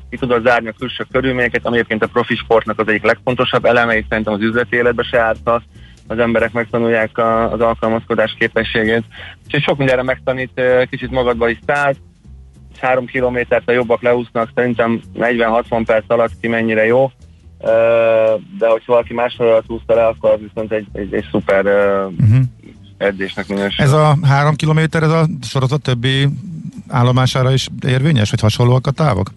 ki 0.09 0.17
tudod 0.17 0.45
zárni 0.45 0.67
a 0.67 0.74
külső 0.78 1.05
körülményeket, 1.11 1.65
ami 1.65 1.76
egyébként 1.76 2.03
a 2.03 2.07
profi 2.07 2.36
sportnak 2.36 2.80
az 2.80 2.88
egyik 2.88 3.03
legfontosabb 3.03 3.65
eleme, 3.65 3.97
és 3.97 4.05
szerintem 4.09 4.34
az 4.34 4.41
üzleti 4.41 4.76
életbe 4.76 5.03
se 5.03 5.19
ártasz 5.19 5.63
az 6.07 6.19
emberek 6.19 6.51
megtanulják 6.51 7.17
az 7.51 7.61
alkalmazkodás 7.61 8.36
képességét. 8.39 9.03
Úgyhogy 9.43 9.61
sok 9.61 9.78
mindenre 9.78 10.03
megtanít, 10.03 10.61
kicsit 10.89 11.11
magadba 11.11 11.49
is 11.49 11.59
szállsz, 11.65 11.97
három 12.84 13.05
kilométert 13.05 13.69
a 13.69 13.71
jobbak 13.71 14.01
leúsznak, 14.01 14.51
szerintem 14.55 15.01
40-60 15.19 15.84
perc 15.86 16.03
alatt 16.07 16.31
ki 16.41 16.47
mennyire 16.47 16.86
jó, 16.86 17.11
de 18.59 18.67
hogyha 18.67 18.91
valaki 18.91 19.13
másról 19.13 19.47
alatt 19.47 19.69
úszta 19.69 19.95
le, 19.95 20.05
akkor 20.05 20.39
viszont 20.39 20.71
egy, 20.71 20.88
egy, 20.93 21.13
egy 21.13 21.25
szuper 21.31 21.65
uh-huh. 21.65 22.43
edzésnek 22.97 23.47
minősül. 23.47 23.86
Ez 23.86 23.91
a 23.91 24.17
három 24.21 24.55
kilométer, 24.55 25.03
ez 25.03 25.11
a 25.11 25.25
sorozat 25.41 25.81
többi 25.81 26.27
állomására 26.88 27.51
is 27.51 27.67
érvényes, 27.88 28.29
vagy 28.29 28.39
hasonlóak 28.39 28.88
a 28.88 28.91
távok? 28.91 29.31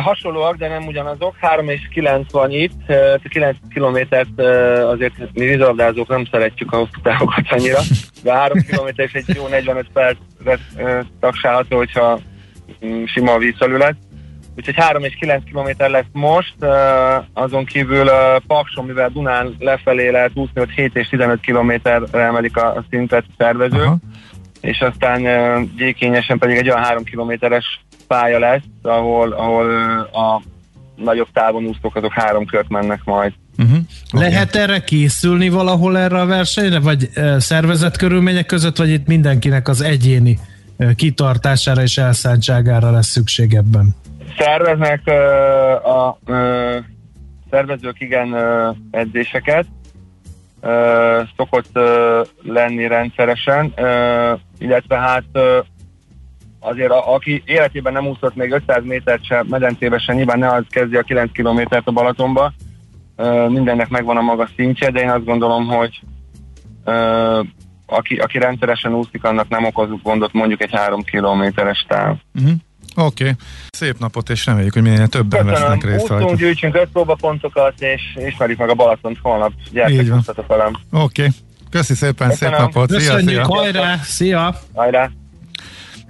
hasonlóak, 0.00 0.56
de 0.56 0.68
nem 0.68 0.86
ugyanazok. 0.86 1.34
3 1.40 1.68
és 1.68 1.88
9 1.90 2.32
van 2.32 2.50
itt, 2.50 2.92
9 3.28 3.56
kilométert 3.72 4.40
azért 4.92 5.14
mi 5.18 5.44
vízilabdázók 5.44 6.08
nem 6.08 6.24
szeretjük 6.30 6.72
a 6.72 6.76
hosszú 6.76 7.00
távokat 7.02 7.44
annyira, 7.48 7.80
de 8.22 8.32
3 8.32 8.58
kilométer 8.58 9.04
és 9.04 9.12
egy 9.12 9.36
jó 9.36 9.46
45 9.48 9.86
perc 9.92 10.16
tagsálható, 11.20 11.76
hogyha 11.76 12.20
sima 13.04 13.32
a 13.32 13.38
vízfelület. 13.38 13.96
Úgyhogy 14.56 14.74
3 14.76 15.04
és 15.04 15.16
9 15.20 15.44
kilométer 15.44 15.90
lesz 15.90 16.04
most, 16.12 16.54
azon 17.32 17.64
kívül 17.64 18.10
Pakson, 18.46 18.84
mivel 18.84 19.08
Dunán 19.08 19.54
lefelé 19.58 20.08
lehet 20.08 20.30
úszni, 20.34 20.60
hogy 20.60 20.70
7 20.70 20.96
és 20.96 21.08
15 21.08 21.40
kilométerre 21.40 22.20
emelik 22.20 22.56
a 22.56 22.84
szintet 22.90 23.24
szervezők, 23.38 23.84
Aha. 23.84 23.96
és 24.60 24.80
aztán 24.80 25.22
gyékényesen 25.76 26.38
pedig 26.38 26.56
egy 26.56 26.68
olyan 26.68 26.82
3 26.82 27.04
kilométeres 27.04 27.84
pálya 28.06 28.38
lesz, 28.38 28.62
ahol, 28.82 29.32
ahol 29.32 29.70
a 30.12 30.42
nagyobb 30.96 31.28
távon 31.32 31.64
úszók 31.64 31.96
azok 31.96 32.12
három 32.12 32.46
kört 32.46 32.68
mennek 32.68 33.00
majd. 33.04 33.32
Uh-huh. 33.58 33.78
Lehet 34.10 34.54
erre 34.54 34.78
készülni 34.80 35.48
valahol 35.48 35.98
erre 35.98 36.20
a 36.20 36.26
versenyre, 36.26 36.80
vagy 36.80 37.08
szervezett 37.38 37.96
körülmények 37.96 38.46
között, 38.46 38.76
vagy 38.76 38.90
itt 38.90 39.06
mindenkinek 39.06 39.68
az 39.68 39.80
egyéni 39.80 40.38
kitartására 40.96 41.82
és 41.82 41.98
elszántságára 41.98 42.90
lesz 42.90 43.08
szükség 43.08 43.54
ebben? 43.54 43.94
Szerveznek 44.38 45.06
a 45.84 46.18
szervezők 47.50 48.00
igen 48.00 48.34
edzéseket, 48.90 49.66
szokott 51.36 51.78
lenni 52.42 52.86
rendszeresen, 52.86 53.74
illetve 54.58 54.98
hát 54.98 55.24
azért 56.64 56.90
a, 56.90 57.14
aki 57.14 57.42
életében 57.46 57.92
nem 57.92 58.06
úszott 58.06 58.34
még 58.34 58.52
500 58.52 58.84
métert 58.84 59.24
se 59.24 59.44
medencébe 59.48 59.98
se, 59.98 60.12
nyilván 60.12 60.38
ne 60.38 60.52
az 60.52 60.64
kezdje 60.68 60.98
a 60.98 61.02
9 61.02 61.32
kilométert 61.32 61.86
a 61.86 61.92
Balatonba. 61.92 62.52
Uh, 63.16 63.48
mindennek 63.48 63.88
megvan 63.88 64.16
a 64.16 64.20
maga 64.20 64.48
szintje, 64.56 64.90
de 64.90 65.00
én 65.00 65.10
azt 65.10 65.24
gondolom, 65.24 65.66
hogy 65.66 66.00
uh, 66.84 67.46
aki, 67.86 68.16
aki 68.16 68.38
rendszeresen 68.38 68.94
úszik, 68.94 69.24
annak 69.24 69.48
nem 69.48 69.64
okozunk 69.64 70.02
gondot 70.02 70.32
mondjuk 70.32 70.62
egy 70.62 70.72
3 70.72 71.02
kilométeres 71.02 71.84
táv. 71.88 72.16
Uh-huh. 72.34 72.52
Oké, 72.96 73.22
okay. 73.22 73.34
szép 73.70 73.98
napot, 73.98 74.30
és 74.30 74.46
reméljük, 74.46 74.72
hogy 74.72 74.82
minél 74.82 75.06
többen 75.06 75.46
Köszönöm. 75.46 75.68
vesznek 75.68 75.84
részt 75.84 76.06
rajta. 76.06 76.34
gyűjtsünk 76.34 76.74
öt 76.74 76.88
próbapontokat, 76.92 77.80
és 77.80 78.02
ismerjük 78.26 78.58
meg 78.58 78.68
a 78.68 78.74
Balatont 78.74 79.18
holnap. 79.22 79.52
Gyertek, 79.72 80.46
velem. 80.46 80.72
Oké, 80.90 81.22
okay. 81.22 81.28
köszi 81.70 81.94
szépen, 81.94 82.28
Köszönöm. 82.28 82.54
szép 82.54 82.64
napot. 82.64 82.88
Köszönjük, 82.88 83.28
szia, 83.28 83.44
szia. 83.44 83.56
hajrá, 83.56 83.96
szia! 84.02 84.54
Hajrá! 84.74 85.10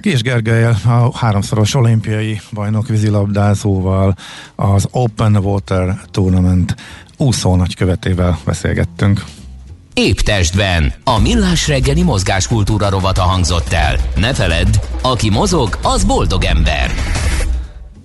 Kis 0.00 0.22
Gergelyel, 0.22 0.76
a 0.86 1.18
háromszoros 1.18 1.74
olimpiai 1.74 2.40
bajnok 2.52 2.88
vízilabdázóval 2.88 4.14
az 4.54 4.88
Open 4.90 5.36
Water 5.36 5.94
Tournament 6.10 6.74
úszó 7.16 7.56
nagykövetével 7.56 8.38
beszélgettünk. 8.44 9.24
Épp 9.94 10.18
testben 10.18 10.92
a 11.04 11.18
millás 11.18 11.68
reggeli 11.68 12.02
mozgáskultúra 12.02 12.88
rovata 12.88 13.22
hangzott 13.22 13.72
el. 13.72 13.96
Ne 14.16 14.34
feledd, 14.34 14.76
aki 15.02 15.30
mozog, 15.30 15.78
az 15.82 16.04
boldog 16.04 16.44
ember. 16.44 16.90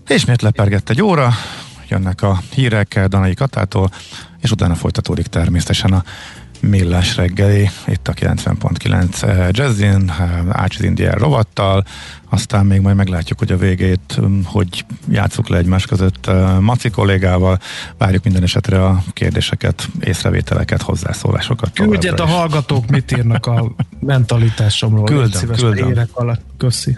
Ismét 0.07 0.41
lepergett 0.41 0.89
egy 0.89 1.01
óra, 1.01 1.31
jönnek 1.87 2.21
a 2.21 2.41
hírek 2.53 2.99
Danai 3.07 3.33
Katától, 3.33 3.91
és 4.41 4.51
utána 4.51 4.75
folytatódik 4.75 5.27
természetesen 5.27 5.93
a 5.93 6.03
millás 6.61 7.15
reggeli, 7.15 7.69
itt 7.87 8.07
a 8.07 8.13
90.9 8.13 9.23
eh, 9.23 9.47
Jazzin, 9.51 10.09
eh, 10.19 10.39
Ácsiz 10.49 10.83
Indián 10.83 11.15
rovattal, 11.15 11.83
aztán 12.29 12.65
még 12.65 12.81
majd 12.81 12.95
meglátjuk, 12.95 13.39
hogy 13.39 13.51
a 13.51 13.57
végét, 13.57 14.13
hm, 14.15 14.39
hogy 14.43 14.85
játsszuk 15.09 15.47
le 15.47 15.57
egymás 15.57 15.85
között 15.85 16.27
eh, 16.27 16.59
Maci 16.59 16.89
kollégával, 16.89 17.59
várjuk 17.97 18.23
minden 18.23 18.43
esetre 18.43 18.85
a 18.85 19.03
kérdéseket, 19.13 19.89
észrevételeket, 19.99 20.81
hozzászólásokat. 20.81 21.71
Küldjet 21.73 22.19
a 22.19 22.25
hallgatók, 22.25 22.89
mit 22.89 23.11
írnak 23.11 23.45
a 23.45 23.71
mentalitásomról. 23.99 25.05
Küldöm, 25.05 25.49
küldöm. 25.51 25.89
Érek 25.89 26.09
alatt. 26.13 26.41
Köszi. 26.57 26.97